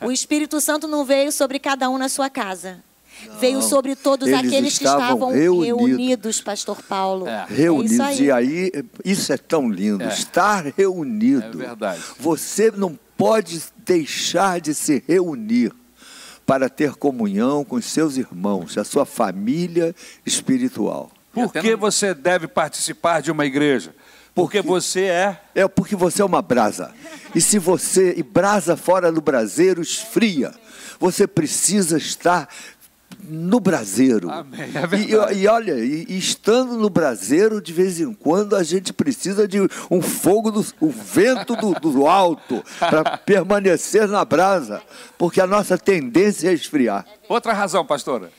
O 0.00 0.12
Espírito 0.12 0.60
Santo 0.60 0.86
não 0.86 1.04
veio 1.04 1.32
sobre 1.32 1.58
cada 1.58 1.90
um 1.90 1.98
na 1.98 2.08
sua 2.08 2.30
casa. 2.30 2.78
Veio 3.40 3.62
sobre 3.62 3.96
todos 3.96 4.28
Eles 4.28 4.40
aqueles 4.46 4.78
que 4.78 4.84
estavam 4.84 5.30
reunidos. 5.32 5.66
reunidos, 5.66 6.40
Pastor 6.42 6.82
Paulo. 6.82 7.26
É. 7.26 7.46
É 7.50 7.54
Reunidos, 7.54 7.92
isso 7.92 8.02
aí. 8.02 8.20
e 8.22 8.30
aí, 8.30 8.72
isso 9.04 9.32
é 9.32 9.38
tão 9.38 9.70
lindo, 9.70 10.04
estar 10.04 10.66
reunido. 10.76 11.62
É 11.62 11.66
verdade. 11.66 12.02
Você 12.18 12.70
não 12.70 12.98
pode 13.16 13.62
deixar 13.78 14.60
de 14.60 14.74
se 14.74 15.02
reunir 15.08 15.72
para 16.46 16.68
ter 16.68 16.94
comunhão 16.94 17.64
com 17.64 17.76
os 17.76 17.84
seus 17.86 18.16
irmãos, 18.16 18.78
a 18.78 18.84
sua 18.84 19.04
família 19.04 19.94
espiritual. 20.24 21.10
Por 21.32 21.52
que 21.52 21.72
não- 21.72 21.78
você 21.78 22.14
deve 22.14 22.46
participar 22.46 23.20
de 23.20 23.30
uma 23.30 23.44
igreja? 23.44 23.94
Porque 24.34 24.60
você 24.62 25.04
é. 25.04 25.40
É 25.54 25.66
porque 25.66 25.96
você 25.96 26.22
é 26.22 26.24
uma 26.24 26.40
brasa. 26.42 26.94
E 27.34 27.40
se 27.40 27.58
você. 27.58 28.14
E 28.16 28.22
brasa 28.22 28.76
fora 28.76 29.10
do 29.10 29.20
braseiro 29.20 29.80
esfria. 29.82 30.52
Você 31.00 31.26
precisa 31.26 31.98
estar 31.98 32.48
no 33.28 33.58
braseiro. 33.58 34.30
Amém, 34.30 34.70
é 34.74 35.34
e, 35.34 35.42
e 35.42 35.46
olha, 35.48 35.74
e, 35.74 36.06
e 36.08 36.18
estando 36.18 36.76
no 36.76 36.88
braseiro, 36.88 37.60
de 37.60 37.72
vez 37.72 38.00
em 38.00 38.12
quando 38.12 38.54
a 38.54 38.62
gente 38.62 38.92
precisa 38.92 39.48
de 39.48 39.58
um 39.90 40.00
fogo, 40.00 40.50
do, 40.50 40.64
um 40.80 40.88
vento 40.88 41.56
do, 41.56 41.72
do 41.74 42.06
alto 42.06 42.62
para 42.78 43.18
permanecer 43.18 44.06
na 44.08 44.24
brasa. 44.24 44.82
Porque 45.18 45.40
a 45.40 45.46
nossa 45.46 45.76
tendência 45.76 46.48
é 46.48 46.52
esfriar. 46.52 47.06
Outra 47.28 47.52
razão, 47.52 47.84
pastora. 47.84 48.30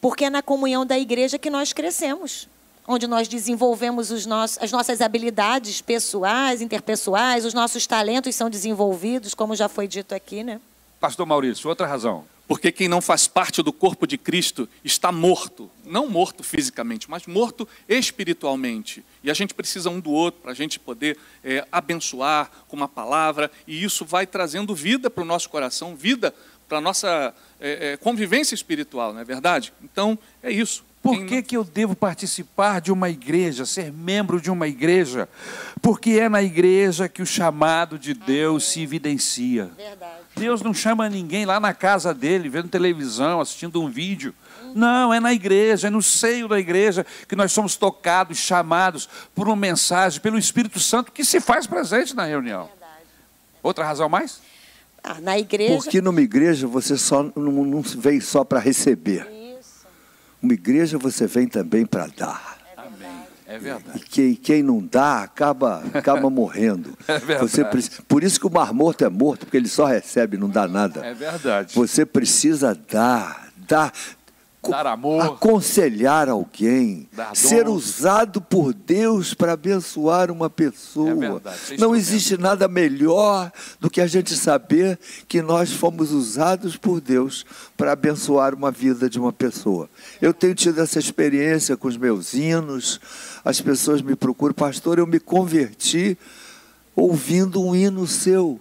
Porque 0.00 0.24
é 0.24 0.30
na 0.30 0.42
comunhão 0.42 0.86
da 0.86 0.98
igreja 0.98 1.38
que 1.38 1.50
nós 1.50 1.72
crescemos, 1.72 2.48
onde 2.88 3.06
nós 3.06 3.28
desenvolvemos 3.28 4.10
os 4.10 4.24
nossos, 4.24 4.58
as 4.62 4.72
nossas 4.72 5.02
habilidades 5.02 5.82
pessoais, 5.82 6.62
interpessoais, 6.62 7.44
os 7.44 7.52
nossos 7.52 7.86
talentos 7.86 8.34
são 8.34 8.48
desenvolvidos, 8.48 9.34
como 9.34 9.54
já 9.54 9.68
foi 9.68 9.86
dito 9.86 10.14
aqui, 10.14 10.42
né? 10.42 10.60
Pastor 10.98 11.26
Maurício, 11.26 11.68
outra 11.68 11.86
razão. 11.86 12.24
Porque 12.50 12.72
quem 12.72 12.88
não 12.88 13.00
faz 13.00 13.28
parte 13.28 13.62
do 13.62 13.72
corpo 13.72 14.08
de 14.08 14.18
Cristo 14.18 14.68
está 14.84 15.12
morto. 15.12 15.70
Não 15.86 16.08
morto 16.08 16.42
fisicamente, 16.42 17.08
mas 17.08 17.24
morto 17.28 17.66
espiritualmente. 17.88 19.04
E 19.22 19.30
a 19.30 19.34
gente 19.34 19.54
precisa 19.54 19.88
um 19.88 20.00
do 20.00 20.10
outro 20.10 20.40
para 20.40 20.50
a 20.50 20.54
gente 20.54 20.76
poder 20.80 21.16
é, 21.44 21.64
abençoar 21.70 22.50
com 22.66 22.74
uma 22.74 22.88
palavra. 22.88 23.52
E 23.68 23.84
isso 23.84 24.04
vai 24.04 24.26
trazendo 24.26 24.74
vida 24.74 25.08
para 25.08 25.22
o 25.22 25.24
nosso 25.24 25.48
coração, 25.48 25.94
vida 25.94 26.34
para 26.68 26.78
a 26.78 26.80
nossa 26.80 27.32
é, 27.60 27.92
é, 27.92 27.96
convivência 27.96 28.56
espiritual, 28.56 29.12
não 29.12 29.20
é 29.20 29.24
verdade? 29.24 29.72
Então, 29.80 30.18
é 30.42 30.50
isso. 30.50 30.82
Por 31.02 31.24
que, 31.24 31.42
que 31.42 31.56
eu 31.56 31.64
devo 31.64 31.96
participar 31.96 32.80
de 32.80 32.92
uma 32.92 33.08
igreja, 33.08 33.64
ser 33.64 33.90
membro 33.90 34.38
de 34.38 34.50
uma 34.50 34.68
igreja? 34.68 35.28
Porque 35.80 36.10
é 36.10 36.28
na 36.28 36.42
igreja 36.42 37.08
que 37.08 37.22
o 37.22 37.26
chamado 37.26 37.98
de 37.98 38.12
Deus 38.12 38.64
se 38.64 38.82
evidencia. 38.82 39.70
Verdade. 39.76 40.20
Deus 40.36 40.60
não 40.60 40.74
chama 40.74 41.08
ninguém 41.08 41.46
lá 41.46 41.58
na 41.58 41.72
casa 41.72 42.12
dele, 42.12 42.50
vendo 42.50 42.68
televisão, 42.68 43.40
assistindo 43.40 43.82
um 43.82 43.88
vídeo. 43.88 44.34
Não, 44.74 45.12
é 45.12 45.18
na 45.18 45.32
igreja, 45.32 45.88
é 45.88 45.90
no 45.90 46.02
seio 46.02 46.46
da 46.46 46.60
igreja 46.60 47.04
que 47.26 47.34
nós 47.34 47.50
somos 47.50 47.76
tocados, 47.76 48.36
chamados 48.36 49.08
por 49.34 49.48
uma 49.48 49.56
mensagem, 49.56 50.20
pelo 50.20 50.38
Espírito 50.38 50.78
Santo 50.78 51.12
que 51.12 51.24
se 51.24 51.40
faz 51.40 51.66
presente 51.66 52.14
na 52.14 52.26
reunião. 52.26 52.68
Outra 53.62 53.86
razão 53.86 54.08
mais? 54.08 54.40
Ah, 55.02 55.18
na 55.20 55.38
igreja. 55.38 55.76
Porque 55.76 56.00
numa 56.00 56.20
igreja 56.20 56.66
você 56.66 56.96
só 56.96 57.22
não, 57.22 57.64
não 57.64 57.80
vem 57.80 58.20
só 58.20 58.44
para 58.44 58.60
receber. 58.60 59.39
Uma 60.42 60.52
igreja 60.54 60.98
você 60.98 61.26
vem 61.26 61.46
também 61.46 61.84
para 61.86 62.06
dar. 62.16 62.58
É 63.46 63.56
E 63.56 63.58
verdade. 63.58 63.98
quem, 64.08 64.34
quem 64.36 64.62
não 64.62 64.78
dá 64.80 65.22
acaba, 65.24 65.82
acaba 65.92 66.30
morrendo. 66.30 66.96
É 67.08 67.18
verdade. 67.18 67.50
Você 67.50 67.64
preci- 67.64 68.02
por 68.02 68.22
isso 68.22 68.38
que 68.38 68.46
o 68.46 68.50
mar 68.50 68.72
morto 68.72 69.04
é 69.04 69.08
morto, 69.08 69.40
porque 69.44 69.56
ele 69.56 69.68
só 69.68 69.86
recebe, 69.86 70.36
não 70.36 70.48
dá 70.48 70.68
nada. 70.68 71.04
É 71.04 71.12
verdade. 71.12 71.74
Você 71.74 72.06
precisa 72.06 72.78
dar, 72.90 73.48
dar, 73.66 73.92
Dar 74.68 74.86
amor. 74.86 75.22
aconselhar 75.22 76.28
alguém, 76.28 77.08
ser 77.34 77.66
usado 77.66 78.40
por 78.40 78.74
Deus 78.74 79.32
para 79.32 79.54
abençoar 79.54 80.30
uma 80.30 80.50
pessoa. 80.50 81.10
É 81.10 81.14
verdade, 81.14 81.76
não 81.78 81.96
existe 81.96 82.36
nada 82.36 82.68
melhor 82.68 83.50
do 83.80 83.88
que 83.88 84.00
a 84.00 84.06
gente 84.06 84.36
saber 84.36 84.98
que 85.26 85.40
nós 85.40 85.72
fomos 85.72 86.12
usados 86.12 86.76
por 86.76 87.00
Deus 87.00 87.46
para 87.76 87.92
abençoar 87.92 88.54
uma 88.54 88.70
vida 88.70 89.08
de 89.08 89.18
uma 89.18 89.32
pessoa. 89.32 89.88
Eu 90.20 90.34
tenho 90.34 90.54
tido 90.54 90.80
essa 90.80 90.98
experiência 90.98 91.76
com 91.76 91.88
os 91.88 91.96
meus 91.96 92.34
hinos, 92.34 93.00
as 93.42 93.60
pessoas 93.60 94.02
me 94.02 94.14
procuram, 94.14 94.54
pastor, 94.54 94.98
eu 94.98 95.06
me 95.06 95.18
converti 95.18 96.18
ouvindo 96.94 97.62
um 97.62 97.74
hino 97.74 98.06
seu. 98.06 98.60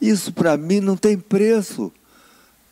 Isso 0.00 0.32
para 0.32 0.56
mim 0.56 0.80
não 0.80 0.96
tem 0.96 1.18
preço. 1.18 1.92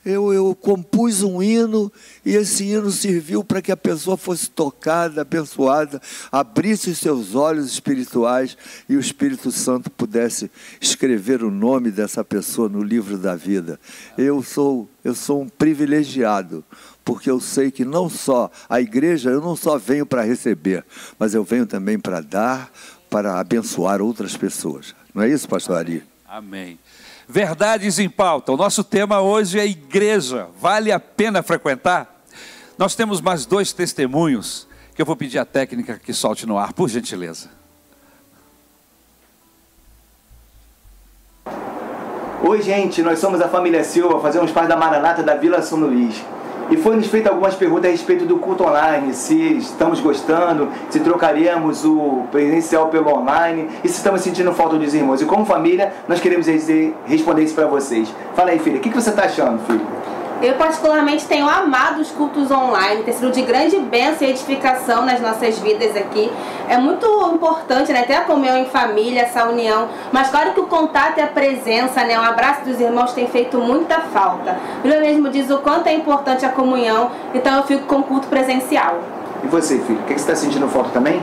Eu, 0.04 0.32
eu 0.32 0.52
compus 0.54 1.22
um 1.22 1.40
hino 1.40 1.90
e 2.24 2.34
esse 2.34 2.64
hino 2.64 2.90
serviu 2.90 3.44
para 3.44 3.62
que 3.62 3.70
a 3.70 3.76
pessoa 3.76 4.16
fosse 4.16 4.50
tocada, 4.50 5.20
abençoada, 5.22 6.02
abrisse 6.30 6.90
os 6.90 6.98
seus 6.98 7.36
olhos 7.36 7.66
espirituais 7.66 8.56
e 8.88 8.96
o 8.96 9.00
Espírito 9.00 9.52
Santo 9.52 9.88
pudesse 9.90 10.50
escrever 10.80 11.44
o 11.44 11.52
nome 11.52 11.92
dessa 11.92 12.24
pessoa 12.24 12.68
no 12.68 12.82
livro 12.82 13.16
da 13.16 13.36
vida. 13.36 13.78
Eu 14.18 14.42
sou, 14.42 14.88
eu 15.04 15.14
sou 15.14 15.42
um 15.42 15.48
privilegiado, 15.48 16.64
porque 17.04 17.30
eu 17.30 17.40
sei 17.40 17.70
que 17.70 17.84
não 17.84 18.10
só 18.10 18.50
a 18.68 18.80
igreja, 18.80 19.30
eu 19.30 19.40
não 19.40 19.54
só 19.54 19.78
venho 19.78 20.04
para 20.04 20.22
receber, 20.22 20.84
mas 21.16 21.32
eu 21.32 21.44
venho 21.44 21.64
também 21.64 21.96
para 21.96 22.20
dar, 22.20 22.72
para 23.08 23.38
abençoar 23.38 24.02
outras 24.02 24.36
pessoas. 24.36 24.96
Não 25.14 25.22
é 25.22 25.28
isso, 25.28 25.48
pastor 25.48 25.76
Ari? 25.76 26.02
Amém. 26.26 26.78
Verdades 27.32 27.98
em 27.98 28.10
pauta. 28.10 28.52
O 28.52 28.58
nosso 28.58 28.84
tema 28.84 29.22
hoje 29.22 29.58
é 29.58 29.64
igreja. 29.64 30.48
Vale 30.60 30.92
a 30.92 31.00
pena 31.00 31.42
frequentar? 31.42 32.22
Nós 32.76 32.94
temos 32.94 33.22
mais 33.22 33.46
dois 33.46 33.72
testemunhos 33.72 34.68
que 34.94 35.00
eu 35.00 35.06
vou 35.06 35.16
pedir 35.16 35.38
à 35.38 35.44
técnica 35.46 35.98
que 35.98 36.12
solte 36.12 36.44
no 36.44 36.58
ar, 36.58 36.74
por 36.74 36.90
gentileza. 36.90 37.48
Oi, 42.42 42.60
gente, 42.60 43.00
nós 43.00 43.18
somos 43.18 43.40
a 43.40 43.48
família 43.48 43.82
Silva, 43.82 44.20
fazemos 44.20 44.50
parte 44.50 44.68
da 44.68 44.76
Maranata 44.76 45.22
da 45.22 45.34
Vila 45.34 45.62
São 45.62 45.78
Luís. 45.78 46.22
E 46.72 46.76
foi-nos 46.78 47.06
feita 47.06 47.28
algumas 47.28 47.54
perguntas 47.54 47.84
a 47.84 47.90
respeito 47.90 48.24
do 48.24 48.38
culto 48.38 48.64
online, 48.64 49.12
se 49.12 49.58
estamos 49.58 50.00
gostando, 50.00 50.70
se 50.88 51.00
trocaríamos 51.00 51.84
o 51.84 52.24
presencial 52.32 52.88
pelo 52.88 53.14
online 53.14 53.68
e 53.84 53.88
se 53.88 53.96
estamos 53.96 54.22
sentindo 54.22 54.54
falta 54.54 54.78
dos 54.78 54.94
irmãos. 54.94 55.20
E 55.20 55.26
como 55.26 55.44
família, 55.44 55.92
nós 56.08 56.18
queremos 56.18 56.46
responder 57.04 57.42
isso 57.42 57.54
para 57.54 57.66
vocês. 57.66 58.08
Fala 58.34 58.52
aí, 58.52 58.58
filha, 58.58 58.78
o 58.78 58.80
que 58.80 58.88
você 58.88 59.10
está 59.10 59.24
achando, 59.24 59.58
filho? 59.66 59.86
Eu 60.42 60.54
particularmente 60.54 61.24
tenho 61.26 61.48
amado 61.48 62.00
os 62.00 62.10
cultos 62.10 62.50
online, 62.50 63.04
tem 63.04 63.14
sido 63.14 63.30
de 63.30 63.42
grande 63.42 63.78
bênção 63.78 64.26
e 64.26 64.30
edificação 64.30 65.06
nas 65.06 65.20
nossas 65.20 65.56
vidas 65.60 65.96
aqui. 65.96 66.32
É 66.68 66.76
muito 66.76 67.06
importante, 67.32 67.92
né? 67.92 68.02
Ter 68.02 68.14
a 68.14 68.22
comunhão 68.22 68.56
em 68.56 68.64
família, 68.64 69.22
essa 69.22 69.44
união. 69.44 69.88
Mas 70.10 70.30
claro 70.30 70.52
que 70.52 70.58
o 70.58 70.66
contato 70.66 71.18
e 71.18 71.20
a 71.20 71.28
presença, 71.28 72.02
né? 72.02 72.18
O 72.18 72.22
abraço 72.22 72.64
dos 72.64 72.80
irmãos 72.80 73.12
tem 73.12 73.28
feito 73.28 73.56
muita 73.58 74.00
falta. 74.00 74.58
Bíblia 74.82 75.00
mesmo 75.00 75.28
diz 75.28 75.48
o 75.48 75.58
quanto 75.58 75.86
é 75.86 75.94
importante 75.94 76.44
a 76.44 76.48
comunhão, 76.48 77.12
então 77.32 77.58
eu 77.58 77.62
fico 77.62 77.86
com 77.86 78.00
o 78.00 78.02
culto 78.02 78.26
presencial. 78.26 78.98
E 79.44 79.46
você, 79.46 79.78
filho, 79.78 80.00
o 80.00 80.02
que, 80.02 80.14
que 80.14 80.20
você 80.20 80.32
está 80.32 80.34
sentindo 80.34 80.66
falta 80.66 80.90
também? 80.90 81.22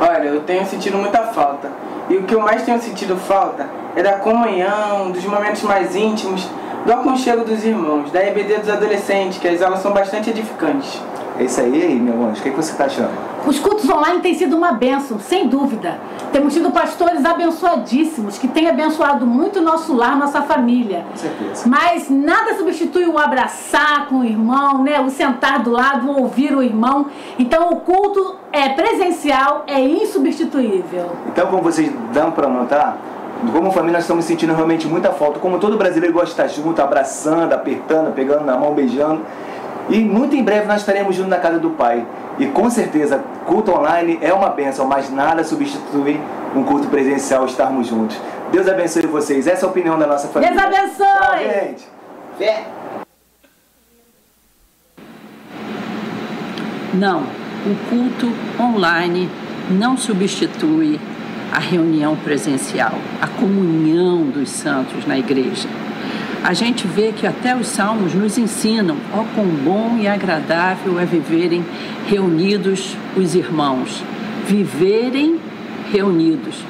Olha, 0.00 0.28
eu 0.28 0.42
tenho 0.42 0.64
sentido 0.64 0.96
muita 0.96 1.24
falta. 1.24 1.72
E 2.08 2.16
o 2.16 2.22
que 2.22 2.36
eu 2.36 2.40
mais 2.40 2.62
tenho 2.62 2.80
sentido 2.80 3.16
falta 3.16 3.68
é 3.96 4.02
da 4.02 4.12
comunhão, 4.12 5.10
dos 5.10 5.24
momentos 5.24 5.62
mais 5.62 5.96
íntimos, 5.96 6.48
do 6.88 6.94
aconchego 6.94 7.44
dos 7.44 7.62
irmãos, 7.66 8.10
da 8.10 8.26
EBD 8.26 8.60
dos 8.60 8.70
adolescentes, 8.70 9.36
que 9.36 9.46
as 9.46 9.60
aulas 9.60 9.80
são 9.80 9.92
bastante 9.92 10.30
edificantes. 10.30 10.98
É 11.38 11.44
isso 11.44 11.60
aí, 11.60 11.94
meu 12.00 12.24
anjo. 12.24 12.40
O 12.40 12.42
que, 12.42 12.48
que 12.48 12.56
você 12.56 12.72
está 12.72 12.86
achando? 12.86 13.10
Os 13.46 13.58
cultos 13.58 13.86
online 13.90 14.20
têm 14.20 14.32
sido 14.32 14.56
uma 14.56 14.72
bênção, 14.72 15.20
sem 15.20 15.46
dúvida. 15.48 15.98
Temos 16.32 16.54
tido 16.54 16.70
pastores 16.70 17.26
abençoadíssimos 17.26 18.38
que 18.38 18.48
têm 18.48 18.70
abençoado 18.70 19.26
muito 19.26 19.58
o 19.58 19.62
nosso 19.62 19.94
lar, 19.94 20.16
nossa 20.16 20.40
família. 20.40 21.04
Com 21.10 21.16
certeza. 21.18 21.68
Mas 21.68 22.08
nada 22.08 22.54
substitui 22.54 23.04
o 23.04 23.18
abraçar 23.18 24.06
com 24.08 24.20
o 24.20 24.24
irmão, 24.24 24.82
né? 24.82 24.98
o 24.98 25.10
sentar 25.10 25.62
do 25.62 25.70
lado, 25.70 26.08
o 26.08 26.22
ouvir 26.22 26.56
o 26.56 26.62
irmão. 26.62 27.08
Então 27.38 27.68
o 27.70 27.76
culto 27.80 28.36
é 28.50 28.70
presencial, 28.70 29.64
é 29.66 29.78
insubstituível. 29.78 31.10
Então, 31.26 31.48
como 31.48 31.62
vocês 31.62 31.92
dão 32.14 32.30
para 32.30 32.48
notar, 32.48 32.96
como 33.52 33.70
família 33.70 33.94
nós 33.94 34.04
estamos 34.04 34.24
sentindo 34.24 34.52
realmente 34.52 34.86
muita 34.86 35.12
falta. 35.12 35.38
Como 35.38 35.58
todo 35.58 35.76
brasileiro 35.76 36.12
gosta 36.12 36.26
de 36.26 36.50
estar 36.50 36.62
junto, 36.62 36.82
abraçando, 36.82 37.52
apertando, 37.52 38.12
pegando 38.12 38.44
na 38.44 38.56
mão, 38.56 38.74
beijando. 38.74 39.22
E 39.88 40.00
muito 40.00 40.36
em 40.36 40.42
breve 40.42 40.66
nós 40.66 40.80
estaremos 40.80 41.14
juntos 41.14 41.30
na 41.30 41.38
casa 41.38 41.58
do 41.58 41.70
Pai. 41.70 42.04
E 42.38 42.46
com 42.46 42.68
certeza, 42.68 43.22
culto 43.46 43.72
online 43.72 44.18
é 44.20 44.32
uma 44.32 44.50
bênção, 44.50 44.86
mas 44.86 45.10
nada 45.10 45.42
substitui 45.44 46.20
um 46.54 46.62
culto 46.62 46.88
presencial, 46.88 47.46
estarmos 47.46 47.86
juntos. 47.86 48.16
Deus 48.50 48.68
abençoe 48.68 49.06
vocês. 49.06 49.46
Essa 49.46 49.64
é 49.64 49.66
a 49.66 49.70
opinião 49.70 49.98
da 49.98 50.06
nossa 50.06 50.28
família. 50.28 50.54
Deus 50.54 50.66
abençoe! 50.66 51.06
Tchau, 51.06 51.38
gente. 51.38 51.88
Fé! 52.38 52.64
Não, 56.94 57.20
o 57.20 57.90
culto 57.90 58.32
online 58.60 59.30
não 59.70 59.96
substitui 59.96 60.98
a 61.52 61.58
reunião 61.58 62.16
presencial, 62.16 62.98
a 63.20 63.26
comunhão 63.26 64.24
dos 64.24 64.50
santos 64.50 65.06
na 65.06 65.18
igreja. 65.18 65.68
A 66.42 66.54
gente 66.54 66.86
vê 66.86 67.12
que 67.12 67.26
até 67.26 67.56
os 67.56 67.66
salmos 67.66 68.14
nos 68.14 68.38
ensinam, 68.38 68.96
ó 69.12 69.24
quão 69.34 69.46
bom 69.46 69.98
e 69.98 70.06
agradável 70.06 70.98
é 70.98 71.04
viverem 71.04 71.64
reunidos 72.06 72.96
os 73.16 73.34
irmãos. 73.34 74.02
Viverem 74.46 75.38
reunidos 75.92 76.62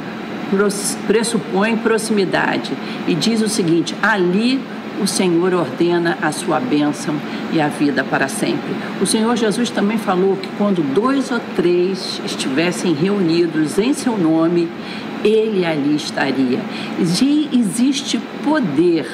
pressupõe 1.06 1.76
proximidade 1.76 2.72
e 3.06 3.14
diz 3.14 3.42
o 3.42 3.48
seguinte: 3.48 3.94
ali 4.02 4.60
o 5.00 5.06
Senhor 5.06 5.54
ordena 5.54 6.18
a 6.20 6.32
sua 6.32 6.60
bênção 6.60 7.14
e 7.52 7.60
a 7.60 7.68
vida 7.68 8.04
para 8.04 8.28
sempre. 8.28 8.74
O 9.00 9.06
Senhor 9.06 9.36
Jesus 9.36 9.70
também 9.70 9.98
falou 9.98 10.36
que 10.36 10.48
quando 10.58 10.82
dois 10.94 11.30
ou 11.30 11.40
três 11.56 12.20
estivessem 12.24 12.94
reunidos 12.94 13.78
em 13.78 13.92
seu 13.92 14.16
nome, 14.16 14.68
ele 15.24 15.64
ali 15.64 15.96
estaria. 15.96 16.60
E 16.98 17.48
existe 17.52 18.20
poder, 18.44 19.06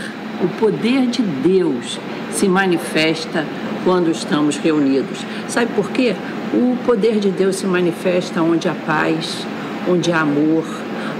o 0.42 0.48
poder 0.58 1.06
de 1.06 1.22
Deus 1.22 1.98
se 2.32 2.48
manifesta 2.48 3.44
quando 3.84 4.10
estamos 4.10 4.56
reunidos. 4.56 5.18
Sabe 5.48 5.70
por 5.74 5.90
quê? 5.90 6.14
O 6.52 6.76
poder 6.84 7.18
de 7.18 7.30
Deus 7.30 7.56
se 7.56 7.66
manifesta 7.66 8.42
onde 8.42 8.68
há 8.68 8.74
paz, 8.74 9.46
onde 9.88 10.10
há 10.10 10.20
amor, 10.20 10.64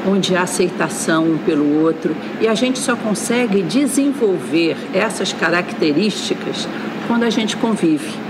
onde 0.07 0.37
há 0.37 0.43
aceitação 0.43 1.25
um 1.25 1.39
pelo 1.39 1.83
outro. 1.83 2.15
E 2.41 2.49
a 2.49 2.55
gente 2.55 2.79
só 2.79 2.95
consegue 2.97 3.63
desenvolver 3.63 4.77
essas 4.93 5.33
características 5.33 6.69
quando 7.07 7.25
a 7.25 7.31
gente 7.31 7.57
convive. 7.57 8.25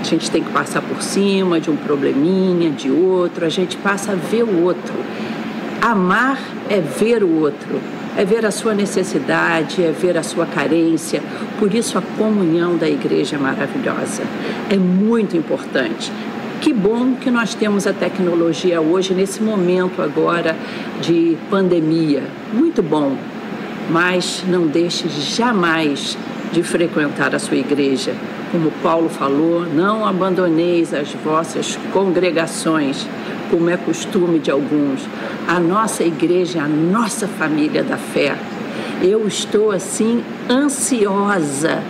A 0.00 0.04
gente 0.04 0.30
tem 0.30 0.42
que 0.42 0.50
passar 0.50 0.82
por 0.82 1.00
cima 1.00 1.60
de 1.60 1.70
um 1.70 1.76
probleminha, 1.76 2.70
de 2.70 2.90
outro, 2.90 3.44
a 3.46 3.48
gente 3.48 3.76
passa 3.76 4.12
a 4.12 4.14
ver 4.16 4.42
o 4.42 4.62
outro. 4.64 4.94
Amar 5.80 6.38
é 6.68 6.80
ver 6.80 7.22
o 7.22 7.40
outro, 7.40 7.80
é 8.16 8.24
ver 8.24 8.44
a 8.44 8.50
sua 8.50 8.74
necessidade, 8.74 9.82
é 9.82 9.92
ver 9.92 10.16
a 10.18 10.22
sua 10.22 10.46
carência. 10.46 11.22
Por 11.58 11.72
isso 11.74 11.96
a 11.98 12.02
comunhão 12.02 12.76
da 12.76 12.88
igreja 12.88 13.36
é 13.36 13.38
maravilhosa. 13.38 14.22
É 14.70 14.76
muito 14.76 15.36
importante. 15.36 16.10
Que 16.62 16.72
bom 16.72 17.16
que 17.16 17.28
nós 17.28 17.56
temos 17.56 17.88
a 17.88 17.92
tecnologia 17.92 18.80
hoje, 18.80 19.12
nesse 19.12 19.42
momento 19.42 20.00
agora 20.00 20.56
de 21.00 21.36
pandemia. 21.50 22.22
Muito 22.52 22.80
bom. 22.80 23.16
Mas 23.90 24.44
não 24.46 24.68
deixe 24.68 25.08
jamais 25.08 26.16
de 26.52 26.62
frequentar 26.62 27.34
a 27.34 27.40
sua 27.40 27.56
igreja. 27.56 28.14
Como 28.52 28.70
Paulo 28.80 29.08
falou, 29.08 29.66
não 29.66 30.06
abandoneis 30.06 30.94
as 30.94 31.12
vossas 31.24 31.76
congregações, 31.92 33.08
como 33.50 33.68
é 33.68 33.76
costume 33.76 34.38
de 34.38 34.52
alguns. 34.52 35.00
A 35.48 35.58
nossa 35.58 36.04
igreja 36.04 36.60
é 36.60 36.62
a 36.62 36.68
nossa 36.68 37.26
família 37.26 37.82
da 37.82 37.96
fé. 37.96 38.36
Eu 39.02 39.26
estou 39.26 39.72
assim 39.72 40.22
ansiosa 40.48 41.82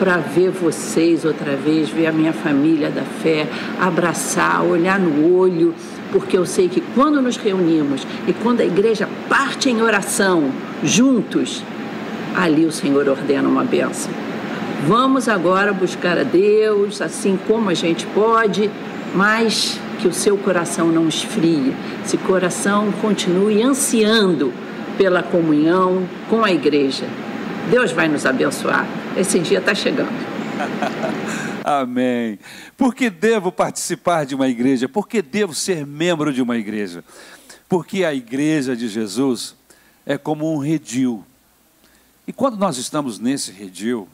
para 0.00 0.16
ver 0.16 0.48
vocês 0.48 1.26
outra 1.26 1.54
vez, 1.54 1.90
ver 1.90 2.06
a 2.06 2.12
minha 2.12 2.32
família 2.32 2.88
da 2.88 3.02
fé, 3.02 3.46
abraçar, 3.78 4.64
olhar 4.64 4.98
no 4.98 5.36
olho, 5.36 5.74
porque 6.10 6.38
eu 6.38 6.46
sei 6.46 6.70
que 6.70 6.80
quando 6.94 7.20
nos 7.20 7.36
reunimos 7.36 8.06
e 8.26 8.32
quando 8.32 8.62
a 8.62 8.64
igreja 8.64 9.06
parte 9.28 9.68
em 9.68 9.82
oração 9.82 10.50
juntos, 10.82 11.62
ali 12.34 12.64
o 12.64 12.72
Senhor 12.72 13.06
ordena 13.10 13.46
uma 13.46 13.62
bênção. 13.62 14.10
Vamos 14.88 15.28
agora 15.28 15.70
buscar 15.70 16.16
a 16.16 16.22
Deus, 16.22 17.02
assim 17.02 17.38
como 17.46 17.68
a 17.68 17.74
gente 17.74 18.06
pode, 18.06 18.70
mas 19.14 19.78
que 19.98 20.08
o 20.08 20.14
seu 20.14 20.38
coração 20.38 20.88
não 20.88 21.08
esfrie, 21.08 21.74
esse 22.02 22.16
coração 22.16 22.90
continue 23.02 23.62
ansiando 23.62 24.50
pela 24.96 25.22
comunhão 25.22 26.04
com 26.30 26.42
a 26.42 26.50
igreja. 26.50 27.04
Deus 27.70 27.92
vai 27.92 28.08
nos 28.08 28.24
abençoar. 28.24 28.86
Esse 29.16 29.38
dia 29.40 29.58
está 29.58 29.74
chegando. 29.74 30.10
Amém. 31.64 32.38
Por 32.76 32.94
que 32.94 33.10
devo 33.10 33.50
participar 33.50 34.24
de 34.24 34.34
uma 34.34 34.48
igreja? 34.48 34.88
Por 34.88 35.08
que 35.08 35.20
devo 35.20 35.54
ser 35.54 35.86
membro 35.86 36.32
de 36.32 36.40
uma 36.40 36.56
igreja? 36.56 37.04
Porque 37.68 38.04
a 38.04 38.14
igreja 38.14 38.76
de 38.76 38.88
Jesus 38.88 39.54
é 40.06 40.16
como 40.16 40.52
um 40.52 40.58
redil. 40.58 41.24
E 42.26 42.32
quando 42.32 42.56
nós 42.56 42.76
estamos 42.76 43.18
nesse 43.18 43.50
redil, 43.50 44.08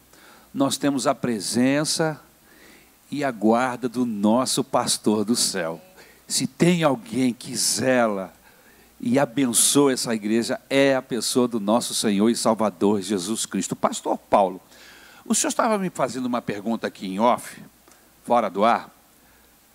nós 0.53 0.77
temos 0.77 1.07
a 1.07 1.15
presença 1.15 2.21
e 3.11 3.23
a 3.23 3.31
guarda 3.31 3.89
do 3.89 4.05
nosso 4.05 4.65
pastor 4.65 5.25
do 5.25 5.37
céu. 5.37 5.81
Se 6.27 6.47
tem 6.47 6.83
alguém 6.83 7.33
que 7.33 7.55
zela 7.55 8.33
e 9.01 9.19
abençoa 9.19 9.93
essa 9.93 10.15
igreja, 10.15 10.61
é 10.69 10.95
a 10.97 11.03
pessoa 11.03 11.47
do 11.47 11.61
nosso 11.61 11.95
Senhor 11.95 12.29
e 12.31 12.37
Salvador 12.37 13.01
Jesus 13.01 13.47
Cristo. 13.47 13.77
Pastor 13.77 14.19
Paulo, 14.19 14.61
o 15.27 15.35
senhor 15.35 15.49
estava 15.49 15.79
me 15.79 15.91
fazendo 15.91 16.27
uma 16.27 16.41
pergunta 16.41 16.87
aqui 16.87 17.07
em 17.07 17.19
off, 17.19 17.61
fora 18.25 18.49
do 18.49 18.65
ar, 18.65 18.91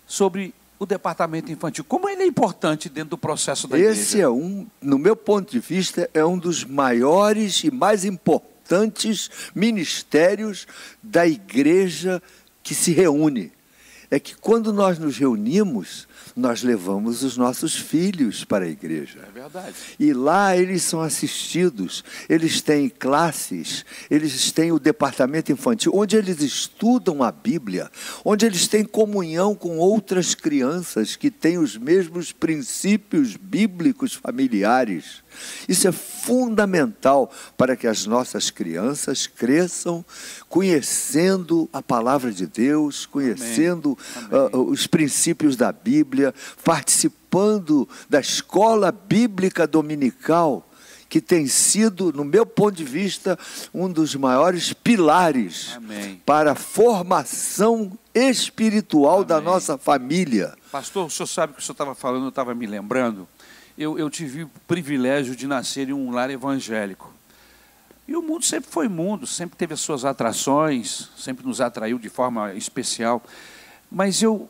sobre 0.06 0.54
o 0.78 0.86
departamento 0.86 1.52
infantil. 1.52 1.84
Como 1.84 2.08
ele 2.08 2.22
é 2.22 2.26
importante 2.26 2.88
dentro 2.88 3.10
do 3.10 3.18
processo 3.18 3.68
da 3.68 3.78
igreja? 3.78 4.00
Esse 4.00 4.20
é 4.20 4.28
um, 4.28 4.66
no 4.80 4.98
meu 4.98 5.14
ponto 5.14 5.52
de 5.52 5.60
vista, 5.60 6.10
é 6.12 6.24
um 6.24 6.36
dos 6.36 6.64
maiores 6.64 7.62
e 7.62 7.70
mais 7.70 8.04
importantes 8.04 9.30
ministérios 9.54 10.66
da 11.02 11.26
igreja 11.26 12.22
que 12.62 12.74
se 12.74 12.92
reúne. 12.92 13.52
É 14.10 14.18
que 14.18 14.34
quando 14.34 14.72
nós 14.72 14.98
nos 14.98 15.16
reunimos, 15.16 16.06
nós 16.36 16.62
levamos 16.62 17.22
os 17.22 17.36
nossos 17.36 17.74
filhos 17.74 18.44
para 18.44 18.64
a 18.64 18.68
igreja. 18.68 19.20
Verdade. 19.42 19.74
E 19.98 20.12
lá 20.12 20.56
eles 20.56 20.84
são 20.84 21.00
assistidos, 21.00 22.04
eles 22.28 22.60
têm 22.60 22.88
classes, 22.88 23.84
eles 24.08 24.52
têm 24.52 24.70
o 24.70 24.78
departamento 24.78 25.50
infantil, 25.50 25.90
onde 25.92 26.16
eles 26.16 26.40
estudam 26.40 27.24
a 27.24 27.32
Bíblia, 27.32 27.90
onde 28.24 28.46
eles 28.46 28.68
têm 28.68 28.84
comunhão 28.84 29.52
com 29.52 29.78
outras 29.78 30.32
crianças 30.32 31.16
que 31.16 31.28
têm 31.28 31.58
os 31.58 31.76
mesmos 31.76 32.30
princípios 32.30 33.36
bíblicos 33.36 34.14
familiares. 34.14 35.21
Isso 35.68 35.88
é 35.88 35.92
fundamental 35.92 37.30
para 37.56 37.76
que 37.76 37.86
as 37.86 38.06
nossas 38.06 38.50
crianças 38.50 39.26
cresçam 39.26 40.04
conhecendo 40.48 41.68
a 41.72 41.82
palavra 41.82 42.30
de 42.30 42.46
Deus, 42.46 43.06
conhecendo 43.06 43.98
Amém. 44.16 44.40
Amém. 44.40 44.50
Uh, 44.54 44.70
os 44.70 44.86
princípios 44.86 45.56
da 45.56 45.72
Bíblia, 45.72 46.34
participando 46.64 47.88
da 48.08 48.20
escola 48.20 48.92
bíblica 48.92 49.66
dominical 49.66 50.68
que 51.12 51.20
tem 51.20 51.46
sido, 51.46 52.10
no 52.10 52.24
meu 52.24 52.46
ponto 52.46 52.74
de 52.74 52.84
vista, 52.84 53.38
um 53.74 53.92
dos 53.92 54.14
maiores 54.14 54.72
pilares 54.72 55.74
Amém. 55.76 56.22
para 56.24 56.52
a 56.52 56.54
formação 56.54 57.92
espiritual 58.14 59.16
Amém. 59.16 59.26
da 59.26 59.38
nossa 59.38 59.76
família. 59.76 60.54
Pastor, 60.70 61.06
o 61.06 61.10
senhor 61.10 61.26
sabe 61.26 61.52
que 61.52 61.58
o 61.58 61.62
senhor 61.62 61.74
estava 61.74 61.94
falando, 61.94 62.22
eu 62.22 62.28
estava 62.30 62.54
me 62.54 62.66
lembrando 62.66 63.28
eu, 63.76 63.98
eu 63.98 64.10
tive 64.10 64.44
o 64.44 64.50
privilégio 64.66 65.34
de 65.34 65.46
nascer 65.46 65.88
em 65.88 65.92
um 65.92 66.10
lar 66.10 66.30
evangélico. 66.30 67.12
E 68.06 68.16
o 68.16 68.22
mundo 68.22 68.44
sempre 68.44 68.70
foi 68.70 68.88
mundo, 68.88 69.26
sempre 69.26 69.56
teve 69.56 69.74
as 69.74 69.80
suas 69.80 70.04
atrações, 70.04 71.10
sempre 71.16 71.46
nos 71.46 71.60
atraiu 71.60 71.98
de 71.98 72.08
forma 72.08 72.52
especial. 72.54 73.22
Mas 73.90 74.22
eu 74.22 74.48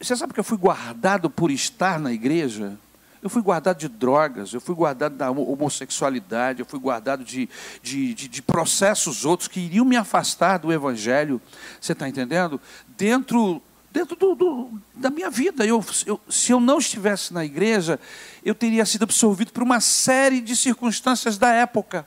você 0.00 0.16
sabe 0.16 0.34
que 0.34 0.40
eu 0.40 0.44
fui 0.44 0.58
guardado 0.58 1.30
por 1.30 1.50
estar 1.50 1.98
na 1.98 2.12
igreja? 2.12 2.76
Eu 3.22 3.30
fui 3.30 3.40
guardado 3.40 3.78
de 3.78 3.88
drogas, 3.88 4.52
eu 4.52 4.60
fui 4.60 4.74
guardado 4.74 5.16
da 5.16 5.30
homossexualidade, 5.30 6.60
eu 6.60 6.66
fui 6.66 6.78
guardado 6.78 7.24
de, 7.24 7.48
de, 7.82 8.12
de, 8.12 8.28
de 8.28 8.42
processos 8.42 9.24
outros 9.24 9.48
que 9.48 9.60
iriam 9.60 9.84
me 9.86 9.96
afastar 9.96 10.58
do 10.58 10.70
Evangelho. 10.70 11.40
Você 11.80 11.92
está 11.92 12.06
entendendo? 12.06 12.60
Dentro, 12.86 13.62
dentro 13.94 14.16
do, 14.16 14.34
do, 14.34 14.82
da 14.92 15.08
minha 15.08 15.30
vida. 15.30 15.64
Eu, 15.64 15.82
eu, 16.04 16.20
se 16.28 16.50
eu 16.50 16.58
não 16.58 16.78
estivesse 16.78 17.32
na 17.32 17.44
igreja, 17.44 18.00
eu 18.44 18.52
teria 18.52 18.84
sido 18.84 19.04
absorvido 19.04 19.52
por 19.52 19.62
uma 19.62 19.78
série 19.78 20.40
de 20.40 20.56
circunstâncias 20.56 21.38
da 21.38 21.52
época. 21.52 22.04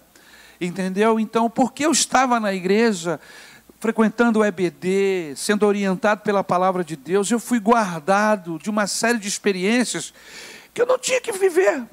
Entendeu? 0.59 1.17
Então, 1.17 1.49
porque 1.49 1.85
eu 1.85 1.91
estava 1.91 2.41
na 2.41 2.53
igreja, 2.53 3.21
frequentando 3.79 4.39
o 4.39 4.45
EBD, 4.45 5.33
sendo 5.37 5.65
orientado 5.65 6.23
pela 6.23 6.43
palavra 6.43 6.83
de 6.83 6.97
Deus, 6.97 7.31
eu 7.31 7.39
fui 7.39 7.59
guardado 7.59 8.59
de 8.59 8.69
uma 8.69 8.85
série 8.85 9.17
de 9.17 9.29
experiências 9.29 10.13
que 10.73 10.81
eu 10.81 10.85
não 10.85 10.99
tinha 10.99 11.21
que 11.21 11.31
viver, 11.31 11.83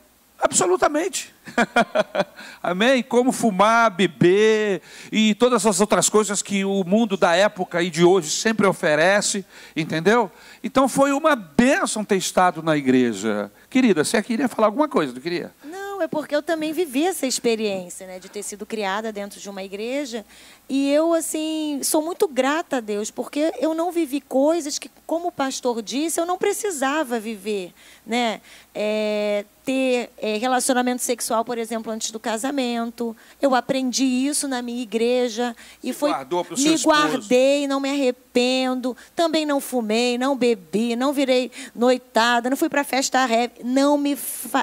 absolutamente. 0.45 1.35
Amém? 2.63 3.03
Como 3.03 3.33
fumar, 3.33 3.91
beber 3.91 4.83
e 5.11 5.35
todas 5.35 5.65
as 5.67 5.81
outras 5.81 6.09
coisas 6.09 6.43
que 6.43 6.65
o 6.65 6.85
mundo 6.85 7.17
da 7.17 7.35
época 7.35 7.83
e 7.83 7.91
de 7.91 8.05
hoje 8.05 8.31
sempre 8.31 8.67
oferece, 8.67 9.45
entendeu? 9.75 10.31
Então 10.63 10.89
foi 10.89 11.13
uma 11.13 11.35
bênção 11.35 12.05
ter 12.05 12.17
estado 12.17 12.63
na 12.63 12.77
igreja. 12.77 13.51
Querida, 13.71 14.05
você 14.05 14.23
queria 14.23 14.49
falar 14.49 14.69
alguma 14.69 14.89
coisa, 14.89 15.13
não 15.13 15.21
queria? 15.21 15.53
Não, 15.65 16.03
é 16.03 16.09
porque 16.09 16.35
eu 16.35 16.43
também 16.43 16.73
vivi 16.73 17.05
essa 17.05 17.27
experiência, 17.27 18.07
né, 18.07 18.19
de 18.19 18.29
ter 18.29 18.43
sido 18.43 18.67
criada 18.67 19.13
dentro 19.13 19.41
de 19.41 19.49
uma 19.49 19.63
igreja 19.63 20.25
e 20.69 20.91
eu, 20.91 21.13
assim, 21.13 21.81
sou 21.83 22.03
muito 22.03 22.27
grata 22.27 22.79
a 22.79 22.81
Deus, 22.81 23.11
porque 23.11 23.53
eu 23.61 23.75
não 23.75 23.93
vivi 23.93 24.21
coisas 24.21 24.79
que, 24.79 24.91
como 25.07 25.29
o 25.29 25.33
pastor 25.33 25.83
disse, 25.83 26.19
eu 26.19 26.25
não 26.25 26.39
precisava 26.39 27.21
viver. 27.21 27.73
Né? 28.07 28.41
É, 28.75 29.45
ter 29.65 30.11
é, 30.19 30.37
relacionamento 30.37 31.03
sexual, 31.03 31.45
por 31.45 31.57
exemplo, 31.57 31.91
antes 31.91 32.11
do 32.11 32.21
casamento. 32.21 33.17
Eu 33.41 33.55
aprendi 33.55 34.05
isso 34.05 34.47
na 34.47 34.61
minha 34.61 34.83
igreja 34.83 35.57
e 35.83 35.93
foi 35.93 36.11
me 36.11 36.77
guardei, 36.83 37.67
não 37.67 37.81
me 37.81 37.89
arrependo. 37.89 38.97
Também 39.17 39.47
não 39.47 39.61
fumei, 39.61 40.19
não 40.19 40.37
bebi, 40.37 40.95
não 40.95 41.13
virei 41.13 41.51
noitada, 41.75 42.51
não 42.51 42.57
fui 42.57 42.69
para 42.69 42.85
festa 42.85 43.25
rap, 43.25 43.65
não 43.65 43.97
me 43.97 44.17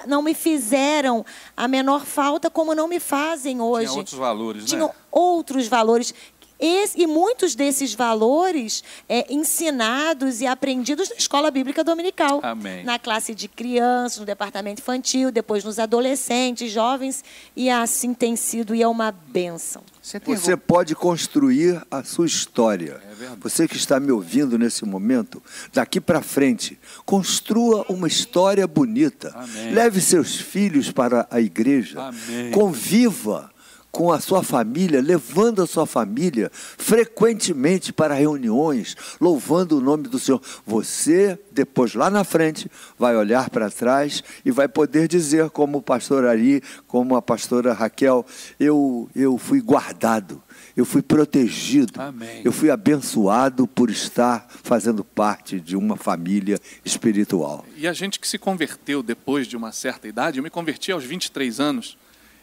não 0.06 0.22
me 0.22 0.34
fizeram 0.34 1.26
a 1.58 1.68
menor 1.68 2.06
falta 2.06 2.50
como 2.50 2.76
não 2.76 2.88
me 2.88 3.00
fazem 3.00 3.60
hoje. 3.60 3.88
Tinha 3.88 3.98
outros 3.98 4.18
valores, 4.20 4.66
Tinham 4.66 4.88
né? 4.88 4.94
outros 5.12 5.68
valores 5.68 6.14
esse, 6.62 7.02
e 7.02 7.08
muitos 7.08 7.56
desses 7.56 7.94
valores 7.94 8.84
é, 9.10 9.26
ensinados 9.34 10.42
e 10.42 10.48
aprendidos 10.48 11.10
na 11.10 11.16
escola 11.16 11.50
bíblica 11.50 11.84
dominical. 11.84 12.40
Amém. 12.44 12.84
Na 12.84 13.00
classe 13.00 13.34
de 13.34 13.48
crianças, 13.48 14.20
no 14.20 14.26
departamento 14.26 14.82
infantil, 14.82 15.32
depois 15.32 15.64
nos 15.64 15.80
adolescentes, 15.80 16.72
jovens, 16.72 17.24
e 17.56 17.70
assim 17.70 18.14
tem 18.14 18.36
sido 18.36 18.76
e 18.76 18.82
é 18.84 18.88
uma 18.88 19.12
benção. 19.12 19.82
Você, 20.02 20.20
Você 20.20 20.58
pode 20.58 20.96
construir 20.96 21.82
a 21.90 22.04
sua 22.04 22.26
história. 22.26 23.02
É 23.04 23.36
Você 23.40 23.68
que 23.68 23.78
está 23.78 24.00
me 24.00 24.12
ouvindo 24.12 24.58
nesse 24.58 24.84
momento, 24.84 25.42
daqui 25.72 26.02
para 26.02 26.22
frente, 26.22 26.80
construa 27.06 27.86
uma 27.88 28.08
história 28.08 28.66
bonita. 28.66 29.32
Amém. 29.36 29.74
Leve 29.74 30.02
seus 30.02 30.36
filhos 30.36 30.92
para 30.92 31.28
a 31.30 31.40
igreja. 31.40 32.02
Amém. 32.02 32.52
Conviva 32.52 33.51
com 33.92 34.12
a 34.12 34.20
sua 34.20 34.42
família, 34.42 35.02
levando 35.02 35.62
a 35.62 35.68
sua 35.68 35.86
família 35.86 36.50
frequentemente 36.54 37.92
para 37.92 38.14
reuniões, 38.14 38.96
louvando 39.20 39.78
o 39.78 39.82
nome 39.82 40.08
do 40.08 40.18
Senhor. 40.18 40.42
Você, 40.66 41.38
depois 41.52 41.94
lá 41.94 42.10
na 42.10 42.24
frente, 42.24 42.72
vai 42.98 43.16
olhar 43.16 43.50
para 43.50 43.70
trás 43.70 44.24
e 44.46 44.52
vai 44.52 44.68
poder 44.68 45.08
dizer, 45.08 45.50
como 45.50 45.80
o 45.80 45.82
pastor 45.82 46.26
Ari, 46.26 46.64
como 46.88 47.16
a 47.16 47.22
pastora 47.22 47.74
Raquel, 47.74 48.26
eu, 48.60 49.10
eu 49.16 49.38
fui 49.38 49.62
guardado. 49.62 50.42
Eu 50.76 50.86
fui 50.86 51.02
protegido, 51.02 52.00
Amém. 52.00 52.42
eu 52.46 52.52
fui 52.52 52.70
abençoado 52.72 53.68
por 53.68 53.90
estar 53.90 54.48
fazendo 54.64 55.04
parte 55.04 55.60
de 55.60 55.76
uma 55.76 55.98
família 55.98 56.58
espiritual. 56.86 57.66
E 57.76 57.88
a 57.88 57.94
gente 57.94 58.20
que 58.20 58.28
se 58.28 58.38
converteu 58.38 59.04
depois 59.04 59.48
de 59.48 59.58
uma 59.58 59.72
certa 59.72 60.08
idade, 60.08 60.40
eu 60.40 60.44
me 60.44 60.50
converti 60.50 60.92
aos 60.92 61.04
23 61.04 61.60
anos, 61.60 61.98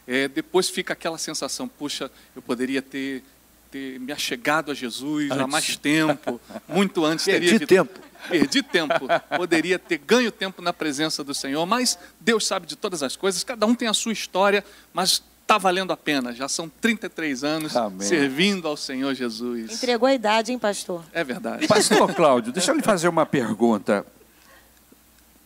é, 0.09 0.27
depois 0.27 0.67
fica 0.67 0.93
aquela 0.93 1.19
sensação, 1.19 1.67
puxa, 1.67 2.09
eu 2.35 2.41
poderia 2.41 2.81
ter, 2.81 3.23
ter 3.69 3.99
me 3.99 4.11
achegado 4.11 4.71
a 4.71 4.73
Jesus 4.73 5.29
antes. 5.29 5.43
há 5.43 5.45
mais 5.45 5.77
tempo, 5.77 6.41
muito 6.67 7.05
antes. 7.05 7.25
Perdi 7.25 7.59
teria 7.59 7.67
tempo. 7.67 7.99
Perdi 8.27 8.63
tempo, 8.63 9.07
poderia 9.37 9.77
ter 9.77 9.99
ganho 9.99 10.31
tempo 10.31 10.63
na 10.63 10.73
presença 10.73 11.23
do 11.23 11.35
Senhor, 11.35 11.63
mas 11.67 11.97
Deus 12.19 12.47
sabe 12.47 12.65
de 12.65 12.75
todas 12.75 13.03
as 13.03 13.15
coisas, 13.15 13.43
cada 13.43 13.67
um 13.67 13.75
tem 13.75 13.87
a 13.87 13.93
sua 13.93 14.11
história, 14.11 14.65
mas 14.91 15.21
está 15.43 15.59
valendo 15.59 15.93
a 15.93 15.97
pena. 15.97 16.33
Já 16.33 16.49
são 16.49 16.67
33 16.67 17.43
anos 17.43 17.75
Amém. 17.75 18.01
servindo 18.01 18.67
ao 18.67 18.75
Senhor 18.75 19.13
Jesus. 19.13 19.73
Entregou 19.73 20.07
a 20.07 20.13
idade, 20.13 20.51
hein, 20.51 20.57
pastor? 20.57 21.05
É 21.13 21.23
verdade. 21.23 21.67
Pastor 21.67 22.15
Cláudio, 22.15 22.51
deixa 22.51 22.71
eu 22.71 22.75
lhe 22.75 22.81
fazer 22.81 23.07
uma 23.07 23.27
pergunta. 23.27 24.03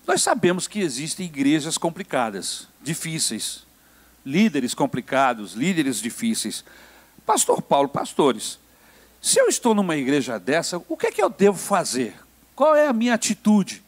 Nós 0.08 0.22
sabemos 0.22 0.70
que 0.70 0.80
existem 0.80 1.26
igrejas 1.26 1.78
complicadas, 1.78 2.66
difíceis 2.82 3.66
líderes 4.26 4.74
complicados, 4.74 5.54
líderes 5.54 6.02
difíceis. 6.02 6.64
Pastor 7.26 7.62
Paulo, 7.62 7.90
pastores, 7.90 8.60
se 9.22 9.40
eu 9.40 9.48
estou 9.48 9.74
numa 9.74 9.96
igreja 9.96 10.40
dessa, 10.40 10.82
o 10.90 10.98
que 10.98 11.08
é 11.08 11.12
que 11.12 11.22
eu 11.24 11.30
devo 11.30 11.58
fazer? 11.58 12.16
Qual 12.56 12.76
é 12.76 12.88
a 12.88 12.94
minha 12.94 13.14
atitude 13.14 13.82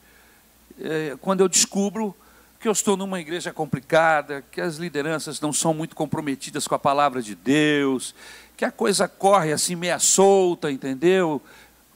é, 0.80 1.18
quando 1.22 1.42
eu 1.42 1.50
descubro 1.50 2.16
que 2.60 2.68
eu 2.68 2.72
estou 2.72 2.98
numa 2.98 3.20
igreja 3.20 3.54
complicada, 3.54 4.44
que 4.52 4.60
as 4.60 4.78
lideranças 4.78 5.40
não 5.40 5.54
são 5.54 5.74
muito 5.74 5.96
comprometidas 5.96 6.68
com 6.68 6.74
a 6.74 6.80
palavra 6.80 7.22
de 7.22 7.36
Deus, 7.36 8.16
que 8.58 8.66
a 8.66 8.72
coisa 8.72 9.08
corre 9.08 9.52
assim 9.52 9.76
meia 9.76 10.00
solta, 10.00 10.72
entendeu? 10.72 11.42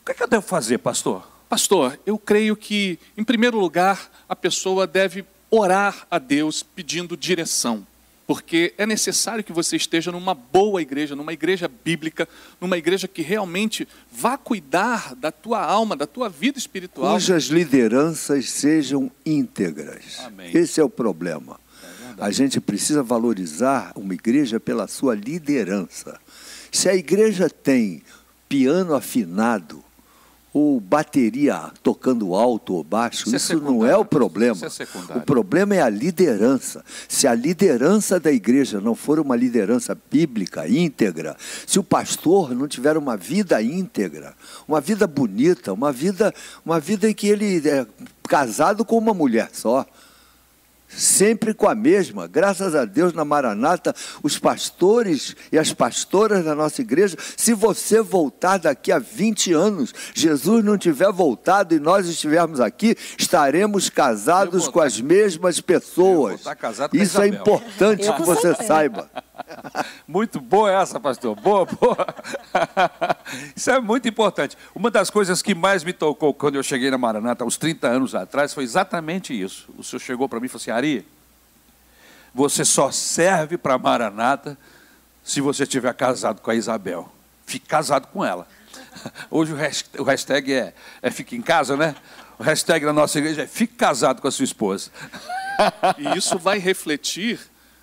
O 0.01 0.05
que 0.05 0.11
é 0.11 0.15
que 0.15 0.23
eu 0.23 0.27
devo 0.27 0.45
fazer, 0.45 0.77
pastor? 0.77 1.27
Pastor, 1.47 1.99
eu 2.05 2.19
creio 2.19 2.55
que, 2.55 2.99
em 3.17 3.23
primeiro 3.23 3.57
lugar, 3.57 4.11
a 4.27 4.35
pessoa 4.35 4.85
deve 4.85 5.25
orar 5.49 6.05
a 6.11 6.19
Deus 6.19 6.61
pedindo 6.61 7.17
direção 7.17 7.87
porque 8.29 8.75
é 8.77 8.85
necessário 8.85 9.43
que 9.43 9.51
você 9.51 9.75
esteja 9.75 10.11
numa 10.11 10.35
boa 10.35 10.83
igreja, 10.83 11.15
numa 11.15 11.33
igreja 11.33 11.67
bíblica, 11.67 12.29
numa 12.61 12.77
igreja 12.77 13.07
que 13.07 13.23
realmente 13.23 13.87
vá 14.11 14.37
cuidar 14.37 15.15
da 15.15 15.31
tua 15.31 15.59
alma, 15.63 15.95
da 15.95 16.05
tua 16.05 16.29
vida 16.29 16.59
espiritual. 16.59 17.15
Cujas 17.15 17.45
lideranças 17.45 18.47
sejam 18.51 19.11
íntegras. 19.25 20.19
Amém. 20.19 20.55
Esse 20.55 20.79
é 20.79 20.83
o 20.83 20.89
problema. 20.91 21.59
É 22.19 22.23
a 22.23 22.29
gente 22.29 22.61
precisa 22.61 23.01
valorizar 23.01 23.93
uma 23.95 24.13
igreja 24.13 24.59
pela 24.59 24.87
sua 24.87 25.15
liderança. 25.15 26.19
Se 26.71 26.87
a 26.87 26.93
igreja 26.93 27.49
tem 27.49 28.03
piano 28.47 28.93
afinado, 28.93 29.83
ou 30.53 30.79
bateria 30.79 31.71
tocando 31.83 32.33
alto 32.33 32.73
ou 32.73 32.83
baixo, 32.83 33.27
isso, 33.27 33.35
isso 33.35 33.61
não 33.61 33.85
é 33.85 33.95
o 33.95 34.03
problema. 34.03 34.57
É 34.65 35.17
o 35.17 35.21
problema 35.21 35.75
é 35.75 35.81
a 35.81 35.89
liderança. 35.89 36.83
Se 37.07 37.27
a 37.27 37.35
liderança 37.35 38.19
da 38.19 38.31
igreja 38.31 38.81
não 38.81 38.95
for 38.95 39.19
uma 39.19 39.35
liderança 39.35 39.97
bíblica, 40.09 40.67
íntegra, 40.67 41.35
se 41.67 41.77
o 41.79 41.83
pastor 41.83 42.55
não 42.55 42.67
tiver 42.67 42.97
uma 42.97 43.15
vida 43.15 43.61
íntegra, 43.61 44.33
uma 44.67 44.81
vida 44.81 45.05
bonita, 45.05 45.71
uma 45.71 45.91
vida, 45.91 46.33
uma 46.65 46.79
vida 46.79 47.09
em 47.09 47.13
que 47.13 47.27
ele 47.27 47.67
é 47.67 47.85
casado 48.27 48.83
com 48.83 48.97
uma 48.97 49.13
mulher 49.13 49.49
só, 49.53 49.85
sempre 50.89 51.53
com 51.53 51.67
a 51.67 51.75
mesma. 51.75 52.27
Graças 52.27 52.75
a 52.75 52.83
Deus, 52.83 53.13
na 53.13 53.23
Maranata, 53.23 53.95
os 54.23 54.37
pastores 54.37 55.35
e 55.51 55.57
as 55.57 55.71
pastoras 55.71 56.43
da 56.43 56.55
nossa 56.55 56.81
igreja, 56.81 57.15
se 57.37 57.53
você 57.53 58.01
voltar 58.01 58.57
daqui 58.57 58.91
a 58.91 58.99
20 58.99 59.53
anos, 59.53 59.93
Jesus 60.13 60.63
não 60.63 60.77
tiver 60.77 61.11
voltado 61.11 61.75
e 61.75 61.79
nós 61.79 62.07
estivermos 62.07 62.59
aqui, 62.59 62.95
estaremos 63.17 63.89
casados 63.89 64.67
com 64.67 64.81
as 64.81 64.99
mesmas 64.99 65.61
pessoas. 65.61 66.41
Isso 66.93 67.21
é 67.21 67.27
importante 67.27 68.11
que 68.11 68.21
você 68.23 68.55
saiba. 68.55 69.09
Muito 70.07 70.39
boa 70.39 70.71
essa, 70.71 70.99
pastor. 70.99 71.35
Boa, 71.35 71.65
boa. 71.65 71.97
Isso 73.55 73.69
é 73.69 73.79
muito 73.79 74.07
importante. 74.07 74.57
Uma 74.73 74.89
das 74.89 75.09
coisas 75.09 75.41
que 75.41 75.53
mais 75.53 75.83
me 75.83 75.93
tocou 75.93 76.33
quando 76.33 76.55
eu 76.55 76.63
cheguei 76.63 76.89
na 76.89 76.97
Maranata, 76.97 77.45
uns 77.45 77.57
30 77.57 77.87
anos 77.87 78.15
atrás, 78.15 78.53
foi 78.53 78.63
exatamente 78.63 79.39
isso. 79.39 79.69
O 79.77 79.83
senhor 79.83 79.99
chegou 79.99 80.27
para 80.27 80.39
mim 80.39 80.47
e 80.47 80.49
falou 80.49 80.61
assim: 80.61 80.71
Ari, 80.71 81.07
você 82.33 82.65
só 82.65 82.91
serve 82.91 83.57
para 83.57 83.77
Maranata 83.77 84.57
se 85.23 85.41
você 85.41 85.63
estiver 85.63 85.93
casado 85.93 86.41
com 86.41 86.49
a 86.49 86.55
Isabel. 86.55 87.11
Fique 87.45 87.67
casado 87.67 88.07
com 88.07 88.23
ela. 88.25 88.47
Hoje 89.29 89.53
o 89.97 90.03
hashtag 90.03 90.53
é, 90.53 90.73
é 91.01 91.11
fique 91.11 91.35
em 91.35 91.41
casa, 91.41 91.75
né? 91.75 91.95
O 92.37 92.43
hashtag 92.43 92.85
da 92.85 92.93
nossa 92.93 93.19
igreja 93.19 93.43
é 93.43 93.47
fique 93.47 93.75
casado 93.75 94.21
com 94.21 94.27
a 94.27 94.31
sua 94.31 94.45
esposa. 94.45 94.89
E 95.97 96.17
isso 96.17 96.39
vai 96.39 96.57
refletir 96.57 97.39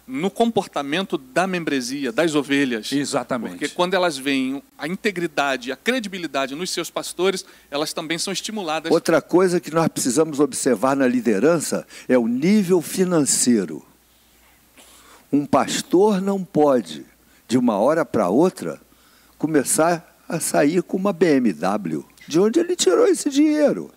no 0.07 0.31
comportamento 0.31 1.19
da 1.19 1.47
membresia, 1.47 2.13
das 2.13 2.35
ovelhas. 2.35 2.93
Exatamente. 2.93 3.53
Porque 3.53 3.69
quando 3.69 3.95
elas 3.95 4.17
veem 4.17 4.63
a 4.79 4.87
integridade, 4.87 5.73
a 5.73 5.77
credibilidade 5.77 6.55
nos 6.55 6.71
seus 6.71 6.89
pastores, 6.89 7.45
elas 7.71 7.93
também 7.93 8.17
são 8.17 8.33
estimuladas. 8.33 8.93
Outra 8.93 9.21
coisa 9.21 9.59
que 9.59 9.75
nós 9.75 9.89
precisamos 9.89 10.39
observar 10.39 10.95
na 10.95 11.09
liderança 11.09 11.87
é 12.09 12.17
o 12.17 12.29
nível 12.29 12.81
financeiro. 12.81 13.85
Um 15.33 15.45
pastor 15.45 16.21
não 16.21 16.45
pode, 16.45 17.05
de 17.49 17.59
uma 17.59 17.77
hora 17.79 18.05
para 18.05 18.29
outra, 18.29 18.81
começar 19.37 20.17
a 20.29 20.39
sair 20.39 20.83
com 20.83 20.97
uma 20.97 21.13
BMW. 21.13 22.05
De 22.29 22.39
onde 22.39 22.61
ele 22.61 22.77
tirou 22.77 23.07
esse 23.07 23.29
dinheiro? 23.29 23.91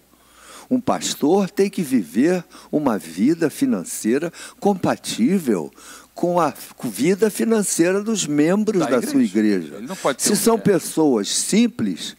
Um 0.69 0.79
pastor 0.79 1.49
tem 1.49 1.69
que 1.69 1.81
viver 1.81 2.43
uma 2.71 2.97
vida 2.97 3.49
financeira 3.49 4.31
compatível 4.59 5.71
com 6.13 6.39
a 6.39 6.53
vida 6.83 7.29
financeira 7.29 8.03
dos 8.03 8.27
membros 8.27 8.81
da, 8.81 8.99
da 8.99 9.01
sua 9.01 9.23
igreja. 9.23 9.81
Se 10.17 10.35
são 10.35 10.59
pessoas 10.59 11.29
simples, 11.29 12.15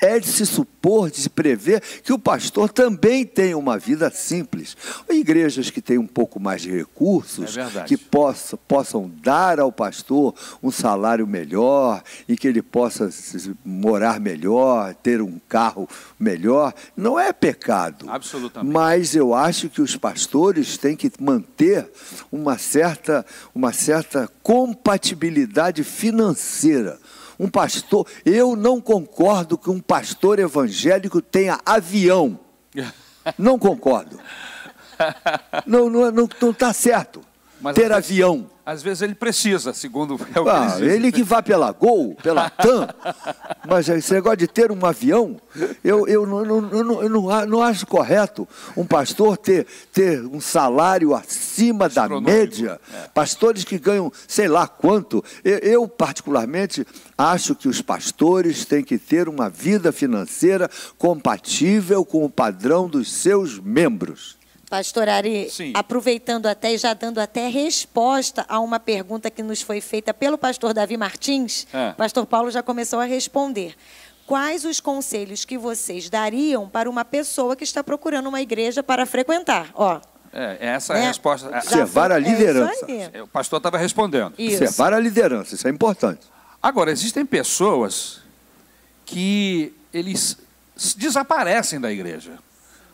é 0.00 0.18
de 0.18 0.26
se 0.26 0.46
supor, 0.46 1.10
de 1.10 1.20
se 1.20 1.28
prever 1.28 1.82
que 2.02 2.12
o 2.12 2.18
pastor 2.18 2.70
também 2.70 3.24
tem 3.24 3.54
uma 3.54 3.78
vida 3.78 4.10
simples. 4.10 4.76
Igrejas 5.08 5.70
que 5.70 5.82
têm 5.82 5.98
um 5.98 6.06
pouco 6.06 6.40
mais 6.40 6.62
de 6.62 6.70
recursos, 6.70 7.56
é 7.56 7.84
que 7.84 7.96
possa, 7.96 8.56
possam 8.56 9.10
dar 9.22 9.60
ao 9.60 9.70
pastor 9.70 10.34
um 10.62 10.70
salário 10.70 11.26
melhor 11.26 12.02
e 12.28 12.36
que 12.36 12.48
ele 12.48 12.62
possa 12.62 13.10
morar 13.64 14.18
melhor, 14.18 14.94
ter 14.94 15.20
um 15.20 15.38
carro 15.48 15.88
melhor, 16.18 16.72
não 16.96 17.18
é 17.18 17.32
pecado. 17.32 18.08
Absolutamente. 18.08 18.72
Mas 18.72 19.14
eu 19.14 19.34
acho 19.34 19.68
que 19.68 19.82
os 19.82 19.96
pastores 19.96 20.78
têm 20.78 20.96
que 20.96 21.10
manter 21.20 21.90
uma 22.32 22.56
certa, 22.56 23.24
uma 23.54 23.72
certa 23.72 24.30
compatibilidade 24.42 25.84
financeira 25.84 26.98
um 27.40 27.48
pastor, 27.48 28.06
eu 28.22 28.54
não 28.54 28.82
concordo 28.82 29.56
que 29.56 29.70
um 29.70 29.80
pastor 29.80 30.38
evangélico 30.38 31.22
tenha 31.22 31.58
avião. 31.64 32.38
Não 33.36 33.58
concordo. 33.58 34.18
Não 35.66 35.88
está 35.88 36.00
não, 36.00 36.10
não, 36.10 36.28
não 36.40 36.52
tá 36.54 36.72
certo 36.72 37.20
Mas 37.60 37.74
ter 37.74 37.92
avião. 37.92 38.50
Às 38.70 38.84
vezes 38.84 39.02
ele 39.02 39.16
precisa, 39.16 39.74
segundo 39.74 40.16
é 40.32 40.38
o 40.38 40.48
ah, 40.48 40.76
que 40.76 40.82
ele, 40.84 40.94
ele 40.94 41.12
que 41.12 41.24
vá 41.24 41.42
pela 41.42 41.72
Gol, 41.72 42.14
pela 42.22 42.48
TAM, 42.48 42.88
mas 43.68 43.88
esse 43.88 44.12
negócio 44.12 44.36
de 44.36 44.46
ter 44.46 44.70
um 44.70 44.86
avião, 44.86 45.40
eu, 45.82 46.06
eu, 46.06 46.24
não, 46.24 46.44
eu, 46.44 46.84
não, 46.84 47.02
eu 47.02 47.08
não, 47.08 47.46
não 47.46 47.62
acho 47.64 47.84
correto 47.84 48.46
um 48.76 48.86
pastor 48.86 49.36
ter, 49.36 49.66
ter 49.92 50.24
um 50.24 50.40
salário 50.40 51.16
acima 51.16 51.88
da 51.88 52.08
média. 52.20 52.80
É. 52.94 53.08
Pastores 53.08 53.64
que 53.64 53.76
ganham 53.76 54.12
sei 54.28 54.46
lá 54.46 54.68
quanto. 54.68 55.24
Eu, 55.42 55.58
eu, 55.58 55.88
particularmente, 55.88 56.86
acho 57.18 57.56
que 57.56 57.66
os 57.66 57.82
pastores 57.82 58.64
têm 58.64 58.84
que 58.84 58.98
ter 58.98 59.28
uma 59.28 59.50
vida 59.50 59.90
financeira 59.90 60.70
compatível 60.96 62.04
com 62.04 62.24
o 62.24 62.30
padrão 62.30 62.88
dos 62.88 63.10
seus 63.12 63.58
membros. 63.58 64.38
Pastor 64.70 65.08
Ari, 65.08 65.50
Sim. 65.50 65.72
aproveitando 65.74 66.46
até 66.46 66.72
e 66.72 66.78
já 66.78 66.94
dando 66.94 67.18
até 67.18 67.48
resposta 67.48 68.46
a 68.48 68.60
uma 68.60 68.78
pergunta 68.78 69.28
que 69.28 69.42
nos 69.42 69.60
foi 69.60 69.80
feita 69.80 70.14
pelo 70.14 70.38
pastor 70.38 70.72
Davi 70.72 70.96
Martins, 70.96 71.66
é. 71.74 71.90
o 71.90 71.94
pastor 71.96 72.24
Paulo 72.24 72.52
já 72.52 72.62
começou 72.62 73.00
a 73.00 73.04
responder. 73.04 73.74
Quais 74.28 74.64
os 74.64 74.78
conselhos 74.78 75.44
que 75.44 75.58
vocês 75.58 76.08
dariam 76.08 76.68
para 76.68 76.88
uma 76.88 77.04
pessoa 77.04 77.56
que 77.56 77.64
está 77.64 77.82
procurando 77.82 78.28
uma 78.28 78.40
igreja 78.40 78.80
para 78.80 79.04
frequentar? 79.04 79.70
Ó, 79.74 80.00
é, 80.32 80.58
essa 80.60 80.94
né? 80.94 81.00
é 81.00 81.02
a 81.02 81.08
resposta. 81.08 81.48
Observar 81.48 82.12
a 82.12 82.16
é 82.16 82.20
liderança. 82.20 82.86
É 83.12 83.20
o 83.20 83.26
pastor 83.26 83.56
estava 83.56 83.76
respondendo. 83.76 84.34
Isso. 84.38 84.62
Observar 84.62 84.94
a 84.94 85.00
liderança, 85.00 85.56
isso 85.56 85.66
é 85.66 85.70
importante. 85.72 86.20
Agora, 86.62 86.92
existem 86.92 87.26
pessoas 87.26 88.20
que 89.04 89.74
eles 89.92 90.38
desaparecem 90.96 91.80
da 91.80 91.90
igreja. 91.90 92.38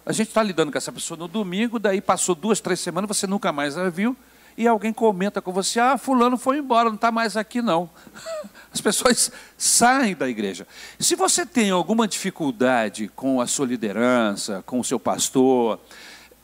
A 0.07 0.13
gente 0.13 0.29
está 0.29 0.41
lidando 0.41 0.71
com 0.71 0.79
essa 0.79 0.93
pessoa 0.93 1.19
no 1.19 1.27
domingo, 1.27 1.81
daí 1.81 2.01
passou 2.01 2.37
duas, 2.37 2.61
três 2.61 2.79
semanas, 2.79 3.09
você 3.09 3.27
nunca 3.27 3.53
mais 3.53 3.77
a 3.77 3.91
viu, 3.91 4.17
e 4.57 4.65
alguém 4.69 4.93
comenta 4.93 5.43
com 5.43 5.51
você: 5.51 5.81
ah, 5.81 5.99
fulano 5.99 6.39
foi 6.39 6.59
embora, 6.59 6.89
não 6.89 6.95
está 6.95 7.11
mais 7.11 7.37
aqui 7.37 7.61
não. 7.61 7.91
As 8.73 8.81
pessoas 8.81 9.33
saem 9.59 10.15
da 10.15 10.29
igreja. 10.29 10.65
Se 11.01 11.17
você 11.17 11.45
tem 11.45 11.71
alguma 11.71 12.07
dificuldade 12.07 13.11
com 13.17 13.41
a 13.41 13.49
sua 13.49 13.67
liderança, 13.67 14.63
com 14.65 14.79
o 14.79 14.85
seu 14.85 15.01
pastor, 15.01 15.81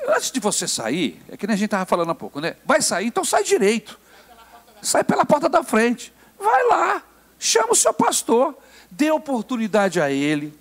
antes 0.09 0.33
de 0.33 0.41
você 0.41 0.67
sair, 0.67 1.23
é 1.29 1.37
que 1.37 1.47
nem 1.47 1.55
a 1.55 1.57
gente 1.57 1.67
estava 1.67 1.87
falando 1.87 2.11
há 2.11 2.17
pouco, 2.17 2.41
né? 2.41 2.57
Vai 2.65 2.83
sair, 2.83 3.07
então 3.07 3.25
sai 3.25 3.45
direito. 3.45 3.97
Sai 4.81 5.05
pela 5.05 5.25
porta 5.25 5.49
da 5.49 5.63
frente. 5.63 6.13
Vai 6.37 6.67
lá, 6.67 7.01
chama 7.39 7.71
o 7.73 7.77
seu 7.77 7.95
pastor, 7.95 8.59
dê 8.91 9.13
oportunidade 9.13 10.01
a 10.01 10.11
ele, 10.11 10.53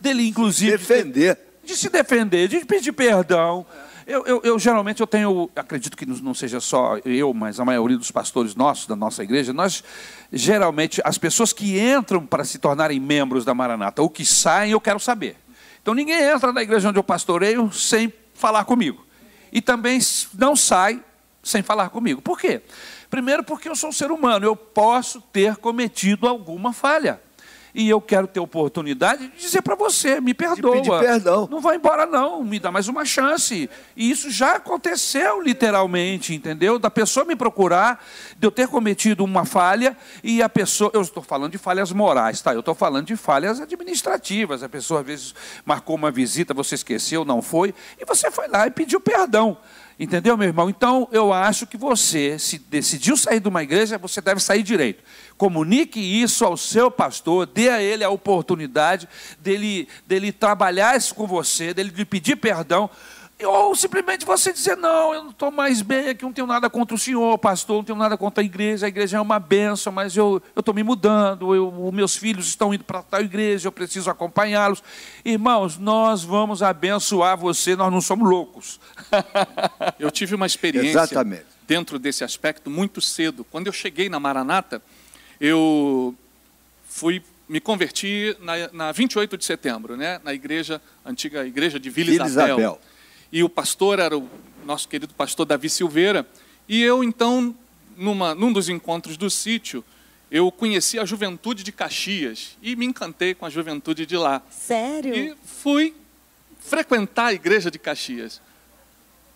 dele 0.00 0.26
inclusive 0.26 0.76
defender 0.76 1.47
de 1.68 1.76
se 1.76 1.90
defender, 1.90 2.48
de 2.48 2.64
pedir 2.64 2.92
perdão. 2.92 3.64
Eu, 4.06 4.24
eu, 4.24 4.40
eu, 4.42 4.58
geralmente 4.58 5.02
eu 5.02 5.06
tenho, 5.06 5.50
acredito 5.54 5.94
que 5.94 6.06
não 6.06 6.32
seja 6.32 6.60
só 6.60 6.96
eu, 7.04 7.34
mas 7.34 7.60
a 7.60 7.64
maioria 7.64 7.98
dos 7.98 8.10
pastores 8.10 8.54
nossos 8.54 8.86
da 8.86 8.96
nossa 8.96 9.22
igreja, 9.22 9.52
nós 9.52 9.84
geralmente 10.32 11.02
as 11.04 11.18
pessoas 11.18 11.52
que 11.52 11.78
entram 11.78 12.24
para 12.24 12.42
se 12.42 12.58
tornarem 12.58 12.98
membros 12.98 13.44
da 13.44 13.52
Maranata 13.52 14.00
ou 14.00 14.08
que 14.08 14.24
saem, 14.24 14.72
eu 14.72 14.80
quero 14.80 14.98
saber. 14.98 15.36
Então 15.82 15.92
ninguém 15.92 16.22
entra 16.22 16.54
na 16.54 16.62
igreja 16.62 16.88
onde 16.88 16.98
eu 16.98 17.04
pastoreio 17.04 17.70
sem 17.70 18.10
falar 18.32 18.64
comigo. 18.64 19.06
E 19.52 19.60
também 19.60 20.00
não 20.38 20.56
sai 20.56 21.04
sem 21.42 21.62
falar 21.62 21.90
comigo. 21.90 22.22
Por 22.22 22.38
quê? 22.38 22.62
Primeiro 23.10 23.44
porque 23.44 23.68
eu 23.68 23.76
sou 23.76 23.90
um 23.90 23.92
ser 23.92 24.10
humano, 24.10 24.46
eu 24.46 24.56
posso 24.56 25.20
ter 25.20 25.56
cometido 25.56 26.26
alguma 26.26 26.72
falha 26.72 27.20
e 27.78 27.88
eu 27.88 28.00
quero 28.00 28.26
ter 28.26 28.40
oportunidade 28.40 29.28
de 29.28 29.36
dizer 29.36 29.62
para 29.62 29.76
você, 29.76 30.20
me 30.20 30.34
perdoa. 30.34 30.74
De 30.74 30.82
pedir 30.82 30.98
perdão. 30.98 31.46
Não 31.48 31.60
vai 31.60 31.76
embora 31.76 32.06
não, 32.06 32.42
me 32.42 32.58
dá 32.58 32.72
mais 32.72 32.88
uma 32.88 33.04
chance. 33.04 33.70
E 33.96 34.10
isso 34.10 34.32
já 34.32 34.56
aconteceu 34.56 35.40
literalmente, 35.40 36.34
entendeu? 36.34 36.76
Da 36.76 36.90
pessoa 36.90 37.24
me 37.24 37.36
procurar, 37.36 38.04
de 38.36 38.44
eu 38.44 38.50
ter 38.50 38.66
cometido 38.66 39.22
uma 39.22 39.44
falha 39.44 39.96
e 40.24 40.42
a 40.42 40.48
pessoa, 40.48 40.90
eu 40.92 41.02
estou 41.02 41.22
falando 41.22 41.52
de 41.52 41.58
falhas 41.58 41.92
morais, 41.92 42.42
tá? 42.42 42.52
Eu 42.52 42.60
estou 42.60 42.74
falando 42.74 43.06
de 43.06 43.14
falhas 43.14 43.60
administrativas. 43.60 44.64
A 44.64 44.68
pessoa 44.68 44.98
às 44.98 45.06
vezes 45.06 45.34
marcou 45.64 45.94
uma 45.94 46.10
visita, 46.10 46.52
você 46.52 46.74
esqueceu, 46.74 47.24
não 47.24 47.40
foi, 47.40 47.72
e 47.96 48.04
você 48.04 48.28
foi 48.28 48.48
lá 48.48 48.66
e 48.66 48.72
pediu 48.72 49.00
perdão. 49.00 49.56
Entendeu, 50.00 50.36
meu 50.36 50.46
irmão? 50.46 50.70
Então, 50.70 51.08
eu 51.10 51.32
acho 51.32 51.66
que 51.66 51.76
você, 51.76 52.38
se 52.38 52.56
decidiu 52.56 53.16
sair 53.16 53.40
de 53.40 53.48
uma 53.48 53.64
igreja, 53.64 53.98
você 53.98 54.20
deve 54.20 54.40
sair 54.40 54.62
direito. 54.62 55.02
Comunique 55.36 55.98
isso 55.98 56.44
ao 56.44 56.56
seu 56.56 56.88
pastor, 56.88 57.46
dê 57.46 57.68
a 57.68 57.82
ele 57.82 58.04
a 58.04 58.10
oportunidade 58.10 59.08
dele, 59.40 59.88
dele 60.06 60.30
trabalhar 60.30 60.96
isso 60.96 61.16
com 61.16 61.26
você, 61.26 61.74
dele 61.74 61.92
lhe 61.94 62.04
pedir 62.04 62.36
perdão. 62.36 62.88
Ou 63.44 63.74
simplesmente 63.76 64.26
você 64.26 64.52
dizer, 64.52 64.76
não, 64.76 65.14
eu 65.14 65.22
não 65.22 65.30
estou 65.30 65.50
mais 65.52 65.80
bem 65.80 66.08
aqui, 66.08 66.24
não 66.24 66.32
tenho 66.32 66.46
nada 66.46 66.68
contra 66.68 66.96
o 66.96 66.98
senhor, 66.98 67.38
pastor, 67.38 67.76
não 67.76 67.84
tenho 67.84 67.98
nada 67.98 68.16
contra 68.16 68.42
a 68.42 68.44
igreja, 68.44 68.86
a 68.86 68.88
igreja 68.88 69.16
é 69.16 69.20
uma 69.20 69.38
benção, 69.38 69.92
mas 69.92 70.16
eu 70.16 70.42
estou 70.56 70.74
me 70.74 70.82
mudando, 70.82 71.54
eu, 71.54 71.92
meus 71.92 72.16
filhos 72.16 72.48
estão 72.48 72.74
indo 72.74 72.82
para 72.82 73.00
tal 73.00 73.20
igreja, 73.20 73.68
eu 73.68 73.72
preciso 73.72 74.10
acompanhá-los. 74.10 74.82
Irmãos, 75.24 75.78
nós 75.78 76.24
vamos 76.24 76.64
abençoar 76.64 77.36
você, 77.36 77.76
nós 77.76 77.92
não 77.92 78.00
somos 78.00 78.28
loucos. 78.28 78.80
eu 80.00 80.10
tive 80.10 80.34
uma 80.34 80.46
experiência 80.46 80.90
Exatamente. 80.90 81.46
dentro 81.64 81.96
desse 81.96 82.24
aspecto 82.24 82.68
muito 82.68 83.00
cedo. 83.00 83.44
Quando 83.44 83.68
eu 83.68 83.72
cheguei 83.72 84.08
na 84.08 84.18
Maranata, 84.18 84.82
eu 85.40 86.12
fui 86.88 87.22
me 87.48 87.60
converti 87.60 88.36
na, 88.40 88.52
na 88.72 88.92
28 88.92 89.38
de 89.38 89.44
setembro, 89.44 89.96
né, 89.96 90.20
na 90.22 90.34
igreja, 90.34 90.82
antiga 91.04 91.46
igreja 91.46 91.80
de 91.80 91.88
Vila, 91.88 92.10
Vila 92.10 92.26
Isabel. 92.26 92.58
Isabel. 92.58 92.80
E 93.32 93.42
o 93.42 93.48
pastor 93.48 93.98
era 93.98 94.16
o 94.16 94.28
nosso 94.64 94.88
querido 94.88 95.14
pastor 95.14 95.46
Davi 95.46 95.68
Silveira. 95.68 96.26
E 96.68 96.82
eu, 96.82 97.02
então, 97.04 97.54
numa, 97.96 98.34
num 98.34 98.52
dos 98.52 98.68
encontros 98.68 99.16
do 99.16 99.28
sítio, 99.30 99.84
eu 100.30 100.50
conheci 100.52 100.98
a 100.98 101.04
juventude 101.04 101.62
de 101.62 101.72
Caxias 101.72 102.56
e 102.62 102.76
me 102.76 102.84
encantei 102.84 103.34
com 103.34 103.46
a 103.46 103.50
juventude 103.50 104.04
de 104.04 104.16
lá. 104.16 104.42
Sério? 104.50 105.14
E 105.14 105.34
fui 105.44 105.94
frequentar 106.58 107.26
a 107.26 107.32
igreja 107.32 107.70
de 107.70 107.78
Caxias. 107.78 108.40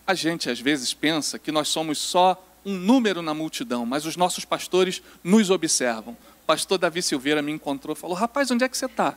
A 0.05 0.13
gente 0.13 0.49
às 0.49 0.59
vezes 0.59 0.93
pensa 0.93 1.39
que 1.39 1.51
nós 1.51 1.67
somos 1.67 1.97
só 1.97 2.43
um 2.65 2.73
número 2.73 3.21
na 3.21 3.33
multidão, 3.33 3.85
mas 3.85 4.05
os 4.05 4.15
nossos 4.15 4.45
pastores 4.45 5.01
nos 5.23 5.49
observam. 5.49 6.13
O 6.13 6.45
pastor 6.45 6.77
Davi 6.77 7.01
Silveira 7.01 7.41
me 7.41 7.51
encontrou 7.51 7.95
e 7.95 7.99
falou: 7.99 8.15
Rapaz, 8.15 8.51
onde 8.51 8.63
é 8.63 8.69
que 8.69 8.77
você 8.77 8.85
está? 8.85 9.15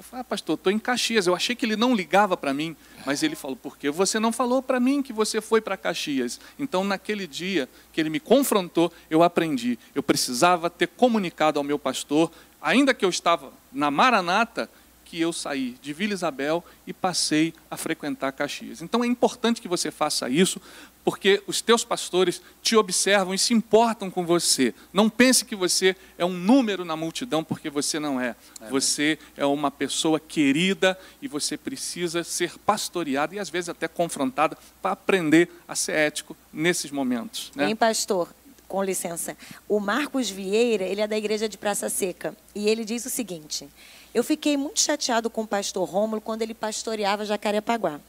Eu 0.00 0.04
falei, 0.04 0.22
ah, 0.22 0.24
pastor, 0.24 0.54
estou 0.54 0.72
em 0.72 0.78
Caxias. 0.78 1.26
Eu 1.26 1.34
achei 1.34 1.54
que 1.54 1.66
ele 1.66 1.76
não 1.76 1.94
ligava 1.94 2.34
para 2.34 2.54
mim, 2.54 2.74
mas 3.04 3.22
ele 3.22 3.36
falou, 3.36 3.54
por 3.54 3.76
que 3.76 3.90
você 3.90 4.18
não 4.18 4.32
falou 4.32 4.62
para 4.62 4.80
mim 4.80 5.02
que 5.02 5.12
você 5.12 5.42
foi 5.42 5.60
para 5.60 5.76
Caxias? 5.76 6.40
Então, 6.58 6.82
naquele 6.82 7.26
dia 7.26 7.68
que 7.92 8.00
ele 8.00 8.08
me 8.08 8.18
confrontou, 8.18 8.90
eu 9.10 9.22
aprendi. 9.22 9.78
Eu 9.94 10.02
precisava 10.02 10.70
ter 10.70 10.88
comunicado 10.88 11.58
ao 11.58 11.62
meu 11.62 11.78
pastor, 11.78 12.32
ainda 12.62 12.94
que 12.94 13.04
eu 13.04 13.10
estava 13.10 13.52
na 13.70 13.90
Maranata, 13.90 14.70
que 15.10 15.20
eu 15.20 15.32
saí 15.32 15.76
de 15.82 15.92
Vila 15.92 16.12
Isabel 16.12 16.64
e 16.86 16.92
passei 16.92 17.52
a 17.68 17.76
frequentar 17.76 18.30
Caxias. 18.30 18.80
Então 18.80 19.02
é 19.02 19.08
importante 19.08 19.60
que 19.60 19.66
você 19.66 19.90
faça 19.90 20.28
isso 20.28 20.60
porque 21.02 21.42
os 21.48 21.60
teus 21.60 21.82
pastores 21.82 22.40
te 22.62 22.76
observam 22.76 23.34
e 23.34 23.38
se 23.38 23.52
importam 23.52 24.08
com 24.08 24.24
você. 24.24 24.72
Não 24.92 25.10
pense 25.10 25.44
que 25.44 25.56
você 25.56 25.96
é 26.16 26.24
um 26.24 26.32
número 26.32 26.84
na 26.84 26.94
multidão, 26.94 27.42
porque 27.42 27.68
você 27.68 27.98
não 27.98 28.20
é. 28.20 28.36
Você 28.70 29.18
é 29.36 29.44
uma 29.44 29.70
pessoa 29.70 30.20
querida 30.20 30.96
e 31.20 31.26
você 31.26 31.56
precisa 31.56 32.22
ser 32.22 32.56
pastoreada 32.58 33.34
e 33.34 33.40
às 33.40 33.50
vezes 33.50 33.70
até 33.70 33.88
confrontada 33.88 34.56
para 34.80 34.92
aprender 34.92 35.50
a 35.66 35.74
ser 35.74 35.92
ético 35.92 36.36
nesses 36.52 36.92
momentos. 36.92 37.50
Né? 37.56 37.68
Hein, 37.68 37.74
pastor? 37.74 38.32
Com 38.68 38.84
licença. 38.84 39.36
O 39.68 39.80
Marcos 39.80 40.30
Vieira, 40.30 40.84
ele 40.84 41.00
é 41.00 41.08
da 41.08 41.18
igreja 41.18 41.48
de 41.48 41.58
Praça 41.58 41.88
Seca. 41.88 42.36
E 42.54 42.68
ele 42.68 42.84
diz 42.84 43.04
o 43.04 43.10
seguinte: 43.10 43.68
Eu 44.14 44.24
fiquei 44.24 44.56
muito 44.56 44.80
chateado 44.80 45.30
com 45.30 45.42
o 45.42 45.46
pastor 45.46 45.88
Rômulo 45.88 46.20
quando 46.20 46.42
ele 46.42 46.54
pastoreava 46.54 47.24
Jacarepaguá 47.24 48.00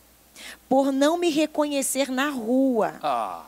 por 0.68 0.92
não 0.92 1.18
me 1.18 1.30
reconhecer 1.30 2.10
na 2.10 2.30
rua. 2.30 2.94
Ah, 3.02 3.44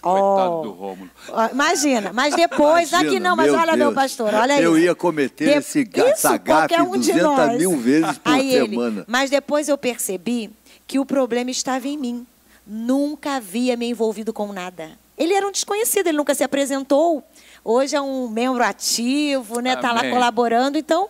coitado 0.00 0.52
oh. 0.52 0.62
do 0.62 0.70
Rômulo. 0.72 1.10
Imagina, 1.52 2.12
mas 2.12 2.34
depois, 2.34 2.90
Imagina, 2.90 3.10
aqui 3.10 3.20
não, 3.20 3.36
mas 3.36 3.52
olha, 3.52 3.66
Deus. 3.66 3.78
meu 3.78 3.92
pastor, 3.92 4.34
olha 4.34 4.54
aí. 4.54 4.62
Eu 4.62 4.78
ia 4.78 4.94
cometer 4.94 5.46
De- 5.46 5.58
esse 5.58 5.88
essa 5.94 6.36
gafe 6.36 6.80
um 6.80 6.92
de 6.92 7.12
200 7.12 7.22
nós. 7.22 7.58
mil 7.58 7.76
vezes 7.76 8.18
por 8.18 8.32
Aí 8.32 8.54
ele, 8.54 8.70
semana. 8.70 9.04
mas 9.06 9.30
depois 9.30 9.68
eu 9.68 9.76
percebi 9.76 10.50
que 10.86 10.98
o 10.98 11.04
problema 11.06 11.50
estava 11.50 11.86
em 11.88 11.96
mim. 11.96 12.26
Nunca 12.66 13.36
havia 13.36 13.76
me 13.76 13.88
envolvido 13.88 14.32
com 14.32 14.52
nada. 14.52 14.90
Ele 15.16 15.34
era 15.34 15.46
um 15.46 15.50
desconhecido, 15.50 16.06
ele 16.06 16.18
nunca 16.18 16.34
se 16.34 16.44
apresentou. 16.44 17.22
Hoje 17.64 17.96
é 17.96 18.00
um 18.00 18.28
membro 18.28 18.62
ativo, 18.62 19.60
né? 19.60 19.72
Está 19.72 19.90
lá 19.90 20.08
colaborando. 20.08 20.78
Então, 20.78 21.08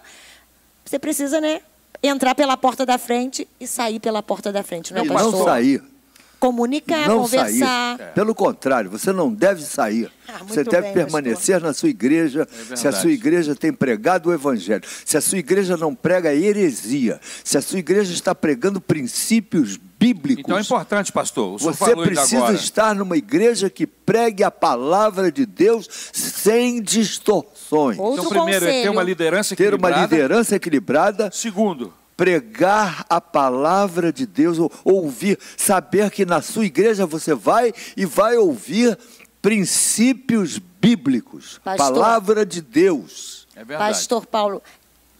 você 0.88 0.98
precisa, 0.98 1.40
né? 1.40 1.60
Entrar 2.02 2.34
pela 2.34 2.56
porta 2.56 2.86
da 2.86 2.96
frente 2.96 3.46
e 3.60 3.66
sair 3.66 4.00
pela 4.00 4.22
porta 4.22 4.52
da 4.52 4.62
frente, 4.62 4.94
não 4.94 5.02
é, 5.02 5.06
pastor? 5.06 5.32
não 5.32 5.44
sair. 5.44 5.82
Comunicar, 6.38 7.08
não 7.08 7.22
conversar. 7.22 7.98
sair. 7.98 8.12
Pelo 8.14 8.32
contrário, 8.32 8.88
você 8.88 9.12
não 9.12 9.34
deve 9.34 9.62
sair. 9.62 10.08
Ah, 10.28 10.38
você 10.44 10.62
deve 10.62 10.82
bem, 10.82 10.92
permanecer 10.94 11.60
na 11.60 11.74
sua 11.74 11.88
igreja. 11.88 12.46
se 12.76 12.86
a 12.86 12.92
sua 12.92 13.10
igreja 13.10 13.56
tem 13.56 13.72
pregado 13.72 14.30
o 14.30 14.32
evangelho. 14.32 14.84
Se 15.04 15.16
a 15.16 15.20
sua 15.20 15.38
igreja 15.38 15.76
não 15.76 15.96
prega 15.96 16.32
heresia. 16.32 17.20
Se 17.42 17.58
a 17.58 17.60
sua 17.60 17.80
igreja 17.80 18.12
está 18.12 18.36
pregando 18.36 18.80
princípios 18.80 19.76
bíblicos. 19.98 20.44
Então 20.44 20.56
é 20.56 20.60
importante, 20.60 21.10
pastor. 21.10 21.58
Você 21.58 21.96
precisa 21.96 22.38
agora. 22.38 22.54
estar 22.54 22.94
numa 22.94 23.16
igreja 23.16 23.68
que 23.68 23.84
pregue 23.84 24.44
a 24.44 24.50
palavra 24.50 25.32
de 25.32 25.44
Deus 25.44 25.88
sem 26.12 26.80
distorções. 27.68 27.98
Outro 27.98 28.20
Então, 28.26 28.30
primeiro, 28.30 28.64
é 28.64 28.68
ter 28.68 28.74
conselho. 28.76 28.92
uma 28.92 29.02
liderança 29.02 29.56
Ter 29.56 29.74
uma 29.74 29.88
equilibrada. 29.88 30.02
liderança 30.16 30.56
equilibrada. 30.56 31.30
Segundo, 31.32 31.92
pregar 32.16 33.04
a 33.08 33.20
palavra 33.20 34.12
de 34.12 34.26
Deus, 34.26 34.58
ou- 34.58 34.72
ouvir, 34.84 35.38
saber 35.56 36.10
que 36.10 36.24
na 36.26 36.42
sua 36.42 36.64
igreja 36.66 37.06
você 37.06 37.34
vai 37.34 37.72
e 37.96 38.04
vai 38.04 38.36
ouvir 38.36 38.98
princípios 39.40 40.58
bíblicos, 40.80 41.60
Pastor. 41.64 41.94
palavra 41.94 42.46
de 42.46 42.60
Deus. 42.60 43.46
é 43.56 43.64
verdade. 43.64 43.90
Pastor 43.92 44.24
Paulo, 44.26 44.62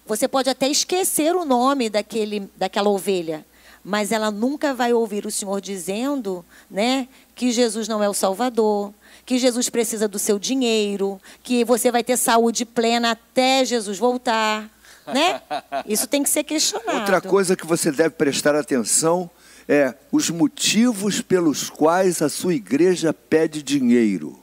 você 0.07 0.29
pode 0.29 0.49
até 0.49 0.69
esquecer 0.69 1.35
o 1.35 1.45
nome 1.45 1.91
daquele, 1.91 2.49
daquela 2.57 2.89
ovelha, 2.89 3.45
mas 3.85 4.13
ela 4.13 4.31
nunca 4.31 4.73
vai 4.73 4.93
ouvir 4.93 5.27
o 5.27 5.31
Senhor 5.31 5.61
dizendo, 5.61 6.45
né, 6.71 7.09
que 7.35 7.51
Jesus 7.51 7.89
não 7.89 8.03
é 8.03 8.09
o 8.09 8.15
Salvador, 8.15 8.93
que 9.29 9.39
Jesus 9.39 9.69
precisa 9.69 10.09
do 10.09 10.19
seu 10.19 10.39
dinheiro, 10.39 11.21
que 11.43 11.63
você 11.63 11.93
vai 11.93 12.03
ter 12.03 12.17
saúde 12.17 12.65
plena 12.65 13.11
até 13.11 13.63
Jesus 13.63 13.99
voltar, 13.99 14.71
né? 15.07 15.43
Isso 15.87 16.07
tem 16.07 16.23
que 16.23 16.31
ser 16.31 16.45
questionado. 16.45 17.01
Outra 17.01 17.21
coisa 17.21 17.55
que 17.55 17.67
você 17.67 17.93
deve 17.93 18.09
prestar 18.09 18.55
atenção 18.55 19.31
é 19.69 19.95
os 20.11 20.31
motivos 20.31 21.21
pelos 21.21 21.69
quais 21.69 22.23
a 22.23 22.31
sua 22.31 22.55
igreja 22.55 23.13
pede 23.13 23.63
dinheiro. 23.63 24.43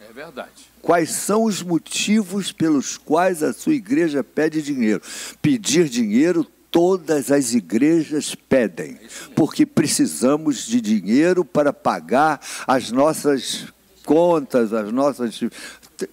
É 0.00 0.12
verdade. 0.12 0.50
Quais 0.82 1.10
são 1.10 1.44
os 1.44 1.62
motivos 1.62 2.50
pelos 2.50 2.96
quais 2.96 3.40
a 3.40 3.52
sua 3.52 3.74
igreja 3.74 4.24
pede 4.24 4.60
dinheiro? 4.62 5.00
Pedir 5.40 5.88
dinheiro 5.88 6.44
todas 6.72 7.30
as 7.30 7.54
igrejas 7.54 8.34
pedem, 8.34 8.98
porque 9.36 9.64
precisamos 9.64 10.66
de 10.66 10.80
dinheiro 10.80 11.44
para 11.44 11.72
pagar 11.72 12.40
as 12.66 12.90
nossas 12.90 13.72
contas, 14.04 14.72
as 14.72 14.92
nossas. 14.92 15.40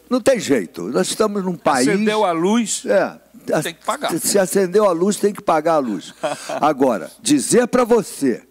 Não 0.09 0.21
tem 0.21 0.39
jeito. 0.39 0.83
Nós 0.89 1.07
estamos 1.07 1.43
num 1.43 1.55
país. 1.55 1.87
Acendeu 1.87 2.25
a 2.25 2.31
luz, 2.31 2.83
É. 2.85 3.19
Tem 3.61 3.73
que 3.73 3.83
pagar. 3.83 4.17
Se 4.19 4.37
acendeu 4.37 4.85
a 4.85 4.91
luz, 4.91 5.17
tem 5.17 5.33
que 5.33 5.41
pagar 5.41 5.73
a 5.73 5.79
luz. 5.79 6.13
Agora, 6.61 7.09
dizer 7.21 7.67
para 7.67 7.83
você 7.83 8.43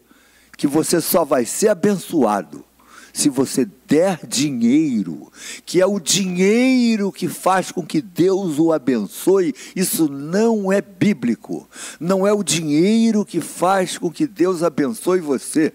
que 0.56 0.66
você 0.66 1.00
só 1.00 1.24
vai 1.24 1.44
ser 1.44 1.68
abençoado 1.68 2.64
se 3.12 3.28
você 3.28 3.68
der 3.86 4.20
dinheiro, 4.26 5.30
que 5.64 5.80
é 5.80 5.86
o 5.86 5.98
dinheiro 5.98 7.10
que 7.10 7.28
faz 7.28 7.72
com 7.72 7.84
que 7.84 8.00
Deus 8.00 8.58
o 8.58 8.72
abençoe, 8.72 9.54
isso 9.74 10.08
não 10.08 10.72
é 10.72 10.80
bíblico. 10.80 11.68
Não 11.98 12.26
é 12.26 12.32
o 12.32 12.42
dinheiro 12.42 13.24
que 13.24 13.40
faz 13.40 13.98
com 13.98 14.10
que 14.10 14.26
Deus 14.26 14.62
abençoe 14.62 15.20
você. 15.20 15.72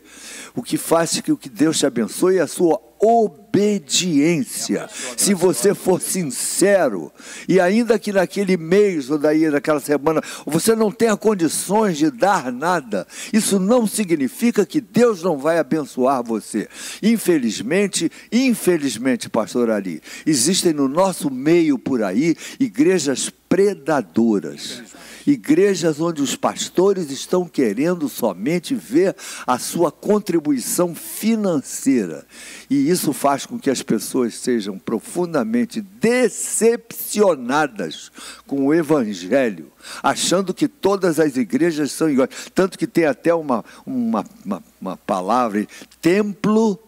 O 0.55 0.63
que 0.63 0.77
faz 0.77 1.21
com 1.21 1.35
que 1.35 1.49
Deus 1.49 1.77
te 1.77 1.85
abençoe 1.85 2.37
é 2.37 2.41
a 2.41 2.47
sua 2.47 2.79
obediência. 3.05 4.89
Se 5.15 5.35
você 5.35 5.75
for 5.75 6.01
sincero, 6.01 7.11
e 7.47 7.59
ainda 7.59 7.99
que 7.99 8.11
naquele 8.11 8.57
mês 8.57 9.09
ou 9.11 9.19
daí 9.19 9.47
naquela 9.49 9.79
semana 9.79 10.21
você 10.45 10.75
não 10.75 10.91
tenha 10.91 11.15
condições 11.15 11.97
de 11.97 12.09
dar 12.09 12.51
nada, 12.51 13.05
isso 13.31 13.59
não 13.59 13.85
significa 13.85 14.65
que 14.65 14.81
Deus 14.81 15.21
não 15.21 15.37
vai 15.37 15.59
abençoar 15.59 16.23
você. 16.23 16.67
Infelizmente, 17.03 18.11
infelizmente, 18.31 19.29
pastor 19.29 19.69
Ali, 19.69 20.01
existem 20.25 20.73
no 20.73 20.87
nosso 20.87 21.29
meio 21.29 21.77
por 21.77 22.01
aí 22.01 22.35
igrejas 22.59 23.29
predadoras. 23.47 24.83
Igrejas 25.25 25.99
onde 25.99 26.21
os 26.21 26.35
pastores 26.35 27.09
estão 27.09 27.47
querendo 27.47 28.07
somente 28.07 28.75
ver 28.75 29.15
a 29.47 29.57
sua 29.57 29.91
contribuição 29.91 30.93
financeira. 30.93 32.27
E 32.69 32.87
isso 32.89 33.13
faz 33.13 33.45
com 33.45 33.57
que 33.59 33.69
as 33.69 33.81
pessoas 33.81 34.35
sejam 34.35 34.77
profundamente 34.77 35.79
decepcionadas 35.81 38.11
com 38.45 38.67
o 38.67 38.73
Evangelho, 38.73 39.71
achando 40.03 40.53
que 40.53 40.67
todas 40.67 41.17
as 41.19 41.37
igrejas 41.37 41.91
são 41.91 42.09
iguais. 42.09 42.29
Tanto 42.53 42.77
que 42.77 42.85
tem 42.85 43.05
até 43.05 43.33
uma, 43.33 43.63
uma, 43.85 44.25
uma, 44.45 44.61
uma 44.79 44.97
palavra: 44.97 45.65
templo 46.01 46.84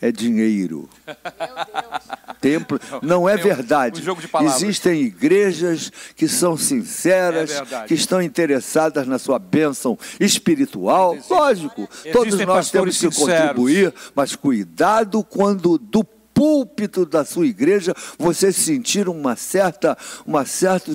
é 0.00 0.10
dinheiro. 0.10 0.88
Templo 2.40 2.80
não 3.02 3.28
é 3.28 3.36
verdade. 3.36 4.02
Existem 4.44 5.02
igrejas 5.02 5.92
que 6.16 6.26
são 6.26 6.56
sinceras, 6.56 7.50
É 7.50 7.84
que 7.86 7.94
estão 7.94 8.22
interessadas 8.22 9.06
na 9.06 9.18
sua 9.18 9.38
bênção 9.38 9.98
espiritual. 10.18 11.16
Lógico, 11.28 11.88
todos 12.12 12.28
Existem 12.28 12.46
nós 12.46 12.70
temos 12.70 12.98
que 12.98 13.10
sinceros. 13.10 13.48
contribuir, 13.48 13.94
mas 14.14 14.34
cuidado 14.34 15.22
quando 15.22 15.76
do 15.76 16.02
púlpito 16.32 17.04
da 17.04 17.22
sua 17.22 17.46
igreja 17.46 17.94
você 18.18 18.50
sentir 18.50 19.08
uma 19.08 19.36
certa, 19.36 19.96
uma 20.24 20.46
certo 20.46 20.94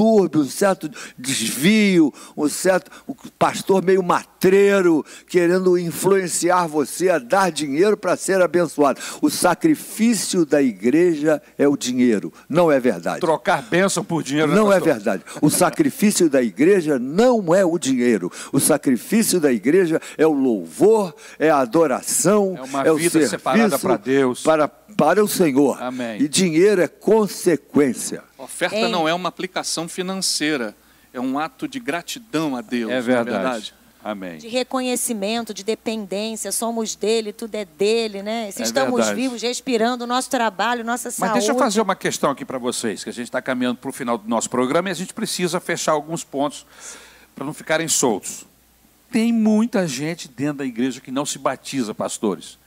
distúrbio, 0.00 0.42
um 0.42 0.48
certo 0.48 0.90
desvio, 1.18 2.12
um 2.36 2.48
certo 2.48 2.90
pastor 3.38 3.82
meio 3.82 4.02
matreiro 4.02 5.04
querendo 5.26 5.78
influenciar 5.78 6.66
você 6.66 7.08
a 7.08 7.18
dar 7.18 7.50
dinheiro 7.50 7.96
para 7.96 8.14
ser 8.16 8.40
abençoado. 8.42 9.00
O 9.22 9.30
sacrifício 9.30 10.44
da 10.44 10.60
igreja 10.62 11.40
é 11.56 11.66
o 11.66 11.76
dinheiro, 11.76 12.32
não 12.48 12.70
é 12.70 12.78
verdade. 12.78 13.20
trocar 13.20 13.62
bênção 13.62 14.04
por 14.04 14.22
dinheiro. 14.22 14.50
né, 14.50 14.56
Não 14.56 14.70
é 14.70 14.76
pastor? 14.76 14.94
verdade. 14.94 15.22
O 15.40 15.48
sacrifício 15.50 16.28
da 16.28 16.42
igreja 16.42 16.98
não 16.98 17.54
é 17.54 17.64
o 17.64 17.78
dinheiro. 17.78 18.30
O 18.52 18.60
sacrifício 18.60 19.40
da 19.40 19.50
igreja 19.50 20.00
é 20.18 20.26
o 20.26 20.32
louvor, 20.32 21.14
é 21.38 21.48
a 21.50 21.58
adoração, 21.58 22.54
É 22.58 22.62
uma 22.62 22.92
o 22.92 22.96
vida 22.96 23.10
serviço 23.10 23.30
separada 23.30 23.78
para 23.78 23.96
Deus. 23.96 24.42
Para, 24.42 24.68
para 24.68 25.24
o 25.24 25.28
Senhor. 25.28 25.82
Amém. 25.82 26.20
E 26.20 26.28
dinheiro 26.28 26.82
é 26.82 26.88
consequência. 26.88 28.22
Oferta 28.46 28.76
Ei. 28.76 28.88
não 28.88 29.08
é 29.08 29.12
uma 29.12 29.28
aplicação 29.28 29.88
financeira, 29.88 30.74
é 31.12 31.20
um 31.20 31.36
ato 31.36 31.66
de 31.66 31.80
gratidão 31.80 32.54
a 32.54 32.60
Deus. 32.60 32.92
É 32.92 32.96
não 32.96 33.02
verdade. 33.02 33.74
Amém. 34.04 34.38
De 34.38 34.46
reconhecimento, 34.46 35.52
de 35.52 35.64
dependência, 35.64 36.52
somos 36.52 36.94
dele, 36.94 37.32
tudo 37.32 37.56
é 37.56 37.64
dele, 37.64 38.22
né? 38.22 38.48
Se 38.52 38.62
É 38.62 38.64
estamos 38.64 38.94
verdade. 38.98 39.20
vivos, 39.20 39.42
respirando, 39.42 40.04
o 40.04 40.06
nosso 40.06 40.30
trabalho, 40.30 40.84
nossa 40.84 41.08
Mas 41.08 41.16
saúde. 41.16 41.32
deixa 41.32 41.50
eu 41.50 41.58
fazer 41.58 41.80
uma 41.80 41.96
questão 41.96 42.30
aqui 42.30 42.44
para 42.44 42.56
vocês, 42.56 43.02
que 43.02 43.10
a 43.10 43.12
gente 43.12 43.24
está 43.26 43.42
caminhando 43.42 43.78
para 43.78 43.90
o 43.90 43.92
final 43.92 44.16
do 44.16 44.28
nosso 44.28 44.48
programa 44.48 44.88
e 44.90 44.92
a 44.92 44.94
gente 44.94 45.12
precisa 45.12 45.58
fechar 45.58 45.90
alguns 45.90 46.22
pontos 46.22 46.64
para 47.34 47.44
não 47.44 47.52
ficarem 47.52 47.88
soltos. 47.88 48.44
Tem 49.10 49.32
muita 49.32 49.88
gente 49.88 50.28
dentro 50.28 50.58
da 50.58 50.64
igreja 50.64 51.00
que 51.00 51.10
não 51.10 51.26
se 51.26 51.36
batiza, 51.38 51.92
pastores. 51.92 52.58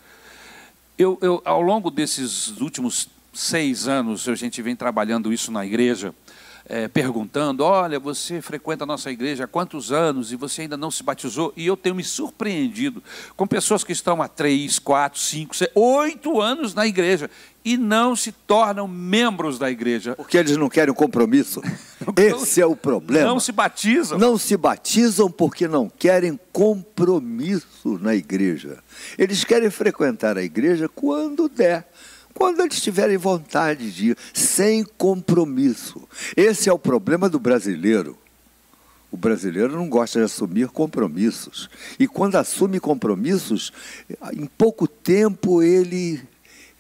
Eu, 0.97 1.17
eu, 1.21 1.41
ao 1.45 1.61
longo 1.61 1.89
desses 1.89 2.59
últimos 2.59 3.07
seis 3.33 3.87
anos, 3.87 4.27
a 4.27 4.35
gente 4.35 4.61
vem 4.61 4.75
trabalhando 4.75 5.31
isso 5.31 5.51
na 5.51 5.65
igreja. 5.65 6.13
é, 6.69 6.87
perguntando: 6.87 7.63
olha, 7.63 7.99
você 7.99 8.41
frequenta 8.41 8.83
a 8.83 8.87
nossa 8.87 9.09
igreja 9.11 9.45
há 9.45 9.47
quantos 9.47 9.91
anos 9.91 10.31
e 10.31 10.35
você 10.35 10.61
ainda 10.61 10.77
não 10.77 10.91
se 10.91 11.01
batizou? 11.01 11.51
E 11.57 11.65
eu 11.65 11.75
tenho 11.75 11.95
me 11.95 12.03
surpreendido 12.03 13.03
com 13.35 13.47
pessoas 13.47 13.83
que 13.83 13.91
estão 13.91 14.21
há 14.21 14.27
três, 14.27 14.77
quatro, 14.77 15.19
cinco, 15.19 15.55
seis, 15.55 15.71
oito 15.73 16.39
anos 16.39 16.75
na 16.75 16.85
igreja 16.85 17.29
e 17.65 17.75
não 17.75 18.15
se 18.15 18.31
tornam 18.31 18.87
membros 18.87 19.59
da 19.59 19.69
igreja. 19.69 20.15
Porque 20.15 20.37
eles 20.37 20.55
não 20.55 20.69
querem 20.69 20.93
compromisso. 20.93 21.61
Esse 22.15 22.61
é 22.61 22.65
o 22.65 22.75
problema. 22.75 23.27
Não 23.27 23.39
se 23.39 23.51
batizam. 23.51 24.17
Não 24.17 24.37
se 24.37 24.55
batizam 24.55 25.29
porque 25.29 25.67
não 25.67 25.89
querem 25.89 26.39
compromisso 26.53 27.97
na 27.99 28.15
igreja. 28.15 28.77
Eles 29.17 29.43
querem 29.43 29.69
frequentar 29.69 30.37
a 30.37 30.43
igreja 30.43 30.87
quando 30.87 31.49
der 31.49 31.88
quando 32.39 32.61
eles 32.61 32.81
tiverem 32.81 33.17
vontade 33.17 33.91
de 33.91 34.11
ir, 34.11 34.17
sem 34.33 34.85
compromisso. 34.97 36.07
Esse 36.37 36.69
é 36.69 36.73
o 36.73 36.79
problema 36.79 37.27
do 37.27 37.37
brasileiro. 37.37 38.17
O 39.11 39.17
brasileiro 39.17 39.75
não 39.75 39.89
gosta 39.89 40.19
de 40.19 40.25
assumir 40.25 40.69
compromissos. 40.69 41.69
E 41.99 42.07
quando 42.07 42.37
assume 42.37 42.79
compromissos, 42.79 43.73
em 44.31 44.45
pouco 44.45 44.87
tempo 44.87 45.61
ele 45.61 46.21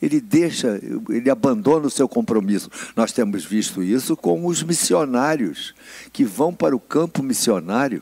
ele 0.01 0.21
deixa, 0.21 0.79
ele 1.09 1.29
abandona 1.29 1.87
o 1.87 1.89
seu 1.89 2.07
compromisso. 2.07 2.71
Nós 2.95 3.11
temos 3.11 3.43
visto 3.43 3.83
isso 3.83 4.15
com 4.15 4.45
os 4.45 4.63
missionários 4.63 5.75
que 6.13 6.23
vão 6.23 6.53
para 6.53 6.73
o 6.73 6.79
campo 6.79 7.21
missionário 7.21 8.01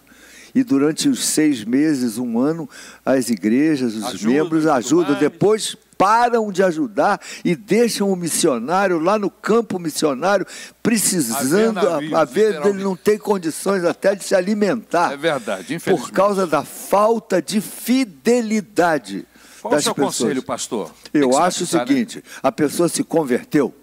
e 0.53 0.64
durante 0.64 1.10
os 1.10 1.26
seis 1.26 1.64
meses, 1.64 2.20
um 2.20 2.39
ano, 2.39 2.70
as 3.03 3.32
igrejas, 3.32 3.95
os 3.95 4.05
Ajuda, 4.05 4.34
membros 4.34 4.68
ajudam. 4.68 5.20
Depois 5.20 5.76
param 5.98 6.52
de 6.52 6.64
ajudar 6.64 7.20
e 7.43 7.56
deixam 7.56 8.12
o 8.12 8.16
missionário 8.16 9.00
lá 9.00 9.18
no 9.18 9.30
campo 9.30 9.80
missionário, 9.80 10.45
precisando, 10.84 11.80
a, 12.16 12.24
ver, 12.24 12.66
ele 12.66 12.84
não 12.84 12.95
tem 12.95 13.18
condições 13.18 13.84
até 13.84 14.16
de 14.16 14.24
se 14.24 14.36
alimentar. 14.36 15.14
É 15.14 15.18
verdade, 15.18 15.80
Por 15.80 16.12
causa 16.12 16.45
da 16.45 16.64
falta 16.64 17.41
de 17.41 17.60
fidelidade. 17.60 19.26
Qual 19.62 19.74
das 19.74 19.82
o 19.82 19.84
seu 19.86 19.95
pessoas. 19.95 20.18
conselho, 20.18 20.43
pastor? 20.43 20.91
Eu 21.14 21.38
acho 21.38 21.64
o 21.64 21.78
né? 21.78 21.86
seguinte: 21.86 22.18
né? 22.18 22.24
a 22.43 22.52
pessoa 22.52 22.88
se 22.88 23.04
converteu. 23.04 23.74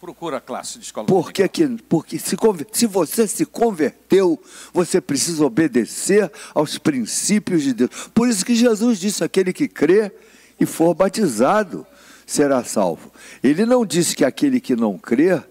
Procura 0.00 0.36
a 0.36 0.40
classe 0.40 0.78
de 0.78 0.84
escola 0.84 1.08
porque, 1.08 1.46
que, 1.48 1.66
porque 1.88 2.18
se, 2.20 2.36
se 2.72 2.86
você 2.86 3.26
se 3.26 3.44
converteu, 3.44 4.40
você 4.72 5.00
precisa 5.00 5.44
obedecer 5.44 6.30
aos 6.54 6.78
princípios 6.78 7.64
de 7.64 7.74
Deus. 7.74 7.90
Por 8.14 8.28
isso 8.28 8.44
que 8.44 8.54
Jesus 8.54 8.98
disse: 8.98 9.24
aquele 9.24 9.52
que 9.52 9.66
crê 9.66 10.12
e 10.58 10.66
for 10.66 10.94
batizado 10.94 11.86
será 12.26 12.62
salvo. 12.62 13.12
Ele 13.42 13.64
não 13.64 13.86
disse 13.86 14.14
que 14.14 14.24
aquele 14.24 14.60
que 14.60 14.76
não 14.76 14.98
crer 14.98 15.42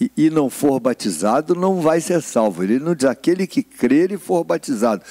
e, 0.00 0.10
e 0.16 0.30
não 0.30 0.50
for 0.50 0.78
batizado 0.80 1.54
não 1.54 1.80
vai 1.80 2.00
ser 2.00 2.20
salvo. 2.22 2.62
Ele 2.62 2.78
não 2.78 2.94
diz 2.94 3.08
aquele 3.08 3.46
que 3.46 3.62
crer 3.62 4.12
e 4.12 4.18
for 4.18 4.44
batizado. 4.44 5.02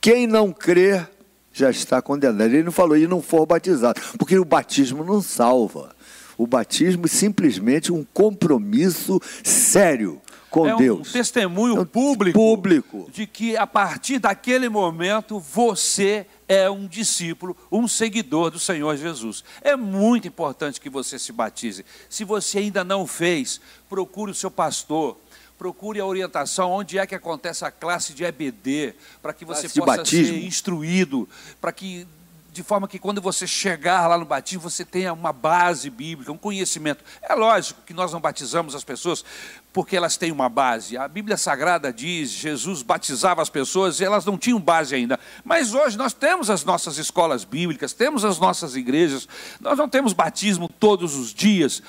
Quem 0.00 0.26
não 0.26 0.52
crer 0.52 1.08
já 1.52 1.70
está 1.70 2.00
condenado. 2.00 2.42
Ele 2.42 2.62
não 2.62 2.72
falou 2.72 2.96
e 2.96 3.06
não 3.06 3.22
for 3.22 3.46
batizado, 3.46 4.00
porque 4.18 4.38
o 4.38 4.44
batismo 4.44 5.04
não 5.04 5.20
salva. 5.20 5.94
O 6.36 6.46
batismo 6.46 7.06
é 7.06 7.08
simplesmente 7.08 7.92
um 7.92 8.04
compromisso 8.14 9.20
sério 9.44 10.20
com 10.48 10.68
é 10.68 10.76
Deus. 10.76 11.10
Um 11.10 11.12
testemunho 11.12 11.76
é 11.76 11.80
um 11.80 11.84
público, 11.84 12.38
público 12.38 13.10
de 13.12 13.26
que 13.26 13.56
a 13.56 13.66
partir 13.66 14.18
daquele 14.18 14.68
momento 14.68 15.38
você 15.38 16.26
é 16.50 16.68
um 16.68 16.88
discípulo, 16.88 17.56
um 17.70 17.86
seguidor 17.86 18.50
do 18.50 18.58
Senhor 18.58 18.96
Jesus. 18.96 19.44
É 19.62 19.76
muito 19.76 20.26
importante 20.26 20.80
que 20.80 20.90
você 20.90 21.16
se 21.16 21.30
batize. 21.30 21.86
Se 22.08 22.24
você 22.24 22.58
ainda 22.58 22.82
não 22.82 23.06
fez, 23.06 23.60
procure 23.88 24.32
o 24.32 24.34
seu 24.34 24.50
pastor. 24.50 25.16
Procure 25.56 26.00
a 26.00 26.04
orientação 26.04 26.72
onde 26.72 26.98
é 26.98 27.06
que 27.06 27.14
acontece 27.14 27.64
a 27.64 27.70
classe 27.70 28.12
de 28.14 28.24
EBD, 28.24 28.96
para 29.22 29.32
que 29.32 29.44
você 29.44 29.68
possa 29.68 29.98
batismo. 29.98 30.26
ser 30.26 30.44
instruído, 30.44 31.28
para 31.60 31.70
que 31.70 32.04
de 32.52 32.64
forma 32.64 32.88
que 32.88 32.98
quando 32.98 33.20
você 33.20 33.46
chegar 33.46 34.08
lá 34.08 34.18
no 34.18 34.24
batismo, 34.24 34.68
você 34.68 34.84
tenha 34.84 35.12
uma 35.12 35.32
base 35.32 35.88
bíblica, 35.88 36.32
um 36.32 36.38
conhecimento. 36.38 37.04
É 37.22 37.32
lógico 37.34 37.80
que 37.86 37.94
nós 37.94 38.12
não 38.12 38.20
batizamos 38.20 38.74
as 38.74 38.82
pessoas 38.82 39.24
porque 39.72 39.96
elas 39.96 40.16
têm 40.16 40.32
uma 40.32 40.48
base. 40.48 40.96
A 40.96 41.06
Bíblia 41.06 41.36
Sagrada 41.36 41.92
diz, 41.92 42.30
Jesus 42.30 42.82
batizava 42.82 43.40
as 43.40 43.48
pessoas 43.48 44.00
e 44.00 44.04
elas 44.04 44.24
não 44.24 44.36
tinham 44.36 44.60
base 44.60 44.94
ainda. 44.94 45.18
Mas 45.44 45.74
hoje 45.74 45.96
nós 45.96 46.12
temos 46.12 46.50
as 46.50 46.64
nossas 46.64 46.98
escolas 46.98 47.44
bíblicas, 47.44 47.92
temos 47.92 48.24
as 48.24 48.38
nossas 48.38 48.74
igrejas, 48.74 49.28
nós 49.60 49.78
não 49.78 49.88
temos 49.88 50.12
batismo 50.12 50.68
todos 50.68 51.14
os 51.14 51.32
dias. 51.32 51.82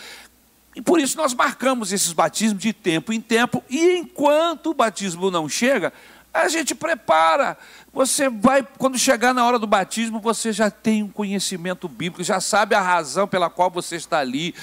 E 0.76 0.82
por 0.82 1.00
isso 1.00 1.18
nós 1.18 1.34
marcamos 1.34 1.92
esses 1.92 2.14
batismos 2.14 2.62
de 2.62 2.72
tempo 2.72 3.12
em 3.12 3.20
tempo, 3.20 3.64
e 3.70 3.98
enquanto 3.98 4.68
o 4.68 4.74
batismo 4.74 5.30
não 5.30 5.50
chega, 5.50 5.92
a 6.34 6.48
gente 6.48 6.74
prepara. 6.74 7.58
Você 7.94 8.30
vai, 8.30 8.66
quando 8.78 8.98
chegar 8.98 9.34
na 9.34 9.46
hora 9.46 9.60
do 9.60 9.68
batismo, 9.68 10.22
você 10.22 10.54
já 10.54 10.72
tem 10.72 11.04
um 11.04 11.10
conhecimento 11.10 11.90
bíblico, 11.90 12.24
já 12.24 12.40
sabe 12.40 12.74
a 12.74 12.80
razão 12.80 13.28
pela 13.28 13.50
qual 13.50 13.70
você 13.70 13.98
está 13.98 14.20
ali, 14.20 14.56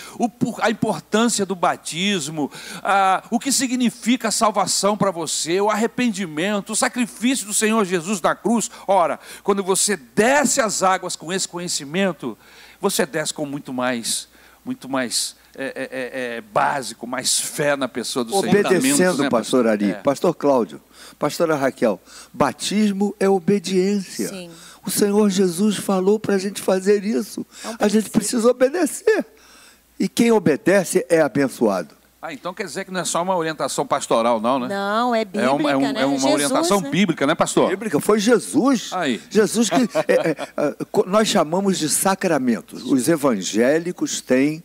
a 0.63 0.71
importância 0.71 1.45
do 1.45 1.55
batismo, 1.55 2.51
a, 2.83 3.23
o 3.31 3.39
que 3.39 3.53
significa 3.53 4.29
a 4.29 4.33
salvação 4.33 4.97
para 4.97 5.11
você, 5.11 5.61
o 5.61 5.69
arrependimento, 5.69 6.73
o 6.73 6.77
sacrifício 6.77 7.47
do 7.47 7.53
Senhor 7.53 7.85
Jesus 7.85 8.21
na 8.21 8.35
cruz. 8.35 8.71
Ora, 8.87 9.21
quando 9.43 9.63
você 9.63 9.97
desce 9.97 10.61
as 10.61 10.83
águas 10.83 11.17
com 11.17 11.31
esse 11.31 11.47
conhecimento, 11.47 12.37
você 12.81 13.05
desce 13.05 13.35
com 13.35 13.45
muito 13.45 13.75
mais, 13.75 14.27
muito 14.65 14.89
mais 14.89 15.37
é, 15.59 15.65
é, 15.65 15.89
é, 15.91 16.37
é 16.37 16.41
básico, 16.41 17.07
mais 17.07 17.41
fé 17.41 17.77
na 17.77 17.89
pessoa 17.89 18.25
do 18.25 18.31
Senhor. 18.31 18.49
Obedecendo, 18.49 19.25
né, 19.25 19.29
pastor 19.29 19.67
Ari, 19.67 19.91
é. 19.91 19.95
pastor 19.95 20.35
Cláudio, 20.35 20.81
pastora 21.19 21.57
Raquel, 21.57 22.01
batismo 22.33 23.15
é 23.19 23.29
obediência. 23.29 24.29
Sim. 24.29 24.51
O 24.87 24.91
Senhor 24.91 25.29
Jesus 25.29 25.77
falou 25.77 26.19
para 26.19 26.37
a 26.37 26.39
gente 26.39 26.63
fazer 26.63 27.05
isso. 27.05 27.45
A 27.79 27.89
gente 27.89 28.09
precisa 28.09 28.49
obedecer. 28.49 29.27
E 29.99 30.09
quem 30.09 30.31
obedece 30.31 31.05
é 31.09 31.21
abençoado. 31.21 31.99
Ah, 32.21 32.33
então 32.33 32.53
quer 32.53 32.65
dizer 32.65 32.85
que 32.85 32.91
não 32.91 33.01
é 33.01 33.05
só 33.05 33.23
uma 33.23 33.37
orientação 33.37 33.87
pastoral, 33.87 34.41
não, 34.41 34.59
né? 34.59 34.69
Não, 34.69 35.15
é 35.15 35.25
bíblica, 35.25 35.47
é 35.47 35.51
uma, 35.51 35.71
é 35.71 35.77
um, 35.77 35.81
né? 35.81 36.03
É 36.03 36.05
uma 36.05 36.17
Jesus, 36.17 36.33
orientação 36.33 36.81
né? 36.81 36.91
bíblica, 36.91 37.27
né, 37.27 37.35
pastor? 37.35 37.69
Bíblica, 37.69 38.01
foi 38.01 38.19
Jesus. 38.19 38.91
Aí. 38.93 39.21
Jesus 39.31 39.71
que 39.71 39.77
é, 40.09 40.31
é, 40.31 40.77
nós 41.07 41.29
chamamos 41.29 41.79
de 41.79 41.89
sacramentos. 41.89 42.83
Os 42.83 43.09
evangélicos 43.09 44.21
têm 44.21 44.65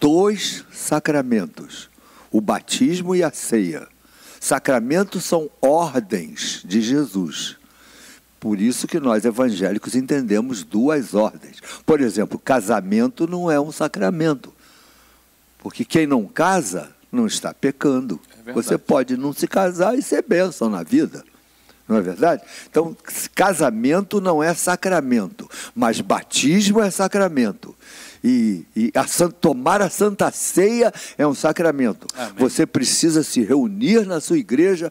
dois 0.00 0.64
sacramentos: 0.72 1.90
o 2.30 2.40
batismo 2.40 3.14
e 3.14 3.22
a 3.22 3.30
ceia. 3.30 3.86
Sacramentos 4.40 5.24
são 5.24 5.48
ordens 5.60 6.62
de 6.64 6.80
Jesus. 6.80 7.56
Por 8.40 8.60
isso 8.60 8.88
que 8.88 8.98
nós 8.98 9.24
evangélicos 9.24 9.94
entendemos 9.94 10.64
duas 10.64 11.14
ordens. 11.14 11.58
Por 11.86 12.00
exemplo, 12.00 12.40
casamento 12.40 13.28
não 13.28 13.48
é 13.48 13.60
um 13.60 13.70
sacramento. 13.70 14.52
Porque 15.58 15.84
quem 15.84 16.08
não 16.08 16.26
casa 16.26 16.90
não 17.12 17.24
está 17.24 17.54
pecando. 17.54 18.18
É 18.44 18.52
Você 18.52 18.76
pode 18.76 19.16
não 19.16 19.32
se 19.32 19.46
casar 19.46 19.96
e 19.96 20.02
ser 20.02 20.24
bênção 20.26 20.68
na 20.68 20.82
vida. 20.82 21.22
Não 21.86 21.98
é 21.98 22.00
verdade? 22.00 22.42
Então, 22.68 22.96
casamento 23.34 24.20
não 24.20 24.42
é 24.42 24.54
sacramento, 24.54 25.48
mas 25.74 26.00
batismo 26.00 26.80
é 26.80 26.90
sacramento 26.90 27.76
e, 28.22 28.64
e 28.76 28.92
a, 28.94 29.04
tomar 29.28 29.82
a 29.82 29.90
Santa 29.90 30.30
Ceia 30.30 30.92
é 31.18 31.26
um 31.26 31.34
sacramento. 31.34 32.06
Amém. 32.16 32.34
Você 32.38 32.64
precisa 32.64 33.22
se 33.22 33.42
reunir 33.42 34.06
na 34.06 34.20
sua 34.20 34.38
igreja, 34.38 34.90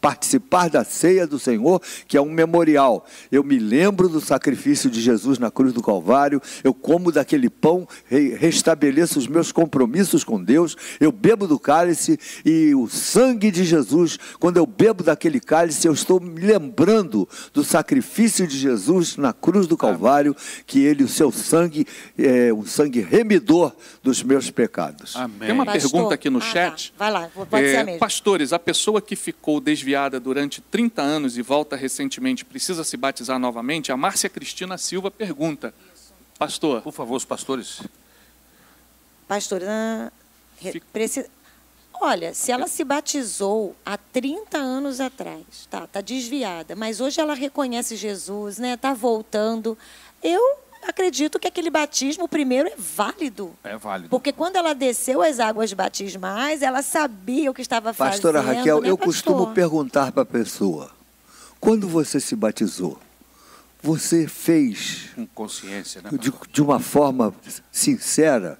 participar 0.00 0.70
da 0.70 0.84
ceia 0.84 1.26
do 1.26 1.38
Senhor, 1.38 1.82
que 2.06 2.16
é 2.16 2.20
um 2.20 2.30
memorial. 2.30 3.06
Eu 3.30 3.44
me 3.44 3.58
lembro 3.58 4.08
do 4.08 4.20
sacrifício 4.20 4.88
de 4.88 5.00
Jesus 5.00 5.38
na 5.38 5.50
cruz 5.50 5.72
do 5.72 5.82
Calvário, 5.82 6.40
eu 6.64 6.72
como 6.72 7.12
daquele 7.12 7.50
pão, 7.50 7.86
restabeleço 8.38 9.18
os 9.18 9.26
meus 9.26 9.52
compromissos 9.52 10.24
com 10.24 10.42
Deus, 10.42 10.76
eu 10.98 11.12
bebo 11.12 11.46
do 11.46 11.58
cálice 11.58 12.18
e 12.44 12.74
o 12.74 12.88
sangue 12.88 13.50
de 13.50 13.64
Jesus, 13.64 14.18
quando 14.38 14.56
eu 14.56 14.66
bebo 14.66 15.02
daquele 15.02 15.40
cálice, 15.40 15.86
eu 15.86 15.92
estou 15.92 16.20
me 16.20 16.40
lembrando 16.40 17.28
do 17.52 17.62
sacrifício 17.62 18.46
de 18.46 18.56
Jesus 18.56 19.16
na 19.16 19.32
cruz 19.32 19.66
do 19.66 19.76
Calvário, 19.76 20.34
que 20.66 20.80
ele, 20.80 21.04
o 21.04 21.08
seu 21.08 21.30
sangue. 21.30 21.86
É, 22.16 22.37
é 22.46 22.52
um 22.52 22.64
sangue 22.64 23.00
remidor 23.00 23.72
dos 24.02 24.22
meus 24.22 24.50
pecados. 24.50 25.16
Amém. 25.16 25.38
Tem 25.40 25.52
uma 25.52 25.64
Pastor. 25.64 25.90
pergunta 25.90 26.14
aqui 26.14 26.30
no 26.30 26.38
ah, 26.38 26.42
chat. 26.42 26.92
Tá. 26.92 27.04
Vai 27.04 27.12
lá, 27.12 27.30
pode 27.50 27.64
é, 27.64 27.76
ser 27.76 27.84
mesmo. 27.84 27.98
Pastores, 27.98 28.52
a 28.52 28.58
pessoa 28.58 29.00
que 29.00 29.16
ficou 29.16 29.60
desviada 29.60 30.20
durante 30.20 30.60
30 30.60 31.02
anos 31.02 31.36
e 31.36 31.42
volta 31.42 31.76
recentemente 31.76 32.44
precisa 32.44 32.84
se 32.84 32.96
batizar 32.96 33.38
novamente? 33.38 33.90
A 33.92 33.96
Márcia 33.96 34.28
Cristina 34.28 34.78
Silva 34.78 35.10
pergunta. 35.10 35.74
Pastor. 36.38 36.82
Por 36.82 36.92
favor, 36.92 37.16
os 37.16 37.24
pastores. 37.24 37.82
Pastor, 39.26 39.60
precisa... 40.92 41.28
Olha, 42.00 42.32
se 42.32 42.52
ela 42.52 42.68
se 42.68 42.84
batizou 42.84 43.74
há 43.84 43.96
30 43.96 44.56
anos 44.56 45.00
atrás, 45.00 45.66
tá, 45.68 45.86
tá 45.86 46.00
desviada, 46.00 46.76
mas 46.76 47.00
hoje 47.00 47.20
ela 47.20 47.34
reconhece 47.34 47.96
Jesus, 47.96 48.58
né? 48.58 48.76
Tá 48.76 48.94
voltando. 48.94 49.76
Eu 50.22 50.58
acredito 50.90 51.38
que 51.38 51.46
aquele 51.46 51.70
batismo, 51.70 52.24
o 52.24 52.28
primeiro, 52.28 52.68
é 52.68 52.74
válido. 52.76 53.54
É 53.62 53.76
válido. 53.76 54.08
Porque 54.08 54.32
quando 54.32 54.56
ela 54.56 54.74
desceu 54.74 55.22
as 55.22 55.38
águas 55.40 55.72
batismais, 55.72 56.62
ela 56.62 56.82
sabia 56.82 57.50
o 57.50 57.54
que 57.54 57.62
estava 57.62 57.92
Pastora 57.94 58.42
fazendo. 58.42 58.56
Raquel, 58.58 58.80
né, 58.80 58.90
eu 58.90 58.96
pastor? 58.96 59.14
costumo 59.14 59.54
perguntar 59.54 60.12
para 60.12 60.22
a 60.22 60.26
pessoa: 60.26 60.90
quando 61.60 61.88
você 61.88 62.20
se 62.20 62.34
batizou, 62.34 62.98
você 63.82 64.26
fez 64.26 65.10
Com 65.14 65.26
consciência, 65.28 66.02
né? 66.02 66.10
de, 66.12 66.32
de 66.50 66.62
uma 66.62 66.80
forma 66.80 67.34
sincera? 67.70 68.58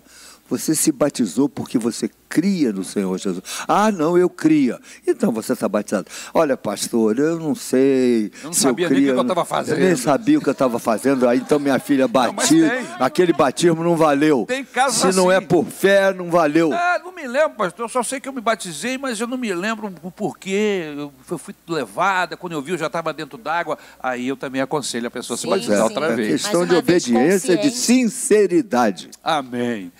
Você 0.50 0.74
se 0.74 0.90
batizou 0.90 1.48
porque 1.48 1.76
você 1.78 2.08
cria 2.28 2.72
no 2.72 2.84
Senhor 2.84 3.16
Jesus. 3.18 3.42
Ah, 3.66 3.90
não, 3.90 4.16
eu 4.18 4.28
cria. 4.28 4.78
Então 5.06 5.32
você 5.32 5.52
está 5.52 5.68
batizado. 5.68 6.06
Olha, 6.34 6.56
pastor, 6.56 7.18
eu 7.18 7.38
não 7.38 7.54
sei. 7.54 8.26
Eu 8.42 8.44
não 8.44 8.52
se 8.52 8.60
sabia 8.60 8.86
eu 8.86 8.90
nem 8.90 8.98
o 8.98 9.02
cria, 9.02 9.12
que 9.14 9.18
eu 9.18 9.22
estava 9.22 9.44
fazendo. 9.44 9.78
Eu 9.78 9.84
nem 9.86 9.96
sabia 9.96 10.38
o 10.38 10.42
que 10.42 10.48
eu 10.48 10.52
estava 10.52 10.78
fazendo. 10.78 11.28
Aí 11.28 11.38
então 11.38 11.58
minha 11.58 11.78
filha 11.78 12.06
batiu. 12.06 12.66
Aquele 12.98 13.32
batismo 13.32 13.82
não 13.82 13.96
valeu. 13.96 14.44
Tem 14.46 14.64
casos 14.64 15.00
Se 15.00 15.16
não 15.16 15.30
é 15.32 15.36
assim. 15.38 15.46
por 15.46 15.64
fé, 15.64 16.12
não 16.12 16.30
valeu. 16.30 16.72
Ah, 16.72 17.00
não 17.02 17.12
me 17.12 17.26
lembro, 17.26 17.50
pastor. 17.56 17.84
Eu 17.86 17.88
só 17.88 18.02
sei 18.02 18.20
que 18.20 18.28
eu 18.28 18.32
me 18.32 18.40
batizei, 18.40 18.98
mas 18.98 19.20
eu 19.20 19.26
não 19.26 19.36
me 19.38 19.52
lembro 19.54 19.92
o 20.02 20.10
porquê. 20.10 20.94
Eu 20.96 21.12
fui 21.38 21.54
levada, 21.68 22.36
quando 22.36 22.52
eu 22.52 22.62
vi, 22.62 22.72
eu 22.72 22.78
já 22.78 22.86
estava 22.86 23.12
dentro 23.12 23.38
d'água. 23.38 23.78
Aí 24.00 24.28
eu 24.28 24.36
também 24.36 24.60
aconselho 24.60 25.06
a 25.08 25.10
pessoa 25.10 25.34
a 25.36 25.38
se 25.38 25.46
batizar 25.46 25.76
sim. 25.78 25.82
outra 25.82 26.06
É 26.06 26.14
vez. 26.14 26.42
questão 26.42 26.60
Mais 26.60 26.70
de 26.70 26.76
obediência, 26.76 27.56
de 27.56 27.70
sinceridade. 27.70 29.10
Amém. 29.22 29.90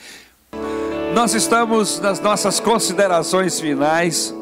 Nós 1.19 1.35
estamos 1.35 1.99
nas 1.99 2.21
nossas 2.21 2.61
considerações 2.61 3.59
finais, 3.59 4.33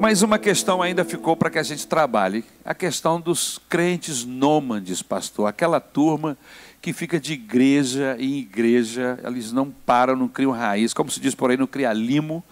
mas 0.00 0.22
uma 0.22 0.38
questão 0.38 0.80
ainda 0.80 1.04
ficou 1.04 1.36
para 1.36 1.50
que 1.50 1.58
a 1.58 1.62
gente 1.62 1.86
trabalhe: 1.86 2.42
a 2.64 2.74
questão 2.74 3.20
dos 3.20 3.60
crentes 3.68 4.24
nômades, 4.24 5.02
pastor. 5.02 5.46
Aquela 5.46 5.78
turma 5.78 6.38
que 6.80 6.94
fica 6.94 7.20
de 7.20 7.34
igreja 7.34 8.16
em 8.18 8.38
igreja, 8.38 9.20
eles 9.26 9.52
não 9.52 9.70
param, 9.70 10.16
não 10.16 10.26
criam 10.26 10.52
raiz, 10.52 10.94
como 10.94 11.10
se 11.10 11.20
diz 11.20 11.34
por 11.34 11.50
aí, 11.50 11.56
não 11.58 11.66
cria 11.66 11.92
limo. 11.92 12.42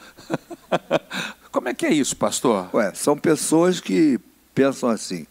como 1.50 1.66
é 1.66 1.72
que 1.72 1.86
é 1.86 1.90
isso, 1.94 2.14
pastor? 2.18 2.68
Ué, 2.74 2.92
são 2.94 3.16
pessoas 3.16 3.80
que 3.80 4.20
pensam 4.54 4.90
assim. 4.90 5.26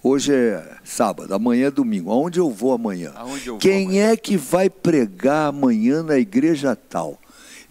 Hoje 0.00 0.32
é 0.32 0.76
sábado, 0.84 1.34
amanhã 1.34 1.66
é 1.66 1.70
domingo. 1.70 2.12
Aonde 2.12 2.38
eu 2.38 2.48
vou 2.48 2.74
amanhã? 2.74 3.12
Aonde 3.16 3.48
eu 3.48 3.54
vou 3.54 3.60
Quem 3.60 4.00
é 4.00 4.16
que 4.16 4.36
vai 4.36 4.70
pregar 4.70 5.48
amanhã 5.48 6.04
na 6.04 6.16
igreja 6.16 6.76
tal? 6.76 7.18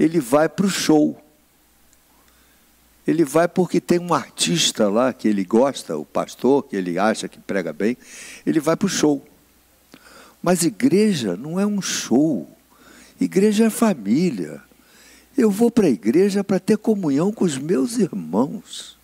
Ele 0.02 0.20
vai 0.20 0.50
para 0.50 0.66
o 0.66 0.70
show. 0.70 1.16
Ele 3.06 3.24
vai 3.24 3.48
porque 3.48 3.80
tem 3.80 4.00
um 4.00 4.16
artista 4.16 4.90
lá 4.90 5.14
que 5.14 5.28
ele 5.28 5.44
gosta, 5.44 5.96
o 5.96 6.04
pastor, 6.04 6.64
que 6.64 6.76
ele 6.76 6.98
acha 6.98 7.28
que 7.28 7.38
prega 7.38 7.72
bem. 7.72 7.96
Ele 8.44 8.60
vai 8.60 8.76
para 8.76 8.88
o 8.88 8.90
show. 8.90 9.24
Mas 10.42 10.64
igreja 10.64 11.38
não 11.38 11.60
é 11.60 11.68
um 11.68 11.80
show. 11.80 12.50
Igreja 13.20 13.66
é 13.66 13.70
família. 13.70 14.64
Eu 15.38 15.52
vou 15.52 15.70
para 15.70 15.86
a 15.86 15.92
igreja 15.92 16.44
para 16.44 16.60
ter 16.60 16.80
comunhão 16.80 17.32
com 17.32 17.46
os 17.46 17.60
meus 17.60 18.00
irmãos. 18.00 18.98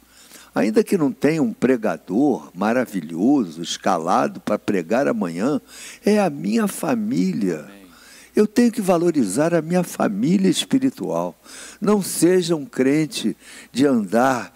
Ainda 0.56 0.84
que 0.84 0.98
não 0.98 1.12
tenha 1.12 1.44
um 1.44 1.54
pregador 1.54 2.50
maravilhoso, 2.56 3.62
escalado 3.62 4.40
para 4.40 4.58
pregar 4.58 5.08
amanhã, 5.08 5.62
é 6.04 6.20
a 6.20 6.28
minha 6.28 6.68
família. 6.68 7.77
Eu 8.38 8.46
tenho 8.46 8.72
que 8.72 8.82
valorizar 8.82 9.56
a 9.56 9.64
minha 9.64 9.82
família 9.82 10.48
espiritual. 10.48 11.36
Não 11.82 12.04
seja 12.04 12.56
um 12.56 12.68
crente 12.68 13.36
de 13.72 13.88
andar 13.88 14.54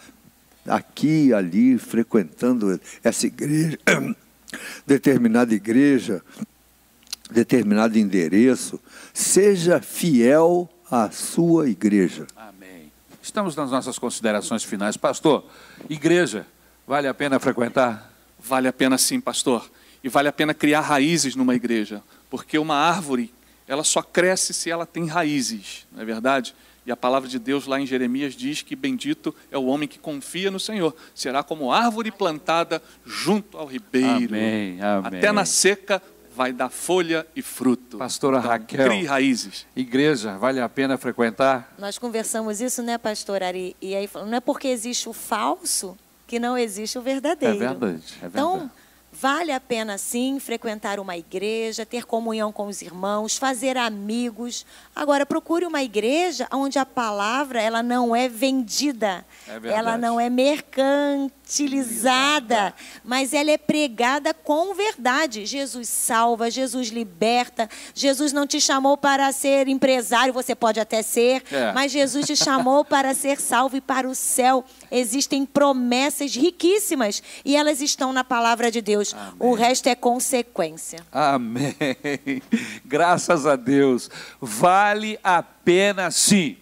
aqui 0.68 1.30
e 1.30 1.34
ali, 1.34 1.80
frequentando 1.80 2.80
essa 3.04 3.26
igreja, 3.26 3.80
determinada 4.86 5.56
igreja, 5.56 6.22
determinado 7.32 7.98
endereço. 7.98 8.80
Seja 9.12 9.82
fiel 9.82 10.70
à 10.92 11.10
sua 11.10 11.68
igreja. 11.68 12.28
Amém. 12.36 12.92
Estamos 13.20 13.56
nas 13.56 13.72
nossas 13.72 13.98
considerações 13.98 14.64
finais. 14.64 14.96
Pastor, 14.96 15.44
igreja, 15.90 16.46
vale 16.86 17.08
a 17.08 17.16
pena 17.16 17.40
frequentar? 17.40 18.14
Vale 18.38 18.68
a 18.68 18.74
pena 18.74 19.00
sim, 19.00 19.20
pastor. 19.20 19.68
E 20.04 20.08
vale 20.08 20.28
a 20.28 20.32
pena 20.32 20.54
criar 20.54 20.82
raízes 20.82 21.36
numa 21.36 21.56
igreja, 21.56 22.04
porque 22.30 22.60
uma 22.60 22.76
árvore, 22.76 23.34
ela 23.72 23.86
só 23.86 24.01
cresce 24.01 24.53
se 24.53 24.69
ela 24.69 24.86
tem 24.86 25.05
raízes, 25.07 25.88
não 25.93 26.01
é 26.01 26.05
verdade? 26.05 26.53
E 26.86 26.91
a 26.91 26.97
palavra 26.97 27.30
de 27.30 27.39
Deus 27.39 27.65
lá 27.67 27.80
em 27.80 27.86
Jeremias 27.86 28.34
diz 28.36 28.61
que 28.61 28.76
bendito 28.76 29.34
é 29.49 29.57
o 29.57 29.65
homem 29.67 29.88
que 29.88 29.97
confia 29.97 30.51
no 30.51 30.59
Senhor. 30.59 30.93
Será 31.15 31.41
como 31.41 31.72
árvore 31.72 32.11
plantada 32.11 32.82
junto 33.05 33.57
ao 33.57 33.65
ribeiro. 33.65 34.26
Amém, 34.36 34.82
amém. 34.82 35.19
Até 35.19 35.32
na 35.32 35.45
seca 35.45 36.03
vai 36.36 36.51
dar 36.51 36.69
folha 36.69 37.26
e 37.34 37.41
fruto. 37.41 37.97
Pastora 37.97 38.39
Então, 38.39 38.49
Raquel. 38.49 38.89
Crie 38.89 39.05
raízes. 39.05 39.65
Igreja, 39.74 40.38
vale 40.38 40.59
a 40.59 40.67
pena 40.67 40.97
frequentar? 40.97 41.74
Nós 41.78 41.97
conversamos 41.97 42.59
isso, 42.59 42.82
né, 42.82 42.97
pastor 42.97 43.41
Ari? 43.41 43.74
E 43.82 43.95
aí, 43.95 44.05
falou, 44.05 44.28
não 44.28 44.36
é 44.36 44.41
porque 44.41 44.67
existe 44.67 45.07
o 45.07 45.13
falso 45.13 45.97
que 46.28 46.39
não 46.39 46.57
existe 46.57 46.97
o 46.97 47.01
verdadeiro. 47.01 47.55
É 47.55 47.59
verdade, 47.59 48.03
é 48.17 48.28
verdade. 48.28 48.28
Então, 48.34 48.72
vale 49.22 49.51
a 49.51 49.59
pena 49.59 49.99
sim 49.99 50.39
frequentar 50.39 50.99
uma 50.99 51.15
igreja, 51.15 51.86
ter 51.86 52.07
comunhão 52.07 52.51
com 52.51 52.65
os 52.65 52.82
irmãos, 52.82 53.38
fazer 53.38 53.78
amigos. 53.78 54.65
Agora, 54.95 55.28
procure 55.28 55.63
uma 55.63 55.84
igreja 55.84 56.47
onde 56.51 56.80
a 56.80 56.86
palavra 56.88 57.61
ela 57.61 57.84
não 57.84 58.15
é 58.15 58.28
vendida, 58.28 59.24
É 59.47 59.69
ela 59.69 59.95
não 59.95 60.19
é 60.19 60.28
mercantilizada, 61.52 62.74
mas 63.04 63.34
ela 63.34 63.52
é 63.52 63.58
pregada 63.58 64.34
com 64.34 64.74
verdade. 64.74 65.45
Jesus 65.45 65.89
salva, 65.89 66.49
Jesus 66.49 66.89
liberta. 66.89 67.70
Jesus 67.93 68.32
não 68.34 68.47
te 68.47 68.60
chamou 68.62 68.97
para 68.97 69.32
ser 69.32 69.68
empresário, 69.68 70.34
você 70.34 70.56
pode 70.56 70.80
até 70.80 71.02
ser, 71.02 71.43
É. 71.52 71.72
mas 71.74 71.91
Jesus 71.91 72.26
te 72.26 72.36
chamou 72.36 72.86
para 72.86 73.14
ser 73.14 73.39
salvo 73.39 73.78
e 73.78 73.82
para 73.82 74.08
o 74.08 74.16
céu. 74.16 74.64
Existem 74.91 75.45
promessas 75.45 76.36
riquíssimas 76.36 77.22
e 77.43 77.56
elas 77.56 77.82
estão 77.82 78.14
na 78.14 78.24
palavra 78.24 78.72
de 78.72 78.82
Deus. 78.82 79.16
O 79.39 79.54
resto 79.54 79.88
é 79.88 79.95
consequência. 79.95 80.99
Amém. 81.12 81.76
Graças 82.86 83.45
a 83.45 83.56
Deus. 83.56 84.10
Vale 84.39 85.20
a 85.24 85.41
pena 85.43 86.10
sim. 86.12 86.58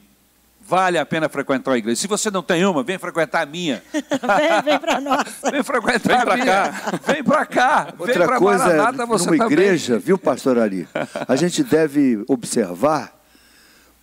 Vale 0.69 0.99
a 0.99 1.05
pena 1.05 1.27
frequentar 1.27 1.71
a 1.71 1.77
igreja. 1.79 1.99
Se 1.99 2.05
você 2.07 2.29
não 2.29 2.43
tem 2.43 2.63
uma, 2.63 2.83
vem 2.83 2.99
frequentar 2.99 3.41
a 3.41 3.45
minha. 3.47 3.81
vem 3.91 4.61
vem 4.63 4.79
para 4.79 5.01
nós. 5.01 5.25
Vem 5.51 5.63
frequentar 5.63 6.09
Vem 6.09 6.17
a 6.17 6.21
pra 6.25 6.35
minha. 6.35 6.45
cá. 6.45 6.99
Vem 7.11 7.23
para 7.23 7.45
cá. 7.47 7.83
vem 7.85 7.93
Outra 7.97 8.25
para 8.27 8.37
coisa 8.37 8.63
é, 8.65 8.77
Maranata, 8.77 9.05
você 9.07 9.25
numa 9.25 9.37
também. 9.37 9.51
igreja, 9.53 9.97
viu, 9.97 10.15
pastor 10.15 10.59
Ari? 10.59 10.87
A 11.27 11.35
gente 11.35 11.63
deve 11.63 12.23
observar 12.27 13.19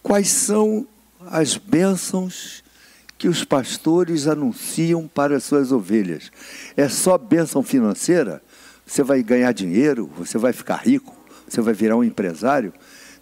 quais 0.03 0.27
são 0.29 0.85
as 1.31 1.57
bênçãos 1.57 2.65
que 3.17 3.29
os 3.29 3.45
pastores 3.45 4.27
anunciam 4.27 5.07
para 5.07 5.37
as 5.37 5.45
suas 5.45 5.71
ovelhas. 5.71 6.33
É 6.77 6.89
só 6.89 7.17
bênção 7.17 7.63
financeira? 7.63 8.43
Você 8.85 9.05
vai 9.05 9.23
ganhar 9.23 9.53
dinheiro? 9.53 10.11
Você 10.19 10.37
vai 10.37 10.53
ficar 10.53 10.77
rico? 10.79 11.15
Você 11.49 11.61
vai 11.61 11.75
virar 11.75 11.97
um 11.97 12.03
empresário? 12.03 12.75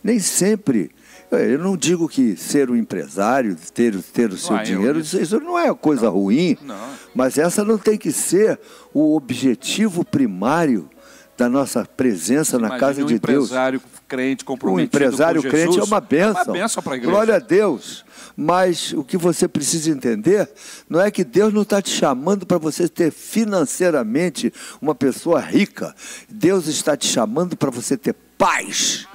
Nem 0.02 0.18
sempre. 0.18 0.90
Eu 1.30 1.58
não 1.58 1.76
digo 1.76 2.08
que 2.08 2.36
ser 2.36 2.70
um 2.70 2.76
empresário, 2.76 3.56
ter, 3.72 3.96
ter 4.00 4.30
o 4.30 4.38
seu 4.38 4.56
Ah, 4.56 4.62
dinheiro, 4.62 5.00
isso, 5.00 5.20
isso 5.20 5.40
não 5.40 5.58
é 5.58 5.72
coisa 5.74 6.08
ruim. 6.08 6.56
Não. 6.62 6.76
Mas 7.14 7.38
essa 7.38 7.64
não 7.64 7.76
tem 7.76 7.98
que 7.98 8.12
ser 8.12 8.58
o 8.92 9.16
objetivo 9.16 10.04
primário 10.04 10.88
da 11.36 11.48
nossa 11.48 11.84
presença 11.84 12.58
na 12.58 12.68
Imagine 12.68 12.80
casa 12.80 13.02
um 13.02 13.06
de 13.06 13.18
Deus. 13.18 13.46
empresário 13.46 13.82
crente 14.06 14.44
Um 14.44 14.46
comprometido 14.46 14.96
empresário 14.96 15.42
com 15.42 15.48
crente 15.48 15.78
é 15.78 15.82
uma 15.82 16.00
bênção. 16.00 16.44
Uma 16.44 16.52
bênção 16.52 16.82
para 16.82 16.92
a 16.92 16.96
igreja. 16.96 17.12
Glória 17.12 17.34
a 17.36 17.38
Deus. 17.38 18.04
Mas 18.36 18.92
o 18.92 19.02
que 19.04 19.16
você 19.16 19.48
precisa 19.48 19.90
entender 19.90 20.48
não 20.88 21.00
é 21.00 21.10
que 21.10 21.24
Deus 21.24 21.52
não 21.52 21.62
está 21.62 21.80
te 21.80 21.90
chamando 21.90 22.46
para 22.46 22.58
você 22.58 22.88
ter 22.88 23.10
financeiramente 23.10 24.52
uma 24.80 24.94
pessoa 24.94 25.40
rica. 25.40 25.94
Deus 26.28 26.66
está 26.66 26.96
te 26.96 27.06
chamando 27.06 27.56
para 27.56 27.70
você 27.70 27.96
ter 27.96 28.14
paz. 28.38 29.06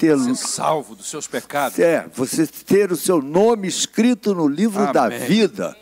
Ter 0.00 0.18
Ser 0.18 0.34
salvo 0.34 0.94
dos 0.96 1.08
seus 1.10 1.26
pecados. 1.26 1.78
é, 1.78 2.06
você 2.14 2.46
ter 2.46 2.90
o 2.90 2.96
seu 2.96 3.20
nome 3.20 3.68
escrito 3.68 4.34
no 4.34 4.48
livro 4.48 4.90
da 4.94 5.04
Amém. 5.04 5.18
vida 5.20 5.76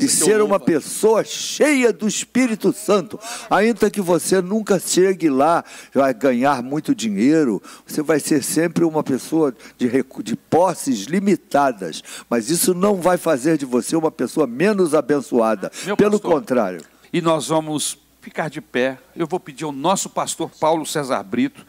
E 0.00 0.04
e 0.04 0.08
ser 0.08 0.40
uma 0.40 0.60
pessoa 0.60 1.24
cheia 1.24 1.92
do 1.92 2.06
Espírito 2.06 2.72
Santo. 2.72 3.18
Ainda 3.50 3.90
que 3.90 4.00
você 4.00 4.40
nunca 4.40 4.78
chegue 4.78 5.28
lá, 5.28 5.64
vai 5.92 6.14
ganhar 6.14 6.62
muito 6.62 6.94
dinheiro, 6.94 7.60
você 7.84 8.02
vai 8.02 8.20
ser 8.20 8.44
sempre 8.44 8.84
uma 8.84 9.02
pessoa 9.02 9.52
de, 9.76 9.90
de 10.22 10.36
posses 10.36 11.06
limitadas. 11.06 12.04
Mas 12.30 12.50
isso 12.50 12.72
não 12.72 13.00
vai 13.02 13.16
fazer 13.18 13.58
de 13.58 13.66
você 13.66 13.96
uma 13.96 14.12
pessoa 14.12 14.46
menos 14.46 14.94
abençoada. 14.94 15.72
Meu 15.84 15.96
Pelo 15.96 16.20
pastor. 16.20 16.30
contrário. 16.30 16.82
E 17.12 17.20
nós 17.20 17.48
vamos 17.48 17.98
ficar 18.20 18.48
de 18.48 18.60
pé. 18.60 18.98
Eu 19.16 19.26
vou 19.26 19.38
pedir 19.40 19.64
ao 19.64 19.72
nosso 19.72 20.08
pastor 20.10 20.50
Paulo 20.60 20.84
César 20.86 21.22
Brito 21.22 21.64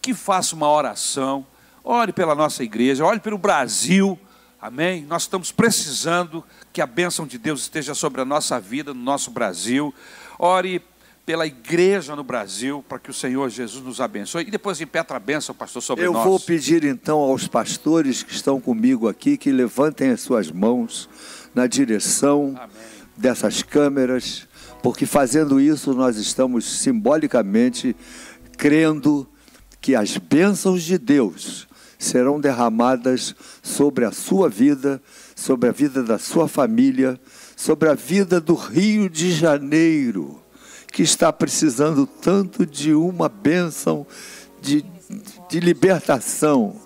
que 0.00 0.14
faça 0.14 0.54
uma 0.54 0.70
oração. 0.70 1.46
Ore 1.84 2.12
pela 2.12 2.34
nossa 2.34 2.62
igreja, 2.62 3.04
ore 3.04 3.20
pelo 3.20 3.38
Brasil. 3.38 4.18
Amém? 4.60 5.04
Nós 5.04 5.22
estamos 5.22 5.52
precisando 5.52 6.44
que 6.72 6.80
a 6.80 6.86
bênção 6.86 7.26
de 7.26 7.38
Deus 7.38 7.60
esteja 7.60 7.94
sobre 7.94 8.20
a 8.20 8.24
nossa 8.24 8.58
vida, 8.60 8.92
no 8.92 9.00
nosso 9.00 9.30
Brasil. 9.30 9.94
Ore 10.38 10.82
pela 11.28 11.46
igreja 11.46 12.16
no 12.16 12.24
Brasil, 12.24 12.82
para 12.88 12.98
que 12.98 13.10
o 13.10 13.14
Senhor 13.14 13.50
Jesus 13.50 13.84
nos 13.84 14.00
abençoe. 14.00 14.44
E 14.48 14.50
depois 14.50 14.80
impetra 14.80 15.18
a 15.18 15.20
bênção, 15.20 15.54
pastor, 15.54 15.82
sobre 15.82 16.06
Eu 16.06 16.14
nós. 16.14 16.24
vou 16.24 16.40
pedir 16.40 16.84
então 16.84 17.18
aos 17.18 17.46
pastores 17.46 18.22
que 18.22 18.32
estão 18.32 18.58
comigo 18.58 19.06
aqui 19.06 19.36
que 19.36 19.52
levantem 19.52 20.10
as 20.10 20.22
suas 20.22 20.50
mãos 20.50 21.06
na 21.54 21.66
direção 21.66 22.58
dessas 23.14 23.62
câmeras, 23.62 24.48
porque 24.82 25.04
fazendo 25.04 25.60
isso 25.60 25.92
nós 25.92 26.16
estamos 26.16 26.64
simbolicamente 26.64 27.94
crendo 28.56 29.28
que 29.88 29.96
as 29.96 30.18
bênçãos 30.18 30.82
de 30.82 30.98
Deus 30.98 31.66
serão 31.98 32.38
derramadas 32.38 33.34
sobre 33.62 34.04
a 34.04 34.12
sua 34.12 34.46
vida, 34.46 35.00
sobre 35.34 35.66
a 35.66 35.72
vida 35.72 36.02
da 36.02 36.18
sua 36.18 36.46
família, 36.46 37.18
sobre 37.56 37.88
a 37.88 37.94
vida 37.94 38.38
do 38.38 38.52
Rio 38.52 39.08
de 39.08 39.32
Janeiro, 39.32 40.42
que 40.92 41.02
está 41.02 41.32
precisando 41.32 42.06
tanto 42.06 42.66
de 42.66 42.92
uma 42.92 43.30
bênção 43.30 44.06
de, 44.60 44.84
de 45.48 45.58
libertação, 45.58 46.76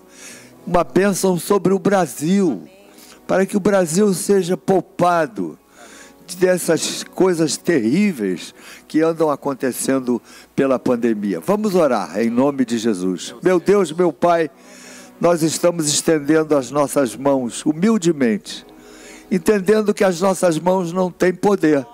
uma 0.65 0.85
bênção 0.85 1.37
sobre 1.37 1.73
o 1.73 1.79
Brasil, 1.79 2.69
para 3.27 3.45
que 3.45 3.57
o 3.57 3.59
Brasil 3.59 4.13
seja 4.13 4.55
poupado 4.55 5.59
dessas 6.35 7.03
coisas 7.03 7.57
terríveis 7.57 8.53
que 8.87 9.01
andam 9.01 9.29
acontecendo 9.29 10.21
pela 10.55 10.77
pandemia. 10.79 11.39
Vamos 11.39 11.75
orar 11.75 12.19
em 12.19 12.29
nome 12.29 12.65
de 12.65 12.77
Jesus. 12.77 13.35
Meu 13.43 13.59
Deus, 13.59 13.91
meu 13.91 14.11
Pai, 14.11 14.49
nós 15.19 15.41
estamos 15.41 15.87
estendendo 15.87 16.55
as 16.55 16.71
nossas 16.71 17.15
mãos 17.15 17.65
humildemente, 17.65 18.65
entendendo 19.31 19.93
que 19.93 20.03
as 20.03 20.19
nossas 20.19 20.59
mãos 20.59 20.91
não 20.91 21.11
têm 21.11 21.33
poder. 21.33 21.85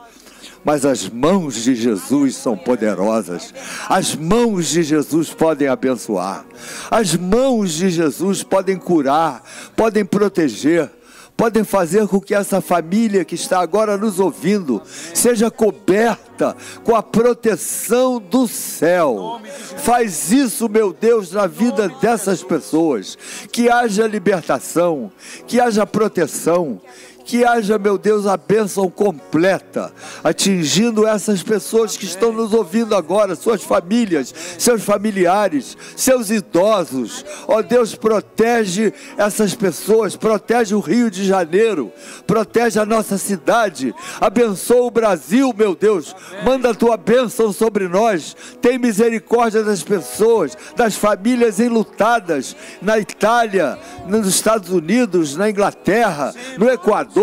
Mas 0.64 0.86
as 0.86 1.07
mãos 1.07 1.56
de 1.64 1.74
Jesus 1.74 2.36
são 2.36 2.57
poderosas. 2.57 3.53
As 3.88 4.14
mãos 4.14 4.68
de 4.68 4.84
Jesus 4.84 5.34
podem 5.34 5.70
abençoar. 5.70 6.45
As 6.91 7.16
mãos 7.16 7.72
de 7.74 7.90
Jesus 7.90 8.44
podem 8.44 8.78
curar, 8.78 9.41
podem 9.76 10.03
proteger 10.03 10.91
podem 11.40 11.64
fazer 11.64 12.06
com 12.06 12.20
que 12.20 12.36
essa 12.36 12.60
família 12.60 13.24
que 13.24 13.34
está 13.34 13.61
agora 13.61 13.95
nos 13.95 14.20
ouvindo 14.20 14.82
seja 14.86 15.49
coberta 15.49 16.53
com 16.84 16.94
a 16.94 17.02
proteção 17.02 18.20
do 18.20 18.45
céu. 18.45 19.40
Faz 19.78 20.34
isso, 20.34 20.68
meu 20.68 20.91
Deus, 20.91 21.32
na 21.32 21.48
vida 21.48 21.88
dessas 22.02 22.44
pessoas. 22.44 23.18
Que 23.53 23.70
haja 23.70 24.06
libertação, 24.06 25.10
que 25.48 25.61
haja 25.61 25.88
proteção, 25.88 26.82
que 27.30 27.46
haja, 27.46 27.78
meu 27.78 27.96
Deus, 27.96 28.26
a 28.26 28.36
bênção 28.36 28.90
completa, 28.90 29.94
atingindo 30.24 31.06
essas 31.06 31.44
pessoas 31.44 31.96
que 31.96 32.06
estão 32.06 32.32
nos 32.32 32.56
ouvindo 32.56 32.96
agora, 32.96 33.36
suas 33.36 33.62
famílias, 33.62 34.34
seus 34.58 34.82
familiares, 34.84 35.78
seus 35.96 36.32
idosos. 36.32 37.24
Ó 37.48 37.62
Deus, 37.62 37.94
protege 37.94 38.92
essas 39.16 39.54
pessoas, 39.54 40.16
protege 40.16 40.74
o 40.74 40.80
Rio 40.80 41.12
de 41.12 41.24
Janeiro, 41.24 41.94
protege 42.26 42.80
a 42.80 42.86
nossa 42.86 43.16
cidade, 43.20 43.94
abençoa 44.20 44.88
o 44.88 44.92
Brasil, 44.92 45.54
meu 45.56 45.76
Deus. 45.76 46.16
Manda 46.44 46.72
a 46.72 46.76
tua 46.76 46.98
bênção 46.98 47.54
sobre 47.54 47.88
nós. 47.88 48.36
Tem 48.60 48.80
misericórdia 48.80 49.64
das 49.64 49.84
pessoas, 49.84 50.58
das 50.76 50.96
famílias 50.96 51.60
enlutadas 51.60 52.56
na 52.82 52.98
Itália, 52.98 53.78
nos 54.08 54.26
Estados 54.26 54.72
Unidos, 54.72 55.36
na 55.36 55.48
Inglaterra, 55.48 56.34
no 56.58 56.68
Equador 56.68 57.19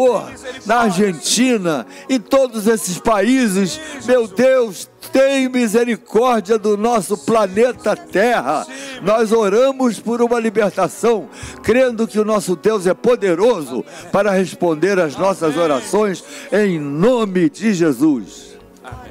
na 0.64 0.82
Argentina, 0.82 1.86
em 2.08 2.18
todos 2.18 2.66
esses 2.66 2.98
países, 2.98 3.80
meu 4.04 4.26
Deus, 4.26 4.88
tem 5.12 5.48
misericórdia 5.48 6.58
do 6.58 6.76
nosso 6.76 7.16
planeta 7.16 7.96
Terra. 7.96 8.66
Nós 9.02 9.32
oramos 9.32 9.98
por 9.98 10.20
uma 10.20 10.38
libertação, 10.38 11.28
crendo 11.62 12.06
que 12.06 12.18
o 12.18 12.24
nosso 12.24 12.56
Deus 12.56 12.86
é 12.86 12.94
poderoso 12.94 13.84
para 14.12 14.30
responder 14.30 14.98
às 14.98 15.16
nossas 15.16 15.56
orações, 15.56 16.24
em 16.52 16.78
nome 16.78 17.48
de 17.48 17.72
Jesus. 17.72 18.56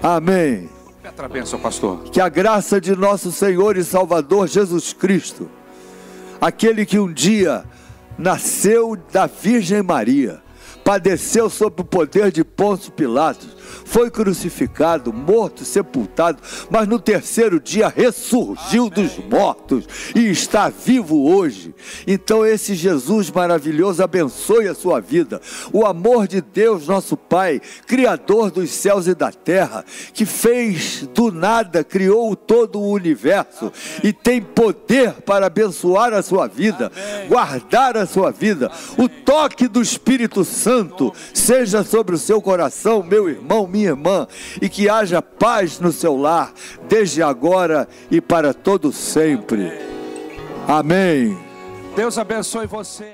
Amém. 0.01 0.69
Petra 1.01 1.25
a 1.25 1.29
bênção, 1.29 1.59
pastor. 1.59 2.03
Que 2.03 2.19
a 2.19 2.29
graça 2.29 2.79
de 2.81 2.95
nosso 2.95 3.31
Senhor 3.31 3.77
e 3.77 3.83
Salvador 3.83 4.47
Jesus 4.47 4.91
Cristo, 4.91 5.49
aquele 6.41 6.85
que 6.85 6.99
um 6.99 7.11
dia 7.11 7.63
nasceu 8.17 8.97
da 9.11 9.27
Virgem 9.27 9.81
Maria, 9.81 10.44
padeceu 10.85 11.49
sob 11.49 11.81
o 11.81 11.83
poder 11.83 12.31
de 12.31 12.43
Pôncio 12.43 12.91
Pilatos, 12.91 13.54
foi 13.85 14.09
crucificado, 14.09 15.13
morto, 15.13 15.63
sepultado, 15.63 16.41
mas 16.69 16.87
no 16.87 16.99
terceiro 16.99 17.59
dia 17.59 17.87
ressurgiu 17.87 18.89
dos 18.89 19.17
mortos 19.17 19.85
e 20.13 20.29
está 20.29 20.67
vivo 20.67 21.29
hoje. 21.31 21.73
Então, 22.05 22.45
esse 22.45 22.75
Jesus 22.75 23.31
maravilhoso 23.31 24.03
abençoe 24.03 24.67
a 24.67 24.75
sua 24.75 24.99
vida. 24.99 25.39
O 25.71 25.85
amor 25.85 26.27
de 26.27 26.41
Deus, 26.41 26.87
nosso 26.87 27.15
Pai, 27.15 27.61
Criador 27.85 28.51
dos 28.51 28.71
céus 28.71 29.07
e 29.07 29.13
da 29.13 29.31
terra, 29.31 29.85
que 30.13 30.25
fez 30.25 31.07
do 31.13 31.31
nada, 31.31 31.83
criou 31.83 32.35
todo 32.35 32.79
o 32.79 32.91
universo 32.91 33.71
e 34.03 34.11
tem 34.11 34.41
poder 34.41 35.13
para 35.21 35.45
abençoar 35.45 36.11
a 36.13 36.23
sua 36.23 36.47
vida, 36.47 36.91
guardar 37.27 37.95
a 37.95 38.05
sua 38.05 38.31
vida. 38.31 38.71
O 38.97 39.07
toque 39.07 39.67
do 39.67 39.81
Espírito 39.81 40.43
Santo 40.43 41.13
seja 41.33 41.83
sobre 41.83 42.15
o 42.15 42.19
seu 42.19 42.41
coração, 42.41 43.03
meu 43.03 43.29
irmão, 43.29 43.67
minha 43.75 43.89
irmã, 43.89 44.25
e 44.61 44.69
que 44.69 44.87
haja 44.87 45.21
paz 45.21 45.79
no 45.79 45.91
seu 45.91 46.15
lar, 46.15 46.53
desde 46.87 47.21
agora 47.21 47.87
e 48.09 48.21
para 48.21 48.53
todo 48.53 48.93
sempre. 48.93 49.71
Amém. 50.65 51.37
Deus 51.95 52.17
abençoe 52.17 52.65
você. 52.65 53.13